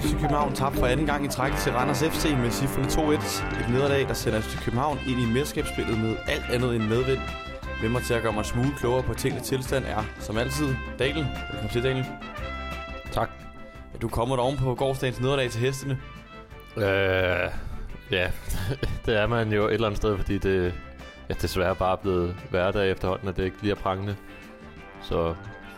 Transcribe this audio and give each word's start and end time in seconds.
FC 0.00 0.10
København 0.12 0.54
tabte 0.54 0.78
for 0.78 0.86
anden 0.86 1.06
gang 1.06 1.24
i 1.24 1.28
træk 1.28 1.52
til 1.52 1.72
Randers 1.72 2.02
FC 2.02 2.24
med 2.24 2.50
cifrene 2.50 2.86
2-1. 2.88 3.60
Et 3.60 3.70
nederlag, 3.70 4.08
der 4.08 4.14
sender 4.14 4.40
FC 4.40 4.64
København 4.64 4.98
ind 5.08 5.20
i 5.20 5.26
mesterskabsspillet 5.26 5.98
med 5.98 6.16
alt 6.28 6.44
andet 6.52 6.76
end 6.76 6.84
medvind. 6.84 7.20
Med 7.82 7.88
mig 7.88 8.02
til 8.02 8.14
at 8.14 8.22
gøre 8.22 8.32
mig 8.32 8.40
en 8.40 8.44
smule 8.44 8.72
klogere 8.78 9.02
på 9.02 9.14
tingens 9.14 9.48
tilstand 9.48 9.84
er, 9.84 10.04
som 10.18 10.38
altid, 10.38 10.74
Daniel. 10.98 11.26
Velkommen 11.50 11.70
til, 11.72 11.82
Daniel. 11.82 12.06
Tak. 13.10 13.30
Ja, 13.92 13.98
du 13.98 14.08
kommer 14.08 14.36
oven 14.36 14.56
på 14.56 14.74
gårdsdagens 14.74 15.20
nederlag 15.20 15.50
til 15.50 15.60
hestene. 15.60 15.98
Øh, 16.76 17.50
ja, 18.10 18.30
det 19.06 19.16
er 19.16 19.26
man 19.26 19.52
jo 19.52 19.66
et 19.66 19.74
eller 19.74 19.86
andet 19.86 19.98
sted, 19.98 20.16
fordi 20.16 20.38
det 20.38 20.74
ja, 21.28 21.34
desværre 21.42 21.74
bare 21.74 21.92
er 21.92 22.02
blevet 22.02 22.36
hverdag 22.50 22.90
efterhånden, 22.90 23.28
at 23.28 23.36
det 23.36 23.44
ikke 23.44 23.56
lige 23.62 23.70
er 23.70 23.76
prangende. 23.76 24.16
Så 25.02 25.34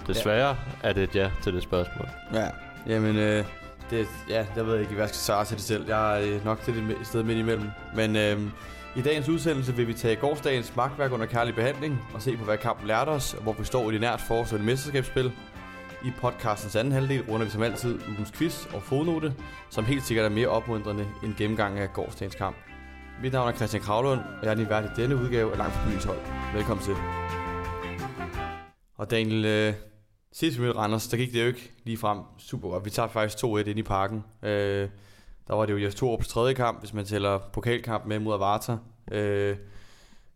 desværre 0.06 0.48
ja. 0.48 0.88
er 0.88 0.92
det 0.92 1.02
et 1.02 1.16
ja 1.16 1.30
til 1.42 1.54
det 1.54 1.62
spørgsmål. 1.62 2.08
Ja, 2.34 2.48
jamen, 2.86 3.16
øh, 3.16 3.44
det, 3.90 4.08
ja, 4.28 4.46
jeg 4.56 4.66
ved 4.66 4.80
ikke, 4.80 4.92
hvad 4.92 5.02
jeg 5.02 5.08
skal 5.08 5.18
svare 5.18 5.44
til 5.44 5.56
det 5.56 5.64
selv. 5.64 5.88
Jeg 5.88 6.22
er 6.22 6.34
øh, 6.34 6.44
nok 6.44 6.60
til 6.60 6.74
det 6.74 6.96
sted 7.06 7.22
midt 7.22 7.38
imellem. 7.38 7.66
Men 7.94 8.16
øh, 8.16 8.40
i 8.96 9.02
dagens 9.02 9.28
udsendelse 9.28 9.76
vil 9.76 9.88
vi 9.88 9.94
tage 9.94 10.16
gårdsdagens 10.16 10.76
magtværk 10.76 11.12
under 11.12 11.26
kærlig 11.26 11.54
behandling 11.54 12.00
og 12.14 12.22
se 12.22 12.36
på, 12.36 12.44
hvad 12.44 12.58
kampen 12.58 12.86
lærte 12.86 13.08
os, 13.08 13.34
og 13.34 13.42
hvor 13.42 13.52
vi 13.52 13.64
står 13.64 13.90
i 13.90 13.92
det 13.92 14.00
nært 14.00 14.20
forestående 14.20 14.66
mesterskabsspil. 14.66 15.32
I 16.04 16.10
podcastens 16.20 16.76
anden 16.76 16.92
halvdel 16.92 17.22
runder 17.28 17.44
vi 17.44 17.50
som 17.50 17.62
altid 17.62 17.98
ugens 18.08 18.32
quiz 18.32 18.66
og 18.74 18.82
fodnote, 18.82 19.34
som 19.70 19.84
helt 19.84 20.02
sikkert 20.02 20.26
er 20.26 20.30
mere 20.30 20.48
opmuntrende 20.48 21.06
end 21.24 21.34
gennemgangen 21.34 21.82
af 21.82 21.92
gårdsdagens 21.92 22.34
kamp. 22.34 22.56
Mit 23.22 23.32
navn 23.32 23.48
er 23.48 23.52
Christian 23.52 23.82
Kravlund, 23.82 24.20
og 24.20 24.44
jeg 24.44 24.50
er 24.50 24.54
din 24.54 24.68
vært 24.68 24.84
i 24.84 25.00
denne 25.00 25.16
udgave 25.16 25.52
af 25.52 25.58
Langt 25.58 25.74
fra 25.74 25.88
Byens 25.88 26.04
Hold. 26.04 26.18
Velkommen 26.54 26.84
til. 26.84 26.94
Og 28.96 29.10
Daniel, 29.10 29.44
øh, 29.44 29.74
sidste 30.34 30.60
minut 30.60 30.76
Randers, 30.76 31.08
der 31.08 31.16
gik 31.16 31.32
det 31.32 31.42
jo 31.42 31.46
ikke 31.46 31.72
lige 31.84 31.96
frem 31.96 32.18
super 32.38 32.68
godt. 32.68 32.84
Vi 32.84 32.90
tager 32.90 33.08
faktisk 33.08 33.44
2-1 33.44 33.58
ind 33.58 33.78
i 33.78 33.82
parken. 33.82 34.24
Øh, 34.42 34.88
der 35.48 35.54
var 35.54 35.66
det 35.66 35.72
jo 35.72 35.78
Jes 35.78 35.94
Torups 35.94 36.28
tredje 36.28 36.54
kamp, 36.54 36.80
hvis 36.80 36.94
man 36.94 37.04
tæller 37.04 37.38
pokalkamp 37.38 38.06
med 38.06 38.18
mod 38.18 38.34
Avarta. 38.34 38.76
Øh, 39.12 39.56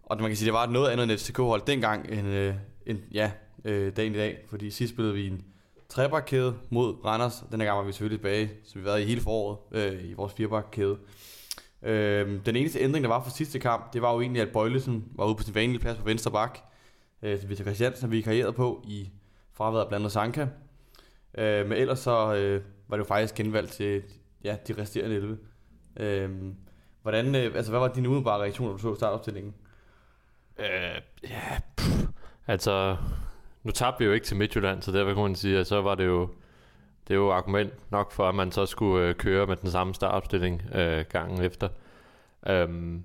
og 0.03 0.21
man 0.21 0.31
kan 0.31 0.37
sige, 0.37 0.47
det 0.47 0.53
var 0.53 0.67
noget 0.67 0.91
andet 0.91 1.11
end 1.11 1.19
FCK-hold 1.19 1.63
dengang, 1.67 2.11
end, 2.11 2.29
øh, 2.29 2.55
end 2.87 2.99
ja, 3.13 3.31
øh, 3.65 3.97
dagen 3.97 4.15
i 4.15 4.19
dag. 4.19 4.39
Fordi 4.51 4.71
sidst 4.71 4.93
spillede 4.93 5.15
vi 5.15 5.27
en 5.27 5.45
trebakkæde 5.89 6.55
mod 6.71 7.05
Randers. 7.05 7.45
Den 7.53 7.61
gang 7.61 7.79
var 7.79 7.85
vi 7.85 7.93
selvfølgelig 7.93 8.19
tilbage, 8.19 8.51
så 8.65 8.75
vi 8.75 8.81
har 8.81 8.85
været 8.85 9.01
i 9.01 9.05
hele 9.05 9.21
foråret 9.21 9.59
øh, 9.73 10.11
i 10.11 10.13
vores 10.13 10.33
firebakkæde. 10.33 10.99
Øh, 11.83 12.47
den 12.47 12.57
eneste 12.57 12.81
ændring, 12.81 13.05
der 13.05 13.09
var 13.11 13.23
fra 13.23 13.31
sidste 13.31 13.59
kamp, 13.59 13.93
det 13.93 14.03
var 14.03 14.13
jo 14.13 14.21
egentlig, 14.21 14.43
at 14.43 14.53
Bøjlesen 14.53 15.05
var 15.15 15.27
ude 15.27 15.35
på 15.35 15.43
sin 15.43 15.55
vanlige 15.55 15.81
plads 15.81 15.99
på 15.99 16.05
venstre 16.05 16.31
bak. 16.31 16.59
Øh, 17.23 17.49
Victor 17.49 17.65
Christiansen 17.65 18.11
vi 18.11 18.21
karrieret 18.21 18.55
på 18.55 18.85
i 18.89 19.11
fraværet 19.59 19.83
af 19.83 19.89
blandt 19.89 20.13
Sanka. 20.13 20.47
Øh, 21.39 21.69
men 21.69 21.79
ellers 21.79 21.99
så 21.99 22.35
øh, 22.35 22.63
var 22.89 22.97
det 22.97 23.05
jo 23.05 23.09
faktisk 23.09 23.35
genvalgt 23.35 23.73
til 23.73 24.03
ja, 24.45 24.57
de 24.69 24.83
resterende 24.83 25.17
11. 25.17 25.39
Øh, 25.97 26.31
hvordan, 27.03 27.35
øh, 27.35 27.55
altså, 27.55 27.73
hvad 27.73 27.81
var 27.81 27.89
din 27.89 28.07
umiddelbare 28.07 28.43
reaktion, 28.43 28.67
når 28.69 28.77
du 28.77 28.79
så 28.79 28.95
startopstillingen? 28.95 29.55
Øh, 30.59 31.01
ja, 31.31 31.59
pff. 31.77 32.07
altså, 32.47 32.97
nu 33.63 33.71
tabte 33.71 33.99
vi 33.99 34.05
jo 34.05 34.13
ikke 34.13 34.27
til 34.27 34.37
Midtjylland, 34.37 34.83
så 34.83 34.93
derfor 34.93 35.15
kan 35.15 35.23
man 35.23 35.35
sige, 35.35 35.59
at 35.59 35.67
så 35.67 35.83
var 35.83 35.95
det 35.95 36.07
jo, 36.07 36.29
det 37.09 37.15
er 37.15 37.19
jo 37.19 37.33
argument 37.33 37.73
nok 37.91 38.13
for, 38.13 38.29
at 38.29 38.35
man 38.35 38.53
så 38.53 38.67
skulle 38.67 39.09
øh, 39.09 39.15
køre 39.15 39.47
med 39.47 39.57
den 39.57 39.71
samme 39.71 39.95
startopstilling 39.95 40.63
øh, 40.75 41.05
gangen 41.09 41.43
efter. 41.43 41.69
Øh, 42.47 42.99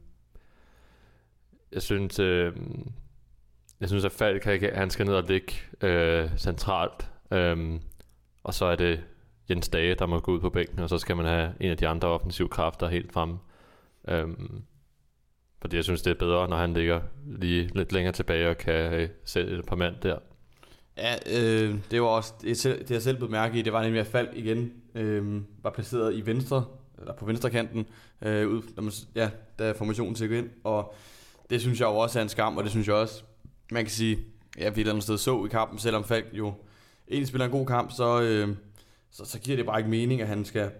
jeg 1.71 1.81
synes, 1.81 2.19
øh, 2.19 2.53
jeg 3.83 3.89
synes, 3.89 4.05
at 4.05 4.11
Falk 4.11 4.43
han 4.75 4.89
skal 4.89 5.05
ned 5.05 5.15
og 5.15 5.23
ligge 5.23 5.53
øh, 5.81 6.29
centralt. 6.37 7.09
Øhm, 7.31 7.81
og 8.43 8.53
så 8.53 8.65
er 8.65 8.75
det 8.75 9.03
Jens 9.49 9.69
Dage, 9.69 9.95
der 9.95 10.05
må 10.05 10.19
gå 10.19 10.31
ud 10.31 10.39
på 10.39 10.49
bænken, 10.49 10.79
og 10.79 10.89
så 10.89 10.97
skal 10.97 11.15
man 11.15 11.25
have 11.25 11.53
en 11.59 11.71
af 11.71 11.77
de 11.77 11.87
andre 11.87 12.07
offensive 12.07 12.49
kræfter 12.49 12.87
helt 12.87 13.13
fremme. 13.13 13.37
Øhm, 14.07 14.61
fordi 15.61 15.75
jeg 15.75 15.83
synes, 15.83 16.01
det 16.01 16.11
er 16.11 16.19
bedre, 16.19 16.47
når 16.47 16.57
han 16.57 16.73
ligger 16.73 17.01
lige 17.25 17.71
lidt 17.75 17.91
længere 17.91 18.13
tilbage 18.13 18.49
og 18.49 18.57
kan 18.57 18.93
øh, 18.93 19.09
sætte 19.25 19.51
et 19.51 19.65
par 19.65 19.75
mand 19.75 19.95
der. 20.03 20.17
Ja, 20.97 21.15
øh, 21.15 21.75
det 21.91 22.01
var 22.01 22.07
også 22.07 22.33
det, 22.41 22.63
det 22.63 22.91
jeg 22.91 23.01
selv 23.01 23.17
blev 23.17 23.29
mærke 23.29 23.59
i, 23.59 23.61
det 23.61 23.73
var 23.73 23.83
nemlig 23.83 23.99
at 23.99 24.07
Falk 24.07 24.29
igen 24.33 24.71
øh, 24.95 25.41
var 25.63 25.69
placeret 25.69 26.15
i 26.15 26.25
venstre, 26.25 26.65
eller 26.99 27.13
på 27.13 27.25
venstre 27.25 27.49
kanten, 27.49 27.85
øh, 28.21 28.47
ud, 28.47 28.61
når 28.75 28.83
man, 28.83 28.91
ja, 29.15 29.29
da 29.59 29.71
formationen 29.71 30.15
tækker 30.15 30.37
ind, 30.37 30.49
og 30.63 30.93
det 31.49 31.61
synes 31.61 31.79
jeg 31.79 31.85
jo 31.85 31.95
også 31.95 32.19
er 32.19 32.23
en 32.23 32.29
skam, 32.29 32.57
og 32.57 32.63
det 32.63 32.71
synes 32.71 32.87
jeg 32.87 32.95
også 32.95 33.23
man 33.73 33.83
kan 33.83 33.91
sige, 33.91 34.19
ja, 34.57 34.69
vi 34.69 34.73
et 34.73 34.79
eller 34.79 34.91
andet 34.91 35.03
sted 35.03 35.17
så 35.17 35.45
i 35.45 35.49
kampen, 35.49 35.79
selvom 35.79 36.03
Falk 36.03 36.25
jo 36.33 36.53
egentlig 37.07 37.27
spiller 37.27 37.45
en 37.45 37.51
god 37.51 37.65
kamp, 37.65 37.91
så, 37.91 38.21
øh, 38.21 38.55
så, 39.11 39.25
så 39.25 39.39
giver 39.39 39.57
det 39.57 39.65
bare 39.65 39.79
ikke 39.79 39.89
mening, 39.89 40.21
at 40.21 40.27
han 40.27 40.45
skal 40.45 40.71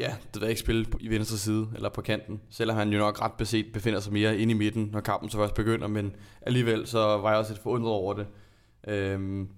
ja, 0.00 0.14
det 0.34 0.42
ved 0.42 0.48
ikke 0.48 0.60
spille 0.60 0.86
i 1.00 1.08
venstre 1.08 1.36
side 1.36 1.68
eller 1.74 1.88
på 1.88 2.02
kanten, 2.02 2.40
selvom 2.50 2.76
han 2.76 2.92
jo 2.92 2.98
nok 2.98 3.22
ret 3.22 3.32
beset 3.32 3.66
befinder 3.72 4.00
sig 4.00 4.12
mere 4.12 4.38
inde 4.38 4.54
i 4.54 4.56
midten, 4.56 4.88
når 4.92 5.00
kampen 5.00 5.30
så 5.30 5.36
først 5.38 5.54
begynder, 5.54 5.86
men 5.86 6.12
alligevel 6.42 6.86
så 6.86 6.98
var 6.98 7.30
jeg 7.30 7.38
også 7.38 7.52
lidt 7.52 7.62
forundret 7.62 7.92
over 7.92 8.14
det. 8.14 8.26
Øhm, 8.88 9.48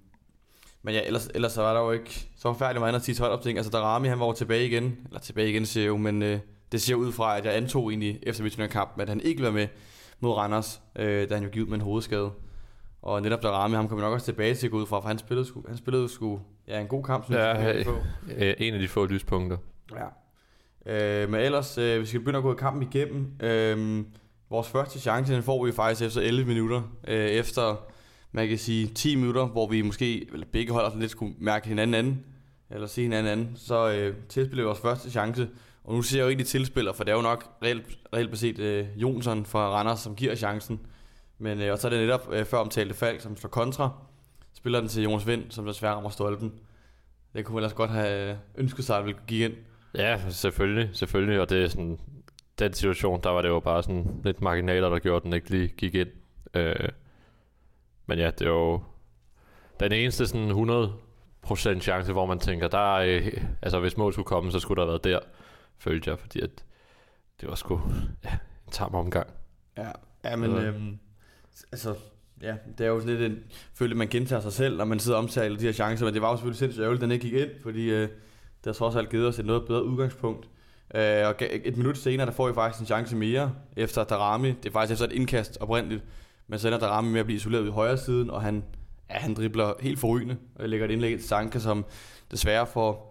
men 0.81 0.93
ja, 0.93 1.01
ellers, 1.05 1.29
ellers 1.35 1.51
så 1.51 1.61
var 1.61 1.73
der 1.73 1.81
jo 1.81 1.91
ikke 1.91 2.29
så 2.35 2.41
forfærdeligt 2.41 2.79
meget 2.79 2.89
andet 2.89 3.09
at 3.09 3.15
sige 3.15 3.37
ting. 3.43 3.57
Altså, 3.57 3.71
Darami, 3.71 4.07
han 4.07 4.19
var 4.19 4.31
tilbage 4.31 4.65
igen, 4.65 4.97
eller 5.05 5.19
tilbage 5.19 5.49
igen, 5.49 5.65
ser 5.65 5.85
jo, 5.85 5.97
men 5.97 6.21
øh, 6.21 6.39
det 6.71 6.81
ser 6.81 6.95
ud 6.95 7.11
fra, 7.11 7.37
at 7.37 7.45
jeg 7.45 7.55
antog 7.55 7.89
egentlig 7.89 8.19
efter 8.23 8.43
Midtjylland-kampen, 8.43 9.01
at 9.01 9.09
han 9.09 9.21
ikke 9.21 9.43
var 9.43 9.51
med 9.51 9.67
mod 10.19 10.33
Randers, 10.33 10.81
øh, 10.95 11.29
da 11.29 11.33
han 11.33 11.43
jo 11.43 11.49
givet 11.49 11.69
med 11.69 11.75
en 11.75 11.81
hovedskade. 11.81 12.31
Og 13.01 13.21
netop 13.21 13.41
der 13.41 13.49
ramme 13.49 13.75
ham 13.75 13.87
kommer 13.87 14.05
nok 14.05 14.13
også 14.13 14.25
tilbage 14.25 14.55
til 14.55 14.67
at 14.67 14.71
gå 14.71 14.77
ud 14.77 14.85
fra, 14.85 14.99
for 14.99 15.07
han 15.07 15.17
spillede 15.17 15.45
sgu, 15.45 15.63
han 15.67 15.77
spillede 15.77 16.09
sgu 16.09 16.39
ja, 16.67 16.81
en 16.81 16.87
god 16.87 17.03
kamp, 17.03 17.25
synes 17.25 17.37
ja, 17.37 17.45
jeg. 17.45 17.85
Ja, 18.37 18.53
en 18.57 18.73
af 18.73 18.79
de 18.79 18.87
få 18.87 19.05
lyspunkter. 19.05 19.57
Ja. 19.95 20.05
Øh, 20.85 21.29
men 21.29 21.41
ellers, 21.41 21.77
øh, 21.77 22.01
vi 22.01 22.05
skal 22.05 22.19
begynde 22.19 22.37
at 22.37 22.43
gå 22.43 22.53
kampen 22.53 22.83
igennem. 22.83 23.31
Øh, 23.39 24.05
vores 24.49 24.67
første 24.67 24.99
chance, 24.99 25.33
den 25.33 25.43
får 25.43 25.65
vi 25.65 25.71
faktisk 25.71 26.01
efter 26.01 26.21
11 26.21 26.47
minutter. 26.47 26.81
Øh, 27.07 27.29
efter, 27.29 27.75
man 28.31 28.47
kan 28.47 28.57
sige, 28.57 28.87
10 28.87 29.15
minutter, 29.15 29.45
hvor 29.45 29.67
vi 29.67 29.81
måske, 29.81 30.33
eller 30.33 30.47
begge 30.51 30.73
hold 30.73 30.99
lidt 30.99 31.11
skulle 31.11 31.35
mærke 31.39 31.67
hinanden 31.67 31.93
anden, 31.93 32.25
eller 32.69 32.87
se 32.87 33.01
hinanden 33.01 33.31
anden, 33.31 33.55
så 33.55 33.91
øh, 33.91 34.15
tilspiller 34.29 34.63
vi 34.63 34.65
vores 34.65 34.79
første 34.79 35.11
chance. 35.11 35.49
Og 35.83 35.95
nu 35.95 36.01
ser 36.01 36.17
jeg 36.17 36.23
jo 36.23 36.29
ikke 36.29 36.43
de 36.43 36.47
tilspiller, 36.47 36.93
for 36.93 37.03
det 37.03 37.11
er 37.11 37.15
jo 37.15 37.21
nok 37.21 37.45
reelt, 37.63 37.85
reelt 38.13 38.31
beset 38.31 38.59
øh, 38.59 38.85
Jonsson 38.95 39.45
fra 39.45 39.69
Randers, 39.69 39.99
som 39.99 40.15
giver 40.15 40.35
chancen. 40.35 40.79
Men 41.39 41.61
øh, 41.61 41.71
og 41.71 41.77
så 41.79 41.87
er 41.87 41.89
det 41.89 41.99
netop 41.99 42.29
øh, 42.31 42.45
før 42.45 42.57
omtalte 42.57 42.93
Falk, 42.93 43.21
som 43.21 43.37
slår 43.37 43.49
kontra. 43.49 43.91
Spiller 44.53 44.79
den 44.79 44.89
til 44.89 45.03
Jonas 45.03 45.27
Vind, 45.27 45.51
som 45.51 45.65
desværre 45.65 45.93
rammer 45.93 46.09
stolpen. 46.09 46.53
Det 47.33 47.45
kunne 47.45 47.53
man 47.53 47.59
ellers 47.59 47.73
godt 47.73 47.91
have 47.91 48.39
ønsket 48.55 48.85
sig, 48.85 48.97
at 48.97 49.05
vi 49.05 49.13
gik 49.27 49.41
ind. 49.41 49.53
Ja, 49.95 50.29
selvfølgelig, 50.29 50.89
selvfølgelig. 50.93 51.41
Og 51.41 51.49
det 51.49 51.63
er 51.63 51.67
sådan, 51.67 51.99
den 52.59 52.73
situation, 52.73 53.21
der 53.23 53.29
var 53.29 53.41
det 53.41 53.49
jo 53.49 53.59
bare 53.59 53.83
sådan 53.83 54.21
lidt 54.23 54.41
marginaler, 54.41 54.89
der 54.89 54.99
gjorde, 54.99 55.17
at 55.17 55.23
den 55.23 55.33
ikke 55.33 55.49
lige 55.49 55.67
gik 55.67 55.95
ind. 55.95 56.09
Øh, 56.53 56.89
men 58.05 58.19
ja, 58.19 58.31
det 58.31 58.41
er 58.41 58.51
jo 58.51 58.83
den 59.79 59.91
eneste 59.91 60.27
sådan 60.27 60.51
100% 60.51 61.79
chance, 61.79 62.11
hvor 62.11 62.25
man 62.25 62.39
tænker, 62.39 62.67
der 62.67 62.97
er, 62.97 63.21
øh, 63.25 63.43
altså 63.61 63.79
hvis 63.79 63.97
mål 63.97 64.13
skulle 64.13 64.25
komme, 64.25 64.51
så 64.51 64.59
skulle 64.59 64.81
der 64.81 64.87
have 64.87 64.91
været 64.91 65.03
der, 65.03 65.19
følte 65.77 66.09
jeg, 66.09 66.19
fordi 66.19 66.39
at 66.39 66.65
det 67.41 67.49
var 67.49 67.55
sgu 67.55 67.81
ja, 68.23 68.31
en 68.65 68.71
tam 68.71 68.95
omgang. 68.95 69.27
Ja, 69.77 69.91
ja 70.23 70.35
men 70.35 70.51
øhm, 70.51 70.99
altså, 71.71 71.95
ja, 72.41 72.55
det 72.77 72.85
er 72.85 72.89
jo 72.89 73.01
lidt 73.05 73.21
en, 73.21 73.39
føler 73.73 73.95
man 73.95 74.07
gentager 74.07 74.41
sig 74.41 74.53
selv, 74.53 74.77
når 74.77 74.85
man 74.85 74.99
sidder 74.99 75.17
og 75.17 75.23
omtaler 75.23 75.57
de 75.57 75.65
her 75.65 75.71
chancer, 75.71 76.05
men 76.05 76.13
det 76.13 76.21
var 76.21 76.29
jo 76.29 76.35
selvfølgelig 76.35 76.59
sindssygt 76.59 76.83
ærgerligt, 76.83 77.03
at 77.03 77.09
den 77.09 77.11
ikke 77.11 77.29
gik 77.29 77.41
ind, 77.41 77.49
fordi 77.63 77.89
øh, 77.89 78.01
det 78.01 78.65
har 78.65 78.73
trods 78.73 78.95
alt 78.95 79.09
givet 79.09 79.27
os 79.27 79.39
et 79.39 79.45
noget 79.45 79.65
bedre 79.67 79.85
udgangspunkt. 79.85 80.49
Øh, 80.95 81.27
og 81.27 81.35
et 81.39 81.77
minut 81.77 81.97
senere, 81.97 82.25
der 82.25 82.33
får 82.33 82.47
vi 82.47 82.53
faktisk 82.53 82.79
en 82.79 82.85
chance 82.85 83.15
mere, 83.15 83.53
efter 83.77 84.03
Darami, 84.03 84.47
det 84.47 84.65
er 84.65 84.71
faktisk 84.71 84.93
efter 84.93 85.05
et 85.05 85.11
indkast 85.11 85.57
oprindeligt, 85.61 86.03
men 86.47 86.59
så 86.59 86.67
ender 86.67 86.79
Darami 86.79 87.09
med 87.09 87.19
at 87.19 87.25
blive 87.25 87.37
isoleret 87.37 87.65
i 87.65 87.69
højre 87.69 87.97
siden, 87.97 88.29
og 88.29 88.41
han, 88.41 88.63
ja, 89.09 89.15
han 89.15 89.33
dribler 89.33 89.73
helt 89.79 89.99
forrygende, 89.99 90.37
og 90.55 90.69
lægger 90.69 90.85
et 90.85 90.91
indlæg 90.91 91.19
til 91.19 91.27
Sanka, 91.27 91.59
som 91.59 91.85
desværre 92.31 92.67
får 92.67 93.09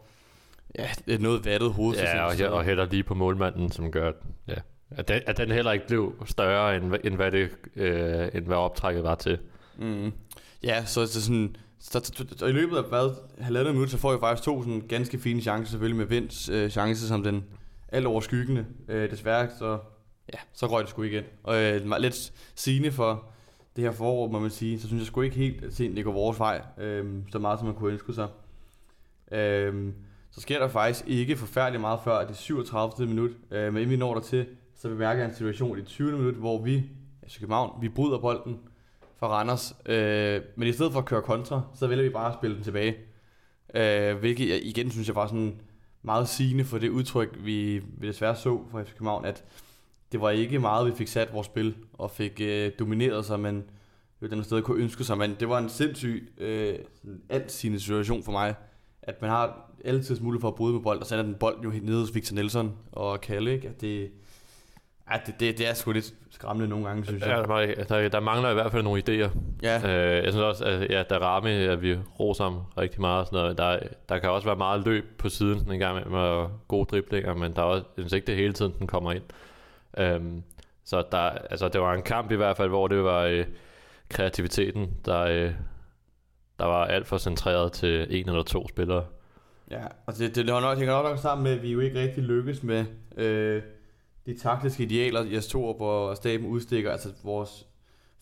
ja, 0.78 0.88
et 1.06 1.20
noget 1.20 1.44
vattet 1.44 1.72
hoved. 1.72 1.96
Ja, 1.96 2.24
og, 2.24 2.52
og 2.52 2.64
hælder 2.64 2.86
lige 2.90 3.02
på 3.02 3.14
målmanden, 3.14 3.72
som 3.72 3.92
gør, 3.92 4.12
ja, 4.48 4.54
at 4.90 5.08
den, 5.08 5.22
at 5.26 5.36
den 5.36 5.50
heller 5.50 5.72
ikke 5.72 5.86
blev 5.86 6.14
større, 6.26 6.76
end, 6.76 6.94
end, 7.04 7.14
hvad, 7.14 7.32
det, 7.32 7.50
øh, 7.76 8.28
end 8.34 8.46
hvad 8.46 8.56
optrækket 8.56 9.04
var 9.04 9.14
til. 9.14 9.38
Mm. 9.78 10.12
Ja, 10.62 10.84
så, 10.84 11.06
så 11.06 11.22
sådan... 11.22 11.56
Så, 11.80 12.00
så, 12.04 12.26
så, 12.36 12.46
i 12.46 12.52
løbet 12.52 12.76
af 12.76 12.84
hvad, 12.84 13.10
halvandet 13.40 13.74
minut, 13.74 13.90
så 13.90 13.98
får 13.98 14.10
jeg 14.10 14.20
faktisk 14.20 14.44
to 14.44 14.62
sådan 14.62 14.80
ganske 14.80 15.18
fine 15.18 15.40
chancer, 15.40 15.70
selvfølgelig 15.70 15.96
med 15.96 16.06
Vinds 16.06 16.48
øh, 16.48 16.70
chance 16.70 17.08
som 17.08 17.22
den 17.22 17.44
alt 17.88 18.06
over 18.06 18.20
skyggende. 18.20 18.66
Øh, 18.88 19.10
desværre, 19.10 19.48
så, 19.58 19.78
ja, 20.32 20.38
så 20.52 20.66
røg 20.66 20.82
det 20.82 20.90
sgu 20.90 21.02
igen. 21.02 21.24
Og 21.42 21.62
øh, 21.62 22.00
lidt 22.00 22.32
sigende 22.54 22.92
for 22.92 23.24
det 23.76 23.84
her 23.84 23.92
forår, 23.92 24.28
må 24.28 24.38
man 24.38 24.50
sige, 24.50 24.80
så 24.80 24.86
synes 24.86 25.00
jeg 25.00 25.06
sgu 25.06 25.20
ikke 25.20 25.36
helt, 25.36 25.64
at 25.64 25.78
det 25.78 26.04
går 26.04 26.12
vores 26.12 26.38
vej, 26.38 26.62
øh, 26.78 27.06
så 27.32 27.38
meget 27.38 27.58
som 27.58 27.66
man 27.66 27.76
kunne 27.76 27.92
ønske 27.92 28.12
sig. 28.12 28.28
Øh, 29.32 29.92
så 30.30 30.40
sker 30.40 30.58
der 30.58 30.68
faktisk 30.68 31.04
ikke 31.06 31.36
forfærdeligt 31.36 31.80
meget 31.80 32.00
før 32.04 32.26
det 32.26 32.36
37. 32.36 33.08
minut, 33.08 33.30
øh, 33.50 33.72
men 33.72 33.76
inden 33.76 33.90
vi 33.90 33.96
når 33.96 34.14
der 34.14 34.20
til, 34.20 34.46
så 34.78 34.88
bemærker 34.88 35.22
jeg 35.22 35.28
en 35.28 35.34
situation 35.34 35.78
i 35.78 35.82
20. 35.82 36.12
minut, 36.12 36.34
hvor 36.34 36.62
vi, 36.62 36.82
altså 37.22 37.38
København, 37.40 37.82
vi 37.82 37.88
bryder 37.88 38.18
bolden 38.18 38.58
fra 39.16 39.28
Randers, 39.28 39.76
øh, 39.86 40.40
men 40.56 40.68
i 40.68 40.72
stedet 40.72 40.92
for 40.92 40.98
at 40.98 41.06
køre 41.06 41.22
kontra, 41.22 41.62
så 41.74 41.86
vælger 41.86 42.04
vi 42.04 42.10
bare 42.10 42.28
at 42.28 42.34
spille 42.34 42.56
den 42.56 42.64
tilbage. 42.64 42.96
Øh, 43.74 44.18
hvilket 44.18 44.48
jeg 44.48 44.60
igen 44.62 44.90
synes 44.90 45.08
jeg 45.08 45.14
var 45.16 45.26
sådan 45.26 45.60
meget 46.02 46.28
sigende 46.28 46.64
for 46.64 46.78
det 46.78 46.88
udtryk, 46.88 47.38
vi, 47.44 47.82
vi 47.98 48.08
desværre 48.08 48.36
så 48.36 48.60
fra 48.70 48.82
FC 48.82 48.92
København, 48.92 49.24
at 49.24 49.44
det 50.12 50.20
var 50.20 50.30
ikke 50.30 50.58
meget, 50.58 50.86
vi 50.86 50.92
fik 50.92 51.08
sat 51.08 51.32
vores 51.32 51.46
spil 51.46 51.74
og 51.92 52.10
fik 52.10 52.40
øh, 52.40 52.72
domineret 52.78 53.24
sig, 53.24 53.40
men 53.40 53.64
jo 54.22 54.26
den 54.26 54.44
sted 54.44 54.62
kunne 54.62 54.82
ønske 54.82 55.04
sig, 55.04 55.18
men 55.18 55.36
det 55.40 55.48
var 55.48 55.58
en 55.58 55.68
sindssyg 55.68 56.32
øh, 56.38 56.74
alt 57.28 57.52
sin 57.52 57.78
situation 57.78 58.22
for 58.22 58.32
mig, 58.32 58.54
at 59.02 59.22
man 59.22 59.30
har 59.30 59.70
altid 59.84 60.20
mulighed 60.20 60.40
for 60.40 60.48
at 60.48 60.54
bryde 60.54 60.74
med 60.74 60.82
bold, 60.82 61.00
og 61.00 61.06
så 61.06 61.16
er 61.16 61.22
den 61.22 61.34
bold 61.34 61.62
jo 61.62 61.70
helt 61.70 61.84
nede 61.84 62.00
hos 62.00 62.14
Victor 62.14 62.34
Nelson 62.34 62.76
og 62.92 63.20
Kalle, 63.20 63.52
ikke? 63.52 63.68
At 63.68 63.80
det, 63.80 64.10
Ja, 65.12 65.20
det, 65.26 65.40
det, 65.40 65.58
det 65.58 65.68
er 65.68 65.74
sgu 65.74 65.92
lidt 65.92 66.14
skræmmende 66.30 66.68
nogle 66.68 66.86
gange, 66.86 67.04
synes 67.04 67.22
jeg. 67.22 67.44
Ja, 67.48 67.54
der, 67.64 67.84
der, 67.84 68.08
der 68.08 68.20
mangler 68.20 68.50
i 68.50 68.54
hvert 68.54 68.72
fald 68.72 68.82
nogle 68.82 69.02
idéer. 69.08 69.30
Ja. 69.62 69.76
Øh, 69.76 70.24
jeg 70.24 70.32
synes 70.32 70.44
også, 70.44 70.64
at 70.64 70.90
ja, 70.90 71.02
der 71.10 71.18
Rami, 71.18 71.50
at 71.50 71.82
vi 71.82 71.96
roser 72.20 72.44
ham 72.44 72.60
rigtig 72.78 73.00
meget. 73.00 73.20
Og 73.20 73.26
sådan 73.26 73.38
noget. 73.38 73.58
Der, 73.58 73.78
der 74.08 74.18
kan 74.18 74.30
også 74.30 74.48
være 74.48 74.56
meget 74.56 74.84
løb 74.84 75.04
på 75.18 75.28
siden 75.28 75.58
sådan 75.58 75.72
en 75.72 75.78
gang 75.78 75.94
med, 75.94 76.20
med 76.20 76.48
gode 76.68 76.84
driblinger, 76.84 77.34
men 77.34 77.52
der 77.52 77.62
er 77.62 77.66
også, 77.66 77.86
jeg 77.96 78.02
synes 78.02 78.12
ikke, 78.12 78.26
det 78.26 78.36
hele 78.36 78.52
tiden, 78.52 78.74
den 78.78 78.86
kommer 78.86 79.12
ind. 79.12 79.22
Øhm, 79.98 80.42
så 80.84 81.04
der, 81.12 81.18
altså, 81.18 81.68
det 81.68 81.80
var 81.80 81.94
en 81.94 82.02
kamp 82.02 82.30
i 82.32 82.36
hvert 82.36 82.56
fald, 82.56 82.68
hvor 82.68 82.88
det 82.88 83.04
var 83.04 83.22
øh, 83.22 83.46
kreativiteten, 84.08 84.90
der, 85.04 85.20
øh, 85.20 85.52
der 86.58 86.64
var 86.64 86.84
alt 86.84 87.06
for 87.06 87.18
centreret 87.18 87.72
til 87.72 88.06
en 88.10 88.28
eller 88.28 88.42
to 88.42 88.68
spillere. 88.68 89.04
Ja, 89.70 89.82
og 90.06 90.12
det, 90.12 90.20
det, 90.20 90.36
det 90.36 90.46
nok, 90.46 90.78
hænger 90.78 90.94
nok, 90.94 91.04
nok 91.04 91.18
sammen 91.18 91.44
med, 91.44 91.52
at 91.52 91.62
vi 91.62 91.72
jo 91.72 91.80
ikke 91.80 92.00
rigtig 92.00 92.22
lykkes 92.22 92.62
med 92.62 92.84
øh, 93.16 93.62
de 94.28 94.38
taktiske 94.38 94.82
idealer, 94.82 95.24
Jes 95.24 95.46
Torup 95.46 95.80
og 95.80 96.16
staben 96.16 96.46
udstikker. 96.46 96.92
Altså 96.92 97.08
vores 97.24 97.66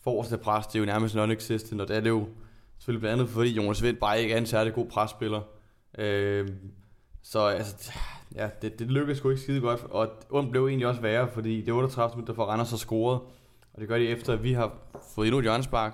forreste 0.03 0.37
pres, 0.37 0.67
det 0.67 0.75
er 0.75 0.79
jo 0.79 0.85
nærmest 0.85 1.15
non-existent, 1.15 1.81
og 1.81 1.87
det 1.87 1.95
er 1.95 2.01
det 2.01 2.09
jo 2.09 2.27
selvfølgelig 2.77 3.01
blandt 3.01 3.21
andet, 3.21 3.33
fordi 3.33 3.49
Jonas 3.49 3.83
Vind 3.83 3.97
bare 3.97 4.21
ikke 4.21 4.33
er 4.33 4.37
en 4.37 4.45
særlig 4.45 4.73
god 4.73 4.85
presspiller. 4.85 5.41
Øh, 5.97 6.47
så 7.23 7.39
altså, 7.39 7.91
ja, 8.35 8.49
det, 8.61 8.79
det 8.79 8.91
lykkedes 8.91 9.17
sgu 9.17 9.29
ikke 9.29 9.41
skide 9.41 9.61
godt, 9.61 9.83
og 9.89 10.09
ondt 10.29 10.51
blev 10.51 10.67
egentlig 10.67 10.87
også 10.87 11.01
værre, 11.01 11.27
fordi 11.33 11.61
det 11.61 11.73
38 11.73 12.15
minutter 12.15 12.33
for 12.33 12.45
Randers 12.45 12.69
har 12.69 12.77
scoret, 12.77 13.19
og 13.73 13.81
det 13.81 13.87
gør 13.87 13.97
de 13.97 14.07
efter, 14.07 14.33
at 14.33 14.43
vi 14.43 14.53
har 14.53 14.77
fået 15.15 15.27
endnu 15.27 15.39
et 15.39 15.43
hjørnespark, 15.43 15.93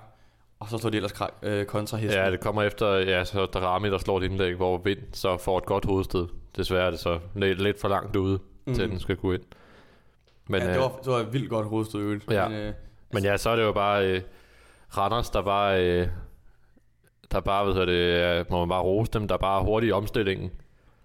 og 0.59 0.69
så 0.69 0.77
står 0.77 0.89
de 0.89 0.97
ellers 0.97 1.13
øh, 1.43 1.65
kontra 1.65 1.97
hesten. 1.97 2.19
Ja, 2.19 2.31
det 2.31 2.39
kommer 2.39 2.63
efter, 2.63 2.95
ja, 2.95 3.23
så 3.23 3.47
der 3.53 3.59
Rami, 3.59 3.89
der 3.89 3.97
slår 3.97 4.17
et 4.17 4.23
indlæg, 4.23 4.55
hvor 4.55 4.77
Vind 4.77 4.99
så 5.11 5.37
får 5.37 5.57
et 5.57 5.65
godt 5.65 5.85
hovedstød. 5.85 6.27
Desværre 6.55 6.85
er 6.85 6.89
det 6.89 6.99
så 6.99 7.19
lidt, 7.35 7.61
lidt 7.61 7.79
for 7.81 7.87
langt 7.87 8.15
ude, 8.15 8.39
mm. 8.65 8.73
til 8.73 8.89
den 8.89 8.99
skal 8.99 9.15
gå 9.15 9.33
ind. 9.33 9.41
Men, 10.47 10.61
ja, 10.61 10.73
det 10.73 10.79
var, 10.79 10.99
det 11.03 11.11
var 11.11 11.17
et 11.19 11.33
vildt 11.33 11.49
godt 11.49 11.67
hovedstød 11.67 12.19
Ja. 12.31 12.47
Men, 12.47 12.57
øh, 12.57 12.73
men 13.13 13.23
ja, 13.23 13.37
så 13.37 13.49
er 13.49 13.55
det 13.55 13.63
jo 13.63 13.71
bare 13.71 14.07
øh, 14.07 14.21
Randers, 14.97 15.29
der 15.29 15.41
bare, 15.41 15.85
øh, 15.85 16.07
der 17.31 17.39
bare, 17.39 17.73
hvad 17.73 17.85
det, 17.87 18.49
må 18.49 18.59
man 18.59 18.69
bare 18.69 18.81
rose 18.81 19.11
dem, 19.11 19.27
der 19.27 19.37
bare 19.37 19.59
er 19.59 19.63
hurtigt 19.63 19.89
i 19.89 19.93
omstillingen. 19.93 20.51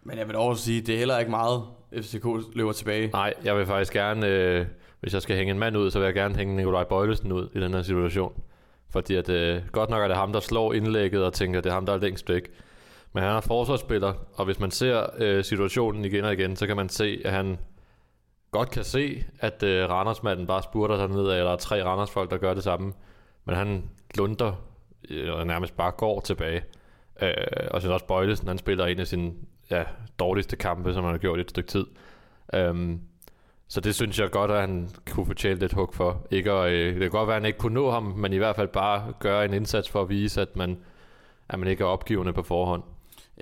Men 0.02 0.18
jeg 0.18 0.28
vil 0.28 0.36
også 0.36 0.62
sige, 0.62 0.80
det 0.80 0.94
er 0.94 0.98
heller 0.98 1.18
ikke 1.18 1.30
meget, 1.30 1.62
FCK 1.94 2.24
løber 2.54 2.72
tilbage. 2.72 3.10
Nej, 3.12 3.34
jeg 3.44 3.56
vil 3.56 3.66
faktisk 3.66 3.92
gerne, 3.92 4.26
øh, 4.26 4.66
hvis 5.00 5.14
jeg 5.14 5.22
skal 5.22 5.36
hænge 5.36 5.50
en 5.50 5.58
mand 5.58 5.76
ud, 5.76 5.90
så 5.90 5.98
vil 5.98 6.06
jeg 6.06 6.14
gerne 6.14 6.36
hænge 6.36 6.56
Nikolaj 6.56 6.84
Bøjlesen 6.84 7.32
ud 7.32 7.48
i 7.54 7.60
den 7.60 7.74
her 7.74 7.82
situation. 7.82 8.42
Fordi 8.90 9.14
at, 9.14 9.28
øh, 9.28 9.62
godt 9.72 9.90
nok 9.90 10.02
er 10.02 10.08
det 10.08 10.16
ham, 10.16 10.32
der 10.32 10.40
slår 10.40 10.72
indlægget 10.72 11.24
og 11.24 11.32
tænker, 11.32 11.58
at 11.58 11.64
det 11.64 11.70
er 11.70 11.74
ham, 11.74 11.86
der 11.86 11.92
er 11.92 11.98
længst 11.98 12.28
væk. 12.28 12.50
Men 13.12 13.22
han 13.22 13.32
er 13.32 13.40
forsvarsspiller, 13.40 14.12
og 14.34 14.44
hvis 14.44 14.60
man 14.60 14.70
ser 14.70 15.06
øh, 15.18 15.44
situationen 15.44 16.04
igen 16.04 16.24
og 16.24 16.32
igen, 16.32 16.56
så 16.56 16.66
kan 16.66 16.76
man 16.76 16.88
se, 16.88 17.22
at 17.24 17.32
han 17.32 17.58
godt 18.50 18.70
kan 18.70 18.84
se, 18.84 19.24
at 19.38 19.62
øh, 19.62 19.90
Randersmanden 19.90 20.46
bare 20.46 20.62
spurter 20.62 20.96
sig 20.96 21.08
ned, 21.08 21.20
eller 21.20 21.44
der 21.44 21.52
er 21.52 21.56
tre 21.56 21.84
Randersfolk, 21.84 22.30
der 22.30 22.38
gør 22.38 22.54
det 22.54 22.64
samme. 22.64 22.92
Men 23.44 23.56
han 23.56 23.90
lunder, 24.16 24.52
øh, 25.10 25.18
eller 25.18 25.44
nærmest 25.44 25.76
bare 25.76 25.90
går 25.90 26.20
tilbage. 26.20 26.64
Øh, 27.22 27.32
og 27.70 27.82
så 27.82 27.92
også 27.92 28.06
Bøjlesen, 28.06 28.48
han 28.48 28.58
spiller 28.58 28.86
en 28.86 29.00
af 29.00 29.06
sine 29.06 29.32
ja, 29.70 29.84
dårligste 30.18 30.56
kampe, 30.56 30.94
som 30.94 31.04
han 31.04 31.12
har 31.12 31.18
gjort 31.18 31.38
i 31.38 31.40
et 31.40 31.50
stykke 31.50 31.68
tid. 31.68 31.86
Um, 32.56 33.00
så 33.68 33.80
det 33.80 33.94
synes 33.94 34.18
jeg 34.18 34.30
godt, 34.30 34.50
at 34.50 34.60
han 34.60 34.90
kunne 35.10 35.26
fortjene 35.26 35.60
lidt 35.60 35.72
hug 35.72 35.94
for. 35.94 36.26
Ikke 36.30 36.52
at, 36.52 36.72
øh, 36.72 36.92
det 36.94 37.00
kan 37.00 37.10
godt 37.10 37.26
være, 37.26 37.36
at 37.36 37.42
han 37.42 37.46
ikke 37.46 37.58
kunne 37.58 37.74
nå 37.74 37.90
ham, 37.90 38.02
men 38.02 38.32
i 38.32 38.36
hvert 38.36 38.56
fald 38.56 38.68
bare 38.68 39.12
gøre 39.18 39.44
en 39.44 39.54
indsats 39.54 39.88
for 39.88 40.02
at 40.02 40.08
vise, 40.08 40.40
at 40.40 40.56
man, 40.56 40.78
at 41.48 41.58
man 41.58 41.68
ikke 41.68 41.84
er 41.84 41.88
opgivende 41.88 42.32
på 42.32 42.42
forhånd. 42.42 42.82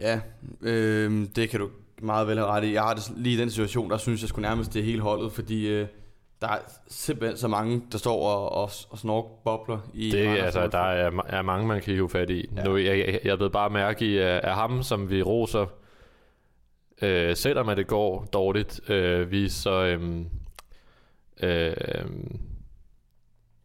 Ja, 0.00 0.20
øh, 0.62 1.26
det 1.36 1.50
kan 1.50 1.60
du 1.60 1.70
meget 2.02 2.28
vel 2.28 2.38
have 2.38 2.48
ret 2.48 2.64
i. 2.64 2.72
Jeg 2.72 2.82
har 2.82 2.94
det 2.94 3.12
lige 3.16 3.36
i 3.36 3.40
den 3.40 3.50
situation, 3.50 3.90
der 3.90 3.96
synes 3.96 4.20
jeg 4.20 4.28
skulle 4.28 4.48
nærmest 4.48 4.74
det 4.74 4.84
hele 4.84 5.02
holdet, 5.02 5.32
fordi 5.32 5.68
øh, 5.68 5.86
der 6.40 6.48
er 6.48 6.58
simpelthen 6.88 7.36
så 7.36 7.48
mange, 7.48 7.82
der 7.92 7.98
står 7.98 8.28
og, 8.28 8.52
og, 8.52 8.70
og 8.90 8.98
snork 8.98 9.24
bobler 9.44 9.78
i 9.94 10.10
Det 10.10 10.26
altså, 10.26 10.66
der 10.66 10.78
er, 10.78 11.10
er 11.26 11.42
mange, 11.42 11.66
man 11.66 11.80
kan 11.80 11.94
hive 11.94 12.10
fat 12.10 12.30
i. 12.30 12.50
Ja. 12.56 12.64
Nu, 12.64 12.76
jeg, 12.76 12.98
jeg, 12.98 13.20
jeg 13.24 13.38
ved 13.38 13.50
bare 13.50 13.70
mærke 13.70 14.06
i, 14.06 14.18
at 14.18 14.54
ham, 14.54 14.82
som 14.82 15.10
vi 15.10 15.22
roser, 15.22 15.66
øh, 17.02 17.36
selvom 17.36 17.68
at 17.68 17.76
det 17.76 17.86
går 17.86 18.24
dårligt, 18.32 18.90
øh, 18.90 19.30
vi 19.30 19.48
så 19.48 19.84
øh, 19.84 20.24
øh, 21.42 21.76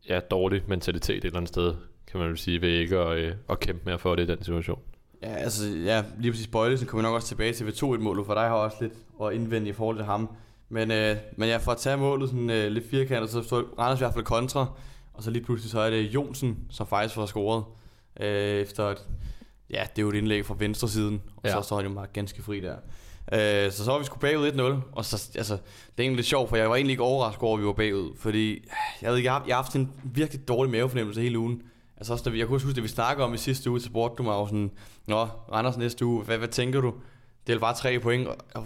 ja, 0.09 0.19
dårlig 0.19 0.63
mentalitet 0.67 1.17
et 1.17 1.25
eller 1.25 1.37
andet 1.37 1.49
sted, 1.49 1.75
kan 2.07 2.19
man 2.19 2.29
vel 2.29 2.37
sige, 2.37 2.61
ved 2.61 2.69
ikke 2.69 2.97
at, 2.97 3.17
øh, 3.17 3.35
at 3.49 3.59
kæmpe 3.59 3.81
mere 3.85 3.99
for 3.99 4.15
det 4.15 4.23
i 4.23 4.27
den 4.27 4.43
situation. 4.43 4.81
Ja, 5.21 5.35
altså, 5.35 5.67
ja, 5.67 6.03
lige 6.19 6.31
præcis 6.31 6.47
Bøjlesen 6.47 6.87
kommer 6.87 7.01
vi 7.01 7.07
nok 7.07 7.15
også 7.15 7.27
tilbage 7.27 7.53
til 7.53 7.65
ved 7.65 7.73
2-1-målet, 7.73 8.25
for 8.25 8.33
dig 8.33 8.43
har 8.43 8.55
også 8.55 8.77
lidt 8.81 8.93
at 9.23 9.33
indvende 9.33 9.69
i 9.69 9.73
forhold 9.73 9.97
til 9.97 10.05
ham. 10.05 10.29
Men, 10.69 10.91
øh, 10.91 11.15
men 11.37 11.49
ja, 11.49 11.57
for 11.57 11.71
at 11.71 11.77
tage 11.77 11.97
målet 11.97 12.29
sådan 12.29 12.49
øh, 12.49 12.71
lidt 12.71 12.89
firkantet, 12.89 13.29
så 13.29 13.43
står 13.43 13.63
Randers 13.79 13.99
i 13.99 14.03
hvert 14.03 14.13
fald 14.13 14.25
kontra, 14.25 14.65
og 15.13 15.23
så 15.23 15.31
lige 15.31 15.43
pludselig 15.43 15.71
så 15.71 15.79
er 15.79 15.89
det 15.89 16.01
Jonsen, 16.01 16.57
som 16.69 16.87
faktisk 16.87 17.15
får 17.15 17.25
scoret, 17.25 17.63
øh, 18.19 18.61
efter 18.61 18.87
et, 18.89 19.07
ja, 19.69 19.83
det 19.95 20.01
er 20.01 20.01
jo 20.01 20.09
et 20.09 20.15
indlæg 20.15 20.45
fra 20.45 20.55
venstre 20.57 20.89
siden, 20.89 21.21
og 21.35 21.41
ja. 21.43 21.51
så 21.51 21.61
står 21.61 21.75
han 21.75 21.85
jo 21.85 21.91
meget 21.91 22.13
ganske 22.13 22.43
fri 22.43 22.59
der. 22.59 22.75
Øh, 23.33 23.71
så 23.71 23.85
så 23.85 23.91
var 23.91 23.99
vi 23.99 24.05
sgu 24.05 24.19
bagud 24.19 24.51
1-0, 24.51 24.61
og 24.91 25.05
så, 25.05 25.31
altså, 25.35 25.53
det 25.53 25.61
er 25.97 26.03
egentlig 26.03 26.15
lidt 26.15 26.27
sjovt, 26.27 26.49
for 26.49 26.55
jeg 26.55 26.69
var 26.69 26.75
egentlig 26.75 26.93
ikke 26.93 27.03
overrasket 27.03 27.43
over, 27.43 27.57
at 27.57 27.61
vi 27.61 27.67
var 27.67 27.73
bagud, 27.73 28.17
fordi 28.17 28.69
jeg 29.01 29.11
ved 29.11 29.19
jeg 29.19 29.31
har, 29.31 29.43
jeg 29.47 29.55
har 29.55 29.63
haft 29.63 29.75
en 29.75 29.91
virkelig 30.03 30.47
dårlig 30.47 30.71
mavefornemmelse 30.71 31.21
hele 31.21 31.39
ugen. 31.39 31.61
Altså 32.01 32.13
også, 32.13 32.23
da 32.23 32.29
vi, 32.29 32.39
jeg 32.39 32.47
kunne 32.47 32.61
huske, 32.61 32.75
det 32.75 32.83
vi 32.83 32.87
snakkede 32.87 33.25
om 33.25 33.33
i 33.33 33.37
sidste 33.37 33.69
uge, 33.69 33.79
så 33.79 33.85
spurgte 33.85 34.15
du 34.17 34.23
mig 34.23 34.31
jo 34.31 34.45
sådan, 34.45 34.71
Nå, 35.07 35.25
Randers 35.25 35.77
næste 35.77 36.05
uge, 36.05 36.23
hvad, 36.23 36.37
hvad 36.37 36.47
tænker 36.47 36.81
du? 36.81 36.93
Det 37.47 37.55
er 37.55 37.59
bare 37.59 37.75
tre 37.75 37.99
point, 37.99 38.27
og 38.27 38.37
jeg, 38.55 38.63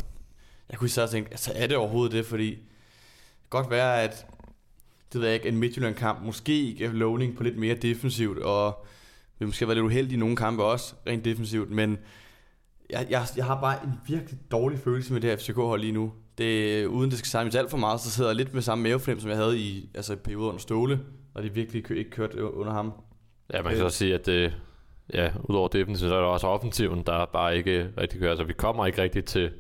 jeg 0.70 0.78
kunne 0.78 0.86
især 0.86 1.08
tænke, 1.08 1.32
altså 1.32 1.52
er 1.56 1.68
det 1.68 1.78
overhovedet 1.78 2.12
det, 2.12 2.26
fordi 2.26 2.50
det 2.50 2.58
kan 3.42 3.50
godt 3.50 3.70
være, 3.70 4.02
at 4.04 4.26
det 5.14 5.22
ved 5.22 5.28
jeg 5.28 5.36
ikke, 5.36 5.48
en 5.48 5.58
Midtjylland-kamp 5.58 6.26
måske 6.26 6.64
ikke 6.64 6.86
er 6.86 6.92
lovning 6.92 7.38
på 7.38 7.44
lidt 7.44 7.58
mere 7.58 7.76
defensivt, 7.76 8.40
og 8.40 8.86
vi 9.40 9.46
måske 9.46 9.68
været 9.68 9.78
lidt 9.78 9.86
uheldige 9.86 10.16
i 10.16 10.20
nogle 10.20 10.36
kampe 10.36 10.64
også, 10.64 10.96
rent 11.08 11.26
defensivt, 11.26 11.72
men 11.72 11.98
jeg, 12.90 13.08
jeg, 13.10 13.28
jeg 13.38 13.46
har 13.46 13.62
bare 13.62 13.84
en 13.84 13.94
virkelig 14.08 14.40
dårlig 14.52 14.80
følelse 14.80 15.14
med 15.14 15.22
det 15.22 15.30
her 15.30 15.38
FCK-hold 15.38 15.82
lige 15.82 15.94
nu. 15.94 16.12
Det, 16.38 16.86
uden 16.86 17.10
det 17.10 17.20
skal 17.20 17.30
samles 17.30 17.56
alt 17.56 17.70
for 17.70 17.78
meget, 17.78 18.02
så 18.02 18.12
sidder 18.12 18.30
jeg 18.30 18.36
lidt 18.36 18.54
med 18.54 18.62
samme 18.62 18.84
mavefornemmelse, 18.84 19.24
som 19.24 19.30
jeg 19.30 19.38
havde 19.38 19.60
i 19.60 19.90
altså, 19.94 20.16
perioden 20.16 20.48
under 20.48 20.60
Ståle, 20.60 21.00
og 21.34 21.44
det 21.44 21.56
virkelig 21.56 21.92
ikke 21.98 22.10
kørt 22.10 22.34
under 22.34 22.74
ham. 22.74 22.94
Ja, 23.54 23.62
man 23.62 23.72
kan 23.72 23.80
øh. 23.80 23.86
også 23.86 23.98
sige, 23.98 24.14
at 24.14 24.26
det, 24.26 24.54
ja, 25.14 25.32
udover 25.44 25.68
defensiven, 25.68 26.10
så 26.10 26.16
er 26.16 26.20
der 26.20 26.28
også 26.28 26.48
offensiven, 26.48 27.04
der 27.06 27.26
bare 27.26 27.58
ikke 27.58 27.90
rigtig 27.98 28.20
kører. 28.20 28.30
Altså, 28.30 28.44
vi 28.44 28.54
kommer 28.54 28.86
ikke 28.86 29.02
rigtig 29.02 29.26
til 29.26 29.52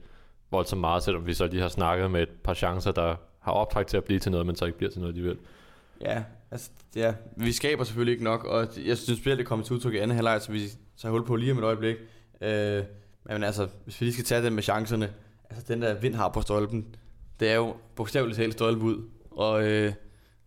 voldsomt 0.51 0.81
meget, 0.81 1.03
selvom 1.03 1.27
vi 1.27 1.33
så 1.33 1.47
lige 1.47 1.61
har 1.61 1.69
snakket 1.69 2.11
med 2.11 2.21
et 2.21 2.29
par 2.43 2.53
chancer, 2.53 2.91
der 2.91 3.15
har 3.39 3.51
optrækt 3.51 3.89
til 3.89 3.97
at 3.97 4.03
blive 4.03 4.19
til 4.19 4.31
noget, 4.31 4.45
men 4.45 4.55
så 4.55 4.65
ikke 4.65 4.77
bliver 4.77 4.91
til 4.91 4.99
noget 4.99 5.13
alligevel. 5.13 5.37
Ja, 6.01 6.23
altså, 6.51 6.69
ja, 6.95 7.13
vi 7.37 7.51
skaber 7.51 7.83
selvfølgelig 7.83 8.11
ikke 8.11 8.23
nok, 8.23 8.43
og 8.43 8.67
jeg 8.85 8.97
synes 8.97 9.19
spillet 9.19 9.37
det 9.37 9.45
kommer 9.45 9.65
til 9.65 9.75
udtryk 9.75 9.93
i 9.93 9.97
anden 9.97 10.15
halvleg, 10.15 10.41
så 10.41 10.51
vi 10.51 10.67
tager 10.97 11.11
hul 11.11 11.25
på 11.25 11.35
lige 11.35 11.51
om 11.51 11.57
et 11.57 11.63
øjeblik. 11.63 11.95
Øh, 12.41 12.83
men 13.23 13.43
altså, 13.43 13.67
hvis 13.83 14.01
vi 14.01 14.05
lige 14.05 14.13
skal 14.13 14.25
tage 14.25 14.45
den 14.45 14.53
med 14.53 14.63
chancerne, 14.63 15.13
altså 15.49 15.65
den 15.73 15.81
der 15.81 15.93
vind 15.93 16.15
har 16.15 16.29
på 16.29 16.41
stolpen, 16.41 16.95
det 17.39 17.49
er 17.49 17.55
jo 17.55 17.75
bogstaveligt 17.95 18.37
talt 18.37 18.53
stolpe 18.53 18.85
ud, 18.85 19.09
og 19.31 19.67
øh, 19.67 19.93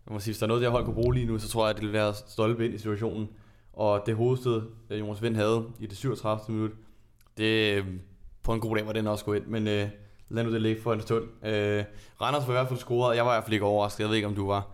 jeg 0.09 0.13
må 0.13 0.19
sige, 0.19 0.31
hvis 0.31 0.39
der 0.39 0.45
er 0.45 0.47
noget, 0.47 0.61
jeg 0.61 0.69
hold 0.69 0.85
kunne 0.85 0.93
bruge 0.93 1.13
lige 1.13 1.25
nu, 1.25 1.39
så 1.39 1.49
tror 1.49 1.65
jeg, 1.65 1.69
at 1.69 1.75
det 1.75 1.83
vil 1.83 1.93
være 1.93 2.13
stolpe 2.13 2.65
ind 2.65 2.73
i 2.73 2.77
situationen. 2.77 3.29
Og 3.73 4.03
det 4.05 4.15
hovedstød, 4.15 4.61
øh, 4.89 4.99
Jonas 4.99 5.21
Vind 5.21 5.35
havde 5.35 5.65
i 5.79 5.85
det 5.85 5.97
37. 5.97 6.55
minut, 6.55 6.71
det 7.37 7.75
øh, 7.75 7.85
på 8.43 8.53
en 8.53 8.59
god 8.59 8.75
dag 8.75 8.85
var 8.85 8.93
den 8.93 9.07
også 9.07 9.25
gået 9.25 9.37
ind, 9.37 9.45
men 9.45 9.67
øh, 9.67 9.89
lad 10.29 10.43
nu 10.43 10.53
det 10.53 10.61
ligge 10.61 10.81
for 10.81 10.93
en 10.93 11.01
stund. 11.01 11.23
Øh, 11.45 11.83
Randers 12.21 12.47
var 12.47 12.53
i 12.53 12.57
hvert 12.57 12.67
fald 12.67 12.79
scoret, 12.79 13.15
jeg 13.15 13.25
var 13.25 13.31
i 13.31 13.35
hvert 13.35 13.43
fald 13.43 13.53
ikke 13.53 13.65
overrasket, 13.65 13.99
jeg 13.99 14.09
ved 14.09 14.15
ikke 14.15 14.27
om 14.27 14.35
du 14.35 14.47
var. 14.47 14.67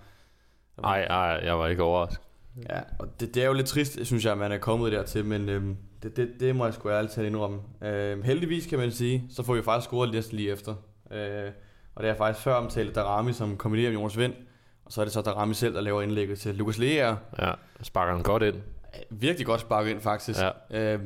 Nej, 0.82 1.08
nej, 1.08 1.42
jeg 1.44 1.60
var 1.60 1.68
ikke 1.68 1.84
overrasket. 1.84 2.20
Ja, 2.70 2.80
og 3.00 3.20
det, 3.20 3.36
det 3.36 3.44
er 3.44 3.48
jo 3.48 3.54
lidt 3.54 3.68
trist, 3.68 4.06
synes 4.06 4.26
jeg, 4.26 4.32
at 4.32 4.38
man 4.38 4.52
er 4.52 4.58
kommet 4.58 4.92
dertil, 4.92 5.26
men 5.26 5.50
øh, 5.50 5.64
det, 6.04 6.18
det, 6.18 6.30
det 6.40 6.56
må 6.56 6.66
jeg 6.66 6.74
sgu 6.74 6.90
ærligt 6.90 7.14
talt 7.14 7.28
indrømme. 7.28 7.60
Øh, 7.82 8.24
heldigvis 8.24 8.68
kan 8.68 8.80
man 8.80 8.92
sige, 8.92 9.24
så 9.30 9.44
får 9.44 9.54
vi 9.54 9.62
faktisk 9.62 9.90
scoret 9.90 10.12
næsten 10.12 10.38
lige 10.38 10.52
efter. 10.52 10.76
Øh, 11.12 11.52
og 11.96 12.04
det 12.04 12.10
er 12.10 12.16
faktisk 12.16 12.44
før 12.44 12.54
omtalt 12.54 12.96
Darami, 12.96 13.34
som 13.34 13.58
kombinerer 13.58 13.92
med 13.92 13.98
Jonas 14.00 14.18
Vind, 14.18 14.34
og 14.86 14.92
så 14.92 15.02
er 15.02 15.06
det 15.06 15.14
så 15.14 15.22
Darami 15.22 15.54
selv, 15.54 15.74
der 15.74 15.82
laver 15.82 16.02
indlægget 16.02 16.40
til 16.40 16.56
Lukas 16.56 16.78
Lea. 16.78 17.16
Ja, 17.40 17.54
sparker 17.82 18.14
han 18.14 18.24
godt 18.24 18.44
ind. 18.44 18.56
Virkelig 19.10 19.46
godt 19.46 19.62
sparket 19.62 19.92
ind, 19.92 20.02
faktisk. 20.02 20.40
Ja. 20.72 20.94
Øh, 20.94 21.00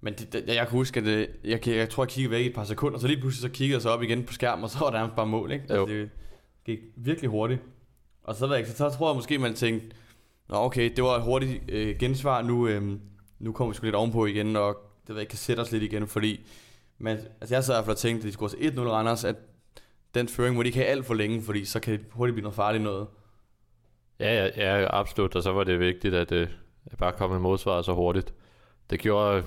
men 0.00 0.14
det, 0.14 0.32
det, 0.32 0.48
jeg 0.48 0.68
kan 0.68 0.78
huske, 0.78 1.00
at 1.00 1.06
det, 1.06 1.28
jeg, 1.44 1.68
jeg, 1.68 1.76
jeg 1.76 1.90
tror, 1.90 2.04
jeg 2.04 2.08
kiggede 2.08 2.30
væk 2.30 2.44
i 2.44 2.48
et 2.48 2.54
par 2.54 2.64
sekunder, 2.64 2.98
så 2.98 3.06
lige 3.06 3.20
pludselig 3.20 3.50
så 3.50 3.56
kiggede 3.56 3.74
jeg 3.74 3.82
så 3.82 3.90
op 3.90 4.02
igen 4.02 4.24
på 4.24 4.32
skærmen, 4.32 4.64
og 4.64 4.70
så 4.70 4.78
var 4.78 4.90
der 4.90 5.08
bare 5.16 5.26
mål, 5.26 5.52
ikke? 5.52 5.64
Altså, 5.68 5.86
det 5.86 6.10
gik 6.64 6.78
virkelig 6.96 7.30
hurtigt. 7.30 7.60
Og 8.22 8.34
så, 8.34 8.46
ved 8.46 8.56
jeg, 8.56 8.66
så, 8.66 8.76
så 8.76 8.90
tror 8.90 9.10
jeg 9.10 9.16
måske, 9.16 9.38
man 9.38 9.54
tænkte, 9.54 9.96
Nå 10.48 10.56
okay, 10.56 10.92
det 10.96 11.04
var 11.04 11.16
et 11.16 11.22
hurtigt 11.22 11.62
øh, 11.68 11.96
gensvar, 11.98 12.42
nu, 12.42 12.68
øh, 12.68 12.82
nu 13.38 13.52
kommer 13.52 13.72
vi 13.72 13.76
sgu 13.76 13.84
lidt 13.84 13.94
ovenpå 13.94 14.26
igen, 14.26 14.56
og 14.56 14.76
det 15.06 15.14
ved 15.14 15.22
jeg, 15.22 15.28
kan 15.28 15.38
sætte 15.38 15.60
os 15.60 15.72
lidt 15.72 15.82
igen, 15.82 16.06
fordi 16.06 16.46
Men 16.98 17.16
altså, 17.40 17.54
jeg 17.54 17.64
sad 17.64 17.74
i 17.74 17.76
hvert 17.76 17.84
fald 17.84 17.94
og 17.94 17.98
tænkte, 17.98 18.22
at 18.22 18.26
de 18.26 18.32
skulle 18.32 18.56
til 18.56 18.78
1-0 18.78 18.80
Randers, 18.80 19.24
at 19.24 19.36
den 20.14 20.28
føring 20.28 20.56
må 20.56 20.62
de 20.62 20.66
ikke 20.66 20.78
have 20.78 20.88
alt 20.88 21.06
for 21.06 21.14
længe, 21.14 21.42
fordi 21.42 21.64
så 21.64 21.80
kan 21.80 21.92
det 21.92 22.06
hurtigt 22.10 22.34
blive 22.34 22.42
noget 22.42 22.56
farligt 22.56 22.84
noget. 22.84 23.06
Ja, 24.20 24.34
ja, 24.44 24.78
ja, 24.80 24.86
absolut. 24.98 25.36
Og 25.36 25.42
så 25.42 25.52
var 25.52 25.64
det 25.64 25.80
vigtigt, 25.80 26.14
at 26.14 26.32
at 26.90 26.98
bare 26.98 27.12
kom 27.12 27.32
en 27.32 27.42
modsvar 27.42 27.82
så 27.82 27.94
hurtigt. 27.94 28.34
Det 28.90 29.00
gjorde, 29.00 29.42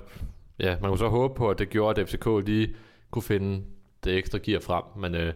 ja, 0.60 0.78
man 0.82 0.92
kunne 0.92 0.98
så 0.98 1.08
håbe 1.08 1.36
på, 1.36 1.50
at 1.50 1.60
det 1.60 1.70
gjorde, 1.70 2.02
at 2.02 2.10
FCK 2.10 2.28
lige 2.46 2.76
kunne 3.12 3.24
finde 3.24 3.64
det 4.04 4.18
ekstra 4.18 4.40
gear 4.44 4.60
frem, 4.60 4.84
men 4.98 5.16
øh, 5.16 5.34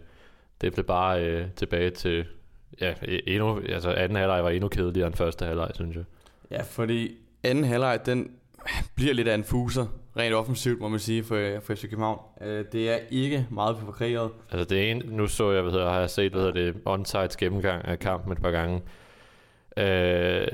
det 0.62 0.74
blev 0.74 0.86
bare 0.86 1.26
øh, 1.26 1.46
tilbage 1.56 1.90
til, 1.90 2.26
ja, 2.82 2.94
endnu, 3.28 3.62
altså 3.70 3.92
anden 3.92 4.16
halvleg 4.16 4.44
var 4.44 4.50
endnu 4.50 4.68
kedeligere 4.68 5.08
end 5.08 5.16
første 5.16 5.46
halvleg, 5.46 5.72
synes 5.74 5.96
jeg. 5.96 6.04
Ja, 6.52 6.62
fordi 6.62 7.12
anden 7.44 7.64
halvleg, 7.64 8.06
den 8.06 8.32
bliver 8.96 9.14
lidt 9.14 9.28
af 9.28 9.36
en 9.36 9.44
fuser, 9.44 9.86
rent 10.18 10.36
offensivt, 10.36 10.80
må 10.80 10.88
man 10.88 11.00
sige, 11.00 11.24
for, 11.24 11.60
for 11.62 11.76
FC 11.76 11.82
København. 11.82 12.20
Øh, 12.42 12.66
det 12.72 12.90
er 12.90 12.98
ikke 13.12 13.48
meget 13.50 13.78
konkret. 13.78 14.30
Altså 14.52 14.76
det 14.76 14.92
ene, 14.92 15.16
nu 15.16 15.28
så 15.28 15.52
jeg, 15.52 15.62
hvad 15.62 15.72
hedder, 15.72 15.90
har 15.90 16.00
jeg 16.00 16.10
set, 16.10 16.32
hvad 16.32 16.42
hedder 16.42 16.72
det, 16.72 16.82
onside 16.86 17.30
gennemgang 17.40 17.86
af 17.86 18.00
kampen 18.00 18.32
et 18.32 18.42
par 18.42 18.52
gange. 18.52 18.82
Øh, 19.78 20.48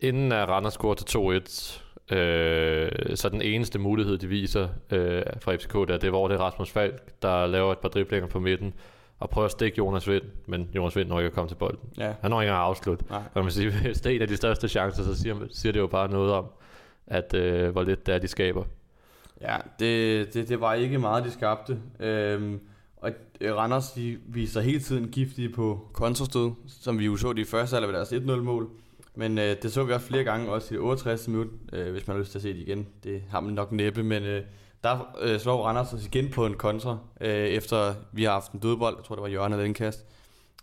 inden 0.00 0.32
at 0.32 0.48
Randers 0.48 0.72
scorer 0.72 0.94
til 0.94 1.18
2-1, 1.18 2.16
øh, 2.16 3.16
så 3.16 3.28
den 3.28 3.42
eneste 3.42 3.78
mulighed, 3.78 4.18
de 4.18 4.26
viser 4.26 4.68
øh, 4.90 5.22
fra 5.40 5.54
FCK, 5.54 5.72
der, 5.72 5.84
det 5.86 6.04
er, 6.04 6.10
hvor 6.10 6.28
det 6.28 6.34
er 6.34 6.40
Rasmus 6.40 6.70
Falk, 6.70 7.22
der 7.22 7.46
laver 7.46 7.72
et 7.72 7.78
par 7.78 7.88
driblinger 7.88 8.28
på 8.28 8.40
midten, 8.40 8.74
og 9.18 9.30
prøver 9.30 9.44
at 9.44 9.50
stikke 9.50 9.78
Jonas 9.78 10.08
Vind, 10.08 10.22
men 10.46 10.68
Jonas 10.74 10.96
Vind 10.96 11.08
når 11.08 11.18
ikke 11.18 11.26
at 11.26 11.32
komme 11.32 11.48
til 11.48 11.54
bolden. 11.54 11.88
Ja. 11.98 12.12
Han 12.20 12.30
når 12.30 12.40
ikke 12.40 12.52
at 12.52 12.58
afslutte. 12.58 13.04
Nej. 13.10 13.22
Og 13.34 13.42
man 13.42 13.52
siger, 13.52 13.70
hvis 13.82 14.00
det 14.00 14.12
er 14.12 14.16
en 14.16 14.22
af 14.22 14.28
de 14.28 14.36
største 14.36 14.68
chancer, 14.68 15.02
så 15.02 15.18
siger, 15.18 15.36
siger 15.50 15.72
det 15.72 15.80
jo 15.80 15.86
bare 15.86 16.10
noget 16.10 16.32
om, 16.32 16.46
at 17.06 17.34
øh, 17.34 17.70
hvor 17.70 17.82
lidt 17.82 18.06
det 18.06 18.14
er, 18.14 18.18
de 18.18 18.28
skaber. 18.28 18.64
Ja, 19.40 19.56
det, 19.78 20.34
det, 20.34 20.48
det 20.48 20.60
var 20.60 20.74
ikke 20.74 20.98
meget, 20.98 21.24
de 21.24 21.30
skabte. 21.30 21.78
Øhm, 22.00 22.60
og 23.00 23.10
øh, 23.40 23.56
Randers 23.56 23.90
de 23.92 24.18
viser 24.26 24.60
hele 24.60 24.80
tiden 24.80 25.08
giftige 25.08 25.48
på 25.48 25.88
kontrastød, 25.92 26.50
som 26.66 26.98
vi 26.98 27.04
jo 27.04 27.16
så 27.16 27.32
de 27.32 27.44
første 27.44 27.76
alder 27.76 27.88
ved 27.88 27.96
deres 27.96 28.12
1-0-mål. 28.12 28.70
Men 29.14 29.38
øh, 29.38 29.56
det 29.62 29.72
så 29.72 29.84
vi 29.84 29.92
også 29.92 30.06
flere 30.06 30.24
gange, 30.24 30.52
også 30.52 30.74
i 30.74 30.76
det 30.76 30.84
68. 30.84 31.28
minut, 31.28 31.46
øh, 31.72 31.92
hvis 31.92 32.06
man 32.06 32.16
har 32.16 32.20
lyst 32.20 32.30
til 32.30 32.38
at 32.38 32.42
se 32.42 32.48
det 32.48 32.60
igen. 32.60 32.86
Det 33.04 33.22
har 33.30 33.40
man 33.40 33.54
nok 33.54 33.72
næppe, 33.72 34.02
men 34.02 34.22
øh, 34.22 34.42
der 34.84 35.16
øh, 35.20 35.40
slår 35.40 35.66
Randers 35.66 35.92
os 35.92 36.06
igen 36.06 36.30
på 36.30 36.46
en 36.46 36.54
kontra, 36.54 36.98
øh, 37.20 37.30
efter 37.30 37.94
vi 38.12 38.24
har 38.24 38.32
haft 38.32 38.52
en 38.52 38.60
dødbold. 38.60 38.96
Jeg 38.98 39.04
tror, 39.04 39.14
det 39.14 39.22
var 39.22 39.28
Jørgen 39.28 39.52
eller 39.52 39.64
indkast. 39.64 40.04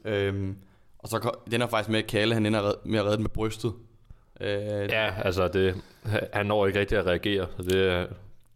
Øh, 0.06 0.54
og 1.00 1.10
så 1.10 1.32
den 1.52 1.62
er 1.62 1.68
faktisk 1.68 1.90
med 1.90 2.00
at 2.00 2.08
Kalle, 2.08 2.34
han 2.34 2.46
ender 2.46 2.74
med 2.86 3.00
at 3.00 3.06
redde 3.06 3.16
den 3.16 3.24
med 3.24 3.30
brystet. 3.30 3.74
Øh, 4.42 4.48
ja, 4.90 5.14
altså 5.22 5.48
det, 5.48 5.76
han 6.34 6.46
når 6.46 6.68
ikke 6.68 6.80
rigtig 6.80 6.98
at 6.98 7.06
reagere. 7.06 7.48
Så 7.58 7.64
det, 7.64 7.76
øh, 7.76 8.08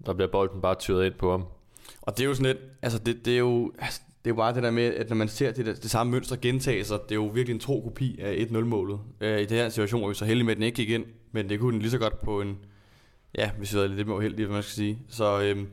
der 0.05 0.13
bliver 0.13 0.27
bolden 0.31 0.62
bare 0.62 0.75
tyret 0.75 1.05
ind 1.05 1.13
på 1.13 1.31
ham. 1.31 1.45
Og 2.10 2.18
det 2.18 2.24
er 2.24 2.28
jo 2.28 2.34
sådan 2.34 2.46
lidt, 2.46 2.58
altså 2.82 3.00
det, 3.00 3.25
det 3.25 3.34
er 3.34 3.38
jo, 3.38 3.72
altså 3.80 4.01
det 4.08 4.30
er 4.30 4.32
jo 4.32 4.36
bare 4.36 4.54
det 4.54 4.63
der 4.63 4.72
med, 4.72 4.84
at 4.84 5.10
når 5.10 5.16
man 5.16 5.28
ser 5.28 5.51
det, 5.51 5.66
det 5.66 5.92
samme 5.92 6.12
mønster 6.12 6.36
gentage 6.36 6.84
sig, 6.84 7.00
det 7.04 7.12
er 7.12 7.16
jo 7.16 7.25
virkelig 7.25 7.54
en 7.54 7.60
tro 7.60 7.82
kopi 7.82 8.20
af 8.22 8.48
1-0-målet. 8.51 9.00
Øh, 9.22 9.42
I 9.42 9.46
det 9.46 9.58
her 9.58 9.70
situation 9.70 10.01
var 10.01 10.08
vi 10.08 10.13
så 10.13 10.25
heldige 10.25 10.46
med, 10.46 10.51
at 10.51 10.58
den 10.58 10.63
ikke 10.63 10.75
gik 10.75 10.89
ind, 10.89 11.06
men 11.32 11.50
det 11.50 11.60
kunne 11.60 11.74
den 11.74 11.82
lige 11.82 11.92
så 11.92 11.98
godt 11.98 12.20
på 12.20 12.42
en, 12.42 12.58
ja, 13.38 13.51
hvis 13.58 13.74
vi 13.74 13.78
havde 13.78 13.96
lidt 13.96 14.08
mere 14.08 14.18
uheldige, 14.18 14.46
hvad 14.46 14.54
man 14.54 14.63
skal 14.63 14.75
sige. 14.75 15.00
Så 15.10 15.42
øh, 15.42 15.66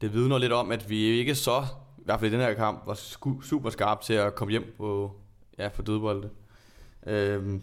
det 0.00 0.14
vidner 0.14 0.38
lidt 0.38 0.52
om, 0.52 0.70
at 0.70 0.90
vi 0.90 0.96
ikke 0.96 1.34
så, 1.34 1.64
i 1.98 2.02
hvert 2.04 2.20
fald 2.20 2.30
i 2.30 2.34
den 2.34 2.42
her 2.42 2.54
kamp, 2.54 2.82
var 2.86 2.94
super 3.42 3.70
skarpe 3.70 4.04
til 4.04 4.14
at 4.14 4.34
komme 4.34 4.50
hjem 4.50 4.74
på, 4.76 5.12
ja, 5.58 5.68
på 5.68 5.82
dødbolde. 5.82 6.30
Øh, 7.06 7.60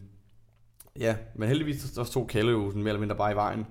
ja, 1.00 1.16
men 1.36 1.50
heldigvis 1.50 1.82
så 1.82 2.04
stod 2.04 2.28
Kalle 2.28 2.52
jo 2.52 2.70
sådan 2.70 2.84
mere 2.84 2.90
eller 2.90 3.00
mindre 3.00 3.16
bare 3.16 3.32
i 3.32 3.36
vejen. 3.36 3.66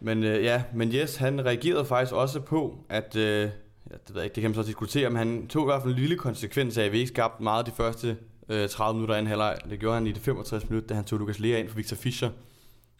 Men 0.00 0.24
øh, 0.24 0.44
ja, 0.44 0.62
men 0.74 0.94
Jes, 0.94 1.16
han 1.16 1.44
reagerede 1.44 1.84
faktisk 1.84 2.12
også 2.12 2.40
på, 2.40 2.84
at... 2.88 3.16
Øh, 3.16 3.50
ja, 3.90 3.94
det, 3.94 4.14
ved 4.14 4.16
jeg 4.16 4.24
ikke, 4.24 4.34
det 4.34 4.42
kan 4.42 4.50
man 4.50 4.54
så 4.54 4.62
diskutere, 4.62 5.10
men 5.10 5.16
han 5.16 5.48
tog 5.48 5.62
i 5.62 5.64
hvert 5.64 5.82
fald 5.82 5.94
en 5.94 6.00
lille 6.00 6.16
konsekvens 6.16 6.78
af, 6.78 6.84
at 6.84 6.92
vi 6.92 6.98
ikke 6.98 7.08
skabte 7.08 7.42
meget 7.42 7.66
de 7.66 7.70
første 7.70 8.16
øh, 8.48 8.68
30 8.68 8.94
minutter 8.94 9.14
anden 9.14 9.26
halvleg. 9.26 9.58
Det 9.70 9.80
gjorde 9.80 9.94
han 9.94 10.06
i 10.06 10.12
det 10.12 10.22
65 10.22 10.70
minutter, 10.70 10.88
da 10.88 10.94
han 10.94 11.04
tog 11.04 11.18
Lukas 11.18 11.38
Lea 11.38 11.58
ind 11.58 11.68
for 11.68 11.76
Victor 11.76 11.96
Fischer. 11.96 12.30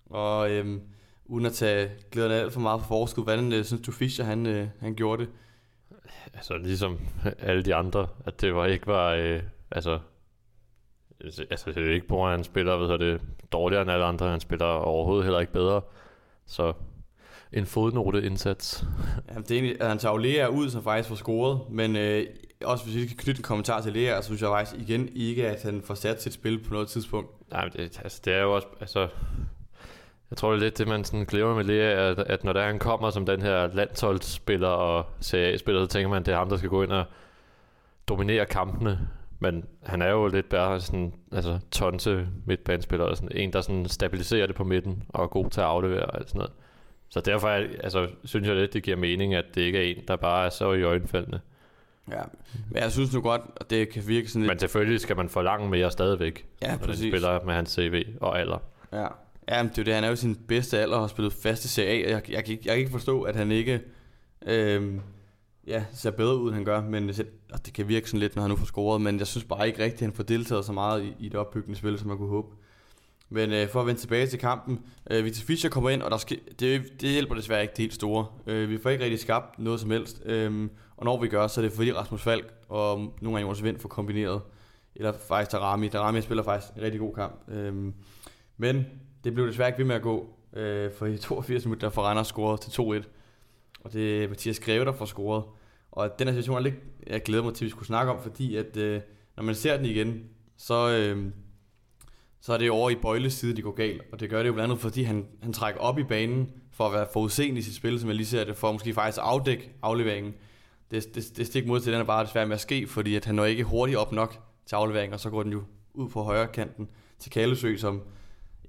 Og 0.06 0.50
øhm, 0.50 0.80
uden 1.26 1.46
at 1.46 1.52
tage 1.52 1.90
glæderne 2.10 2.34
alt 2.34 2.52
for 2.52 2.60
meget 2.60 2.80
på 2.80 2.86
forskud, 2.86 3.24
hvordan 3.24 3.52
øh, 3.52 3.64
synes 3.64 3.82
du 3.82 3.92
Fischer, 3.92 4.24
han, 4.24 4.46
øh, 4.46 4.68
han 4.80 4.94
gjorde 4.94 5.22
det? 5.22 5.30
Altså 6.34 6.56
ligesom 6.56 6.98
alle 7.38 7.62
de 7.62 7.74
andre, 7.74 8.06
at 8.24 8.40
det 8.40 8.54
var 8.54 8.66
ikke 8.66 8.86
var, 8.86 9.12
øh, 9.12 9.42
altså, 9.70 9.98
altså, 11.20 11.44
altså 11.50 11.72
det 11.72 11.88
er 11.88 11.94
ikke 11.94 12.08
på, 12.08 12.24
at 12.24 12.30
han 12.30 12.44
spiller 12.44 12.76
hvad 12.76 12.98
det, 12.98 13.20
dårligere 13.52 13.82
end 13.82 13.90
alle 13.90 14.04
andre, 14.04 14.30
han 14.30 14.40
spiller 14.40 14.66
overhovedet 14.66 15.24
heller 15.24 15.40
ikke 15.40 15.52
bedre. 15.52 15.80
Så 16.46 16.72
en 17.52 17.66
fodnote-indsats. 17.66 18.84
Ja, 19.28 19.34
det 19.40 19.50
er 19.50 19.54
egentlig, 19.54 19.80
at 19.80 19.88
han 19.88 19.98
tager 19.98 20.18
Lea 20.18 20.46
ud, 20.46 20.70
som 20.70 20.82
faktisk 20.82 21.08
får 21.08 21.16
scoret, 21.16 21.60
men 21.70 21.96
øh, 21.96 22.26
også 22.64 22.84
hvis 22.84 22.96
vi 22.96 23.06
kan 23.06 23.16
knytte 23.16 23.38
en 23.38 23.42
kommentar 23.42 23.80
til 23.80 23.92
Lea, 23.92 24.20
så 24.20 24.26
synes 24.26 24.42
jeg 24.42 24.48
faktisk 24.48 24.88
igen 24.88 25.08
ikke, 25.14 25.48
at 25.48 25.62
han 25.62 25.82
får 25.82 25.94
sat 25.94 26.22
sit 26.22 26.32
spil 26.32 26.64
på 26.64 26.72
noget 26.72 26.88
tidspunkt. 26.88 27.50
Nej, 27.50 27.64
men 27.64 27.72
det, 27.72 28.00
altså, 28.02 28.20
det 28.24 28.32
er 28.32 28.42
jo 28.42 28.54
også, 28.54 28.66
altså, 28.80 29.08
jeg 30.30 30.36
tror 30.36 30.50
det 30.50 30.58
er 30.58 30.64
lidt 30.64 30.78
det, 30.78 30.88
man 30.88 31.04
sådan 31.04 31.24
glemmer 31.24 31.54
med 31.54 31.64
Lea, 31.64 32.10
at, 32.10 32.18
at 32.18 32.44
når 32.44 32.52
der 32.52 32.66
han 32.66 32.78
kommer 32.78 33.10
som 33.10 33.26
den 33.26 33.42
her 33.42 33.66
landsholdsspiller 33.66 34.68
og 34.68 35.06
CA-spiller, 35.22 35.84
så 35.84 35.88
tænker 35.88 36.08
man, 36.08 36.20
at 36.20 36.26
det 36.26 36.34
er 36.34 36.38
ham, 36.38 36.48
der 36.48 36.56
skal 36.56 36.70
gå 36.70 36.82
ind 36.82 36.92
og 36.92 37.04
dominere 38.08 38.46
kampene. 38.46 39.08
Men 39.40 39.64
han 39.82 40.02
er 40.02 40.10
jo 40.10 40.26
lidt 40.26 40.48
bare 40.48 40.80
sådan, 40.80 41.14
altså 41.32 41.58
tonse 41.70 42.26
midtbanespiller, 42.46 43.06
og 43.06 43.16
sådan 43.16 43.32
en, 43.34 43.52
der 43.52 43.60
sådan 43.60 43.86
stabiliserer 43.88 44.46
det 44.46 44.56
på 44.56 44.64
midten 44.64 45.02
og 45.08 45.22
er 45.22 45.26
god 45.26 45.50
til 45.50 45.60
at 45.60 45.66
aflevere 45.66 46.06
og 46.06 46.20
sådan 46.26 46.38
noget. 46.38 46.52
Så 47.08 47.20
derfor 47.20 47.48
er, 47.48 47.66
altså, 47.82 48.08
synes 48.24 48.48
jeg 48.48 48.56
lidt, 48.56 48.72
det 48.72 48.82
giver 48.82 48.96
mening, 48.96 49.34
at 49.34 49.44
det 49.54 49.60
ikke 49.60 49.78
er 49.78 49.82
en, 49.82 50.02
der 50.08 50.16
bare 50.16 50.46
er 50.46 50.50
så 50.50 50.72
i 50.72 50.82
øjenfaldene. 50.82 51.40
Ja, 52.10 52.22
men 52.70 52.82
jeg 52.82 52.92
synes 52.92 53.14
nu 53.14 53.20
godt, 53.20 53.42
at 53.56 53.70
det 53.70 53.88
kan 53.88 54.02
virke 54.06 54.28
sådan 54.28 54.42
lidt... 54.42 54.50
Men 54.50 54.58
selvfølgelig 54.58 55.00
skal 55.00 55.16
man 55.16 55.28
forlange 55.28 55.68
mere 55.68 55.90
stadigvæk, 55.90 56.46
ja, 56.62 56.70
når 56.70 56.78
præcis. 56.78 57.10
spiller 57.10 57.44
med 57.44 57.54
hans 57.54 57.70
CV 57.70 58.04
og 58.20 58.40
alder. 58.40 58.58
Ja, 58.92 59.06
ja 59.48 59.62
men 59.62 59.70
det 59.70 59.78
er 59.78 59.84
det, 59.84 59.94
han 59.94 60.04
er 60.04 60.08
jo 60.08 60.16
sin 60.16 60.36
bedste 60.36 60.78
alder 60.78 60.96
og 60.96 61.02
har 61.02 61.08
spillet 61.08 61.32
fast 61.32 61.64
i 61.64 61.68
CA, 61.68 61.82
jeg, 61.82 62.08
jeg, 62.08 62.30
jeg, 62.30 62.44
kan, 62.44 62.52
ikke, 62.52 62.62
jeg 62.66 62.72
kan 62.72 62.78
ikke 62.78 62.90
forstå, 62.90 63.22
at 63.22 63.36
han 63.36 63.52
ikke 63.52 63.80
øhm, 64.46 65.00
ja, 65.66 65.84
ser 65.92 66.10
bedre 66.10 66.36
ud, 66.36 66.48
end 66.48 66.54
han 66.54 66.64
gør, 66.64 66.80
men 66.80 67.08
det, 67.08 67.26
det 67.66 67.74
kan 67.74 67.88
virke 67.88 68.08
sådan 68.08 68.20
lidt, 68.20 68.36
når 68.36 68.42
han 68.42 68.50
nu 68.50 68.56
får 68.56 68.66
scoret, 68.66 69.00
men 69.00 69.18
jeg 69.18 69.26
synes 69.26 69.44
bare 69.44 69.66
ikke 69.66 69.82
rigtigt, 69.82 70.02
at 70.02 70.06
han 70.06 70.12
får 70.12 70.22
deltaget 70.22 70.64
så 70.64 70.72
meget 70.72 71.04
i, 71.04 71.14
i 71.18 71.28
det 71.28 71.36
opbyggende 71.36 71.78
spil, 71.78 71.98
som 71.98 72.08
man 72.08 72.16
kunne 72.16 72.28
håbe. 72.28 72.48
Men 73.30 73.52
øh, 73.52 73.68
for 73.68 73.80
at 73.80 73.86
vende 73.86 74.00
tilbage 74.00 74.26
til 74.26 74.38
kampen, 74.38 74.80
øh, 75.10 75.24
Victor 75.24 75.44
Fischer 75.44 75.70
kommer 75.70 75.90
ind, 75.90 76.02
og 76.02 76.10
der 76.10 76.16
sker, 76.16 76.36
det, 76.60 77.00
det 77.00 77.10
hjælper 77.10 77.34
desværre 77.34 77.62
ikke 77.62 77.72
det 77.72 77.78
helt 77.78 77.94
store. 77.94 78.26
Øh, 78.46 78.70
vi 78.70 78.78
får 78.78 78.90
ikke 78.90 79.04
rigtig 79.04 79.20
skabt 79.20 79.58
noget 79.58 79.80
som 79.80 79.90
helst, 79.90 80.22
øh, 80.24 80.68
og 80.96 81.04
når 81.04 81.20
vi 81.20 81.28
gør, 81.28 81.46
så 81.46 81.60
er 81.60 81.62
det 81.62 81.72
fordi 81.72 81.92
Rasmus 81.92 82.22
Falk 82.22 82.54
og 82.68 83.14
nogle 83.20 83.38
af 83.38 83.42
Jonas 83.42 83.62
Vind 83.62 83.78
får 83.78 83.88
kombineret, 83.88 84.40
eller 84.96 85.12
faktisk 85.12 85.50
Tarami. 85.50 85.88
Tarami 85.88 86.20
spiller 86.20 86.42
faktisk 86.42 86.72
en 86.76 86.82
rigtig 86.82 87.00
god 87.00 87.14
kamp. 87.14 87.48
Øh, 87.48 87.92
men 88.56 88.86
det 89.24 89.34
blev 89.34 89.46
desværre 89.46 89.68
ikke 89.68 89.78
ved 89.78 89.86
med 89.86 89.96
at 89.96 90.02
gå, 90.02 90.34
øh, 90.52 90.92
for 90.98 91.06
i 91.06 91.18
82 91.18 91.64
minutter 91.64 91.90
får 91.90 92.02
Randers 92.02 92.26
scoret 92.26 92.60
til 92.60 92.70
2-1, 92.70 93.08
og 93.80 93.92
det 93.92 94.24
er 94.24 94.28
Mathias 94.28 94.60
Greve, 94.60 94.84
der 94.84 94.92
får 94.92 95.04
scoret. 95.04 95.44
Og 95.92 96.18
den 96.18 96.28
her 96.28 96.34
situation 96.34 96.56
er 96.56 96.60
lidt, 96.60 96.74
jeg 97.06 97.22
glæder 97.22 97.44
mig 97.44 97.54
til, 97.54 97.64
at 97.64 97.66
vi 97.66 97.70
skulle 97.70 97.86
snakke 97.86 98.12
om, 98.12 98.22
fordi 98.22 98.56
at 98.56 98.76
øh, 98.76 99.00
når 99.36 99.42
man 99.42 99.54
ser 99.54 99.76
den 99.76 99.86
igen, 99.86 100.24
så... 100.56 100.90
Øh, 100.90 101.32
så 102.40 102.52
er 102.52 102.58
det 102.58 102.70
over 102.70 102.90
i 102.90 102.94
Bøjles 102.94 103.32
side, 103.32 103.56
de 103.56 103.62
går 103.62 103.72
galt. 103.72 104.02
Og 104.12 104.20
det 104.20 104.30
gør 104.30 104.38
det 104.38 104.48
jo 104.48 104.52
blandt 104.52 104.70
andet, 104.70 104.82
fordi 104.82 105.02
han, 105.02 105.26
han 105.42 105.52
trækker 105.52 105.80
op 105.80 105.98
i 105.98 106.02
banen 106.02 106.50
for 106.72 106.86
at 106.86 106.92
være 106.92 107.06
forudseende 107.12 107.58
i 107.58 107.62
sit 107.62 107.74
spil, 107.74 108.00
som 108.00 108.08
jeg 108.08 108.16
lige 108.16 108.26
ser 108.26 108.44
det, 108.44 108.56
for 108.56 108.68
at 108.68 108.74
måske 108.74 108.94
faktisk 108.94 109.18
afdække 109.22 109.72
afleveringen. 109.82 110.34
Det, 110.90 111.14
det, 111.14 111.36
det 111.36 111.46
stik 111.46 111.66
mod 111.66 111.80
til, 111.80 111.92
den 111.92 112.00
er 112.00 112.04
bare 112.04 112.24
desværre 112.24 112.46
med 112.46 112.54
at 112.54 112.60
ske, 112.60 112.86
fordi 112.86 113.16
at 113.16 113.24
han 113.24 113.34
når 113.34 113.44
ikke 113.44 113.64
hurtigt 113.64 113.98
op 113.98 114.12
nok 114.12 114.38
til 114.66 114.76
afleveringen, 114.76 115.14
og 115.14 115.20
så 115.20 115.30
går 115.30 115.42
den 115.42 115.52
jo 115.52 115.62
ud 115.94 116.08
på 116.08 116.22
højre 116.22 116.46
kanten 116.46 116.88
til 117.18 117.30
Kalesø, 117.30 117.76
som 117.76 118.02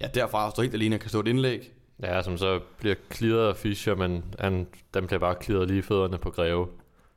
ja, 0.00 0.06
derfra 0.06 0.50
står 0.50 0.62
helt 0.62 0.74
alene 0.74 0.96
og 0.96 1.00
kan 1.00 1.08
stå 1.08 1.20
et 1.20 1.28
indlæg. 1.28 1.72
Ja, 2.02 2.22
som 2.22 2.38
så 2.38 2.60
bliver 2.78 2.94
klidret 3.08 3.48
af 3.48 3.56
Fischer, 3.56 3.94
men 3.94 4.24
han, 4.38 4.66
den 4.94 5.06
bliver 5.06 5.20
bare 5.20 5.34
klidret 5.34 5.68
lige 5.68 5.82
fødderne 5.82 6.18
på 6.18 6.30
Greve. 6.30 6.68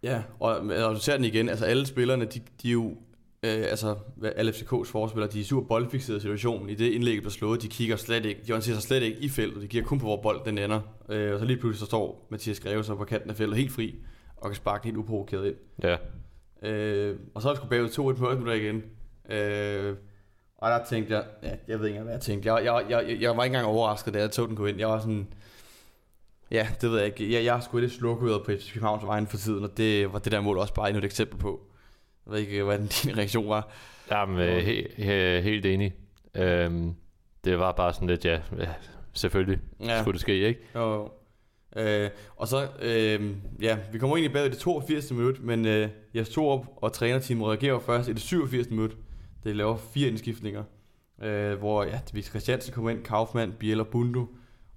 Ja, 0.04 0.24
og, 0.40 0.56
og 0.56 0.96
du 0.96 1.00
ser 1.00 1.16
den 1.16 1.26
igen, 1.26 1.50
altså 1.50 1.66
alle 1.66 1.86
spillerne, 1.86 2.26
de, 2.26 2.42
de 2.62 2.68
er 2.68 2.74
jo 2.74 2.98
øh, 3.44 3.66
altså 3.70 3.96
alle 4.36 4.52
FCK's 4.52 4.92
forspillere, 4.92 5.32
de 5.32 5.40
er 5.40 5.44
super 5.44 5.68
boldfixerede 5.68 6.22
situationen. 6.22 6.70
I 6.70 6.76
det 6.76 6.92
indlæg, 6.92 7.24
der 7.24 7.30
slået, 7.30 7.62
de 7.62 7.68
kigger 7.68 7.96
slet 7.96 8.26
ikke, 8.26 8.42
de 8.48 8.52
orienterer 8.52 8.76
sig 8.76 8.84
slet 8.84 9.04
ikke 9.04 9.20
i 9.20 9.30
feltet, 9.30 9.62
de 9.62 9.68
kigger 9.68 9.88
kun 9.88 10.00
på, 10.00 10.06
hvor 10.06 10.22
bolden 10.22 10.46
den 10.46 10.58
ender. 10.58 10.82
Øh, 11.10 11.34
og 11.34 11.40
så 11.40 11.46
lige 11.46 11.58
pludselig 11.58 11.80
så 11.80 11.86
står 11.86 12.28
Mathias 12.32 12.60
Greve 12.60 12.84
så 12.84 12.96
på 12.96 13.06
kanten 13.06 13.30
af 13.30 13.36
feltet 13.36 13.58
helt 13.58 13.72
fri, 13.72 13.96
og 14.38 14.50
kan 14.50 14.56
sparke 14.56 14.86
helt 14.86 14.98
uprovokeret 14.98 15.48
ind. 15.48 15.56
Ja. 15.84 15.98
Øh, 16.70 17.16
og 17.34 17.42
så 17.42 17.50
er 17.50 17.54
vi 17.54 17.58
sgu 17.58 17.68
bagud 17.68 17.90
2-1 17.90 18.30
minutter 18.34 18.54
igen. 18.54 18.84
Øh, 19.30 19.96
og 20.58 20.70
der 20.70 20.86
tænkte 20.86 21.14
jeg, 21.14 21.24
ja, 21.44 21.50
jeg 21.68 21.80
ved 21.80 21.88
ikke 21.88 21.88
engang, 21.88 22.04
hvad 22.04 22.14
jeg 22.14 22.22
tænkte. 22.22 22.54
Jeg, 22.54 22.66
jeg, 22.66 22.86
jeg, 22.90 23.22
jeg 23.22 23.38
var 23.38 23.44
ikke 23.44 23.56
engang 23.56 23.76
overrasket, 23.76 24.14
da 24.14 24.20
jeg 24.20 24.32
tog 24.32 24.48
den 24.48 24.56
gå 24.56 24.66
ind. 24.66 24.80
Jeg 24.80 24.88
var 24.88 25.00
sådan, 25.00 25.28
ja, 26.52 26.68
det 26.82 26.92
ved 26.92 26.98
jeg 26.98 27.06
ikke. 27.06 27.34
Jeg, 27.34 27.46
jeg 27.46 27.54
har 27.54 27.62
sgu 27.62 27.78
lidt 27.78 27.92
slukket 27.92 28.42
på 28.46 28.52
FC 28.52 28.74
Københavns 28.74 29.06
vejen 29.06 29.28
for 29.28 29.38
tiden, 29.38 29.64
og 29.64 29.78
det 29.78 30.14
var 30.14 30.20
det 30.20 30.32
der 30.32 30.42
mål 30.42 30.58
også 30.58 30.74
bare 30.74 30.90
endnu 30.90 31.00
et 31.00 31.06
eksempel 31.06 31.38
på. 31.38 31.73
Jeg 32.26 32.34
ved 32.34 32.40
ikke, 32.40 32.64
hvad 32.64 32.80
din 32.80 33.18
reaktion 33.18 33.50
var. 33.50 33.72
Jamen, 34.12 34.40
øh, 34.40 34.58
he, 34.58 34.88
he, 34.98 35.42
helt 35.42 35.66
enig. 35.66 35.94
Øhm, 36.36 36.96
det 37.44 37.60
var 37.60 37.72
bare 37.72 37.94
sådan 37.94 38.08
lidt, 38.08 38.26
ja, 38.26 38.40
ja 38.60 38.74
selvfølgelig 39.14 39.60
ja. 39.80 40.02
skulle 40.02 40.14
det 40.14 40.22
ske, 40.22 40.48
ikke? 40.48 40.60
Jo, 40.76 41.10
Øh, 41.76 42.10
og 42.36 42.48
så, 42.48 42.68
øh, 42.82 43.32
ja, 43.62 43.78
vi 43.92 44.00
kommer 44.00 44.18
egentlig 44.18 44.34
bag 44.34 44.46
i 44.46 44.50
det 44.50 44.58
82. 44.58 45.12
minut, 45.12 45.44
men 45.44 45.66
øh, 45.66 45.90
Jes 46.16 46.30
Torup 46.30 46.66
og 46.76 46.94
trænerteamet 46.94 47.48
reagerer 47.48 47.80
først 47.80 48.10
i 48.10 48.14
det 48.14 48.22
87. 48.22 48.70
minut. 48.70 48.98
Det 49.44 49.56
laver 49.56 49.78
fire 49.78 50.08
indskiftninger, 50.08 50.64
øh, 51.22 51.54
hvor 51.54 51.84
ja, 51.84 52.00
Victor 52.14 52.30
Christiansen 52.30 52.74
kommer 52.74 52.92
ind, 52.92 53.04
Kaufmann, 53.04 53.52
Biel 53.52 53.80
og 53.80 53.88
Bundu, 53.88 54.28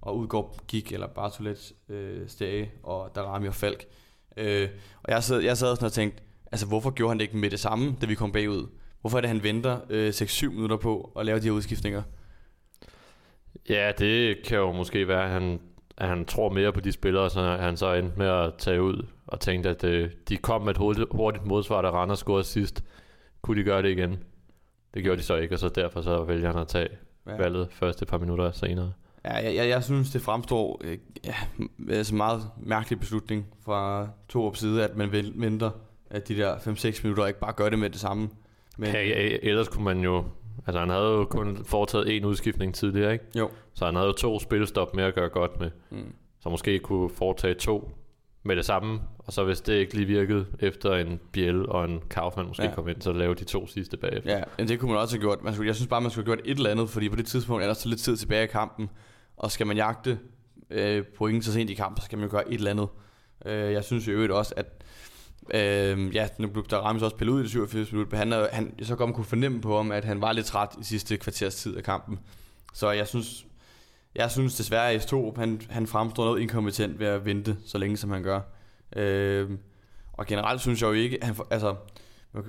og 0.01 0.17
udgår 0.17 0.59
gik 0.67 0.91
eller 0.91 1.07
Bartolet, 1.07 1.73
øh, 1.89 2.27
Stage 2.27 2.71
og 2.83 3.11
Darami 3.15 3.47
og 3.47 3.55
Falk. 3.55 3.85
Øh, 4.37 4.69
og 5.03 5.11
jeg 5.11 5.23
sad, 5.23 5.39
jeg 5.39 5.57
sad 5.57 5.75
sådan 5.75 5.85
og 5.85 5.93
tænkte, 5.93 6.23
altså 6.51 6.65
hvorfor 6.67 6.91
gjorde 6.91 7.09
han 7.09 7.17
det 7.17 7.23
ikke 7.23 7.37
med 7.37 7.49
det 7.49 7.59
samme, 7.59 7.95
da 8.01 8.05
vi 8.05 8.15
kom 8.15 8.31
bagud? 8.31 8.67
Hvorfor 9.01 9.17
er 9.17 9.21
det, 9.21 9.27
han 9.27 9.43
venter 9.43 9.79
øh, 9.89 10.09
6-7 10.09 10.49
minutter 10.49 10.77
på 10.77 11.11
at 11.19 11.25
lave 11.25 11.39
de 11.39 11.43
her 11.43 11.51
udskiftninger? 11.51 12.03
Ja, 13.69 13.91
det 13.97 14.37
kan 14.45 14.57
jo 14.57 14.71
måske 14.71 15.07
være, 15.07 15.23
at 15.23 15.29
han, 15.29 15.59
at 15.97 16.07
han 16.07 16.25
tror 16.25 16.49
mere 16.49 16.73
på 16.73 16.79
de 16.79 16.91
spillere, 16.91 17.29
så 17.29 17.41
han 17.41 17.77
så 17.77 17.93
endte 17.93 18.17
med 18.17 18.27
at 18.27 18.53
tage 18.57 18.81
ud 18.81 19.05
og 19.27 19.39
tænkte, 19.39 19.69
at 19.69 19.83
øh, 19.83 20.11
de 20.29 20.37
kom 20.37 20.61
med 20.61 20.71
et 20.71 20.77
hurtigt, 20.77 21.07
hurtigt 21.11 21.45
modsvar, 21.45 21.81
da 21.81 21.89
Randers 21.89 22.19
scorede 22.19 22.43
sidst. 22.43 22.83
Kunne 23.41 23.59
de 23.59 23.65
gøre 23.65 23.81
det 23.81 23.89
igen? 23.89 24.17
Det 24.93 25.03
gjorde 25.03 25.17
de 25.17 25.23
så 25.23 25.35
ikke, 25.35 25.55
og 25.55 25.59
så 25.59 25.69
derfor 25.69 26.01
så 26.01 26.23
vælger 26.23 26.51
han 26.51 26.61
at 26.61 26.67
tage 26.67 26.87
ja. 27.27 27.35
valget 27.35 27.67
første 27.71 28.05
par 28.05 28.17
minutter 28.17 28.51
senere. 28.51 28.93
Ja, 29.25 29.35
jeg, 29.35 29.55
jeg, 29.55 29.69
jeg 29.69 29.83
synes, 29.83 30.11
det 30.11 30.21
fremstår 30.21 30.81
øh, 30.83 30.97
ja, 31.25 31.35
altså 31.89 32.15
meget 32.15 32.41
mærkelig 32.57 32.99
beslutning 32.99 33.45
fra 33.65 34.07
to 34.29 34.53
side, 34.53 34.83
at 34.83 34.95
man 34.97 35.11
venter 35.35 35.71
at 36.09 36.27
de 36.27 36.37
der 36.37 36.55
5-6 36.55 36.99
minutter 37.03 37.25
ikke 37.25 37.39
bare 37.39 37.53
gør 37.53 37.69
det 37.69 37.79
med 37.79 37.89
det 37.89 37.99
samme. 37.99 38.29
Men... 38.77 38.89
Ja, 38.89 39.03
ja, 39.03 39.37
ellers 39.41 39.67
kunne 39.67 39.83
man 39.83 39.99
jo... 39.99 40.25
Altså, 40.67 40.79
han 40.79 40.89
havde 40.89 41.05
jo 41.05 41.25
kun 41.25 41.65
foretaget 41.65 42.15
en 42.15 42.25
udskiftning 42.25 42.75
tidligere, 42.75 43.13
ikke? 43.13 43.25
Jo. 43.35 43.49
Så 43.73 43.85
han 43.85 43.95
havde 43.95 44.07
jo 44.07 44.13
to 44.13 44.39
spilstop 44.39 44.95
med 44.95 45.03
at 45.03 45.15
gøre 45.15 45.29
godt 45.29 45.59
med. 45.59 45.71
Mm. 45.89 46.13
Så 46.39 46.49
måske 46.49 46.79
kunne 46.79 47.09
foretage 47.09 47.53
to 47.53 47.91
med 48.43 48.55
det 48.55 48.65
samme, 48.65 49.01
og 49.19 49.33
så 49.33 49.43
hvis 49.43 49.61
det 49.61 49.73
ikke 49.73 49.93
lige 49.93 50.05
virkede 50.05 50.45
efter 50.59 50.95
en 50.95 51.19
Biel 51.31 51.69
og 51.69 51.85
en 51.85 52.01
Kaufmann 52.09 52.47
måske 52.47 52.63
ja. 52.63 52.75
kom 52.75 52.87
ind, 52.87 53.01
så 53.01 53.13
lave 53.13 53.35
de 53.35 53.43
to 53.43 53.67
sidste 53.67 53.97
bagefter. 53.97 54.37
Ja, 54.37 54.43
men 54.57 54.67
det 54.67 54.79
kunne 54.79 54.91
man 54.91 55.01
også 55.01 55.15
have 55.15 55.21
gjort. 55.21 55.43
Man 55.43 55.53
skulle, 55.53 55.67
jeg 55.67 55.75
synes 55.75 55.87
bare, 55.87 56.01
man 56.01 56.11
skulle 56.11 56.25
have 56.25 56.35
gjort 56.35 56.47
et 56.47 56.57
eller 56.57 56.69
andet, 56.69 56.89
fordi 56.89 57.09
på 57.09 57.15
det 57.15 57.25
tidspunkt 57.25 57.63
er 57.63 57.67
der 57.67 57.73
så 57.73 57.89
lidt 57.89 57.99
tid 57.99 58.17
tilbage 58.17 58.43
i 58.43 58.47
kampen, 58.47 58.89
og 59.37 59.51
skal 59.51 59.67
man 59.67 59.77
jagte 59.77 60.19
øh, 60.69 61.03
point 61.17 61.45
så 61.45 61.53
sent 61.53 61.69
i 61.69 61.73
kampen, 61.73 62.01
så 62.01 62.05
skal 62.05 62.17
man 62.17 62.27
jo 62.27 62.31
gøre 62.31 62.49
et 62.49 62.53
eller 62.53 62.71
andet. 62.71 62.87
Øh, 63.45 63.73
jeg 63.73 63.83
synes 63.83 64.07
jo 64.07 64.11
øvrigt 64.11 64.31
også, 64.31 64.53
at 64.57 64.76
øh, 65.53 66.15
ja, 66.15 66.27
nu 66.37 66.47
blev 66.47 66.65
der 66.69 66.77
Rams 66.77 67.01
også 67.01 67.15
pillet 67.15 67.33
ud 67.33 67.39
i 67.39 67.43
det 67.43 67.51
87 67.51 67.91
minut, 67.91 68.11
men 68.11 68.17
han, 68.17 68.47
han, 68.51 68.73
så 68.81 68.95
godt 68.95 69.15
kunne 69.15 69.25
fornemme 69.25 69.61
på 69.61 69.77
ham, 69.77 69.91
at 69.91 70.05
han 70.05 70.21
var 70.21 70.31
lidt 70.31 70.45
træt 70.45 70.69
i 70.81 70.83
sidste 70.83 71.17
kvarters 71.17 71.55
tid 71.55 71.77
af 71.77 71.83
kampen. 71.83 72.19
Så 72.73 72.91
jeg 72.91 73.07
synes, 73.07 73.45
jeg 74.15 74.31
synes 74.31 74.55
desværre, 74.55 74.91
at 74.91 75.13
S2, 75.13 75.39
han, 75.39 75.61
han 75.69 75.87
fremstår 75.87 76.25
noget 76.25 76.41
inkompetent 76.41 76.99
ved 76.99 77.07
at 77.07 77.25
vente 77.25 77.57
så 77.65 77.77
længe, 77.77 77.97
som 77.97 78.11
han 78.11 78.23
gør. 78.23 78.41
Øh, 78.95 79.49
og 80.13 80.25
generelt 80.25 80.61
synes 80.61 80.81
jeg 80.81 80.87
jo 80.87 80.93
ikke, 80.93 81.19
han, 81.21 81.35
altså, 81.51 81.75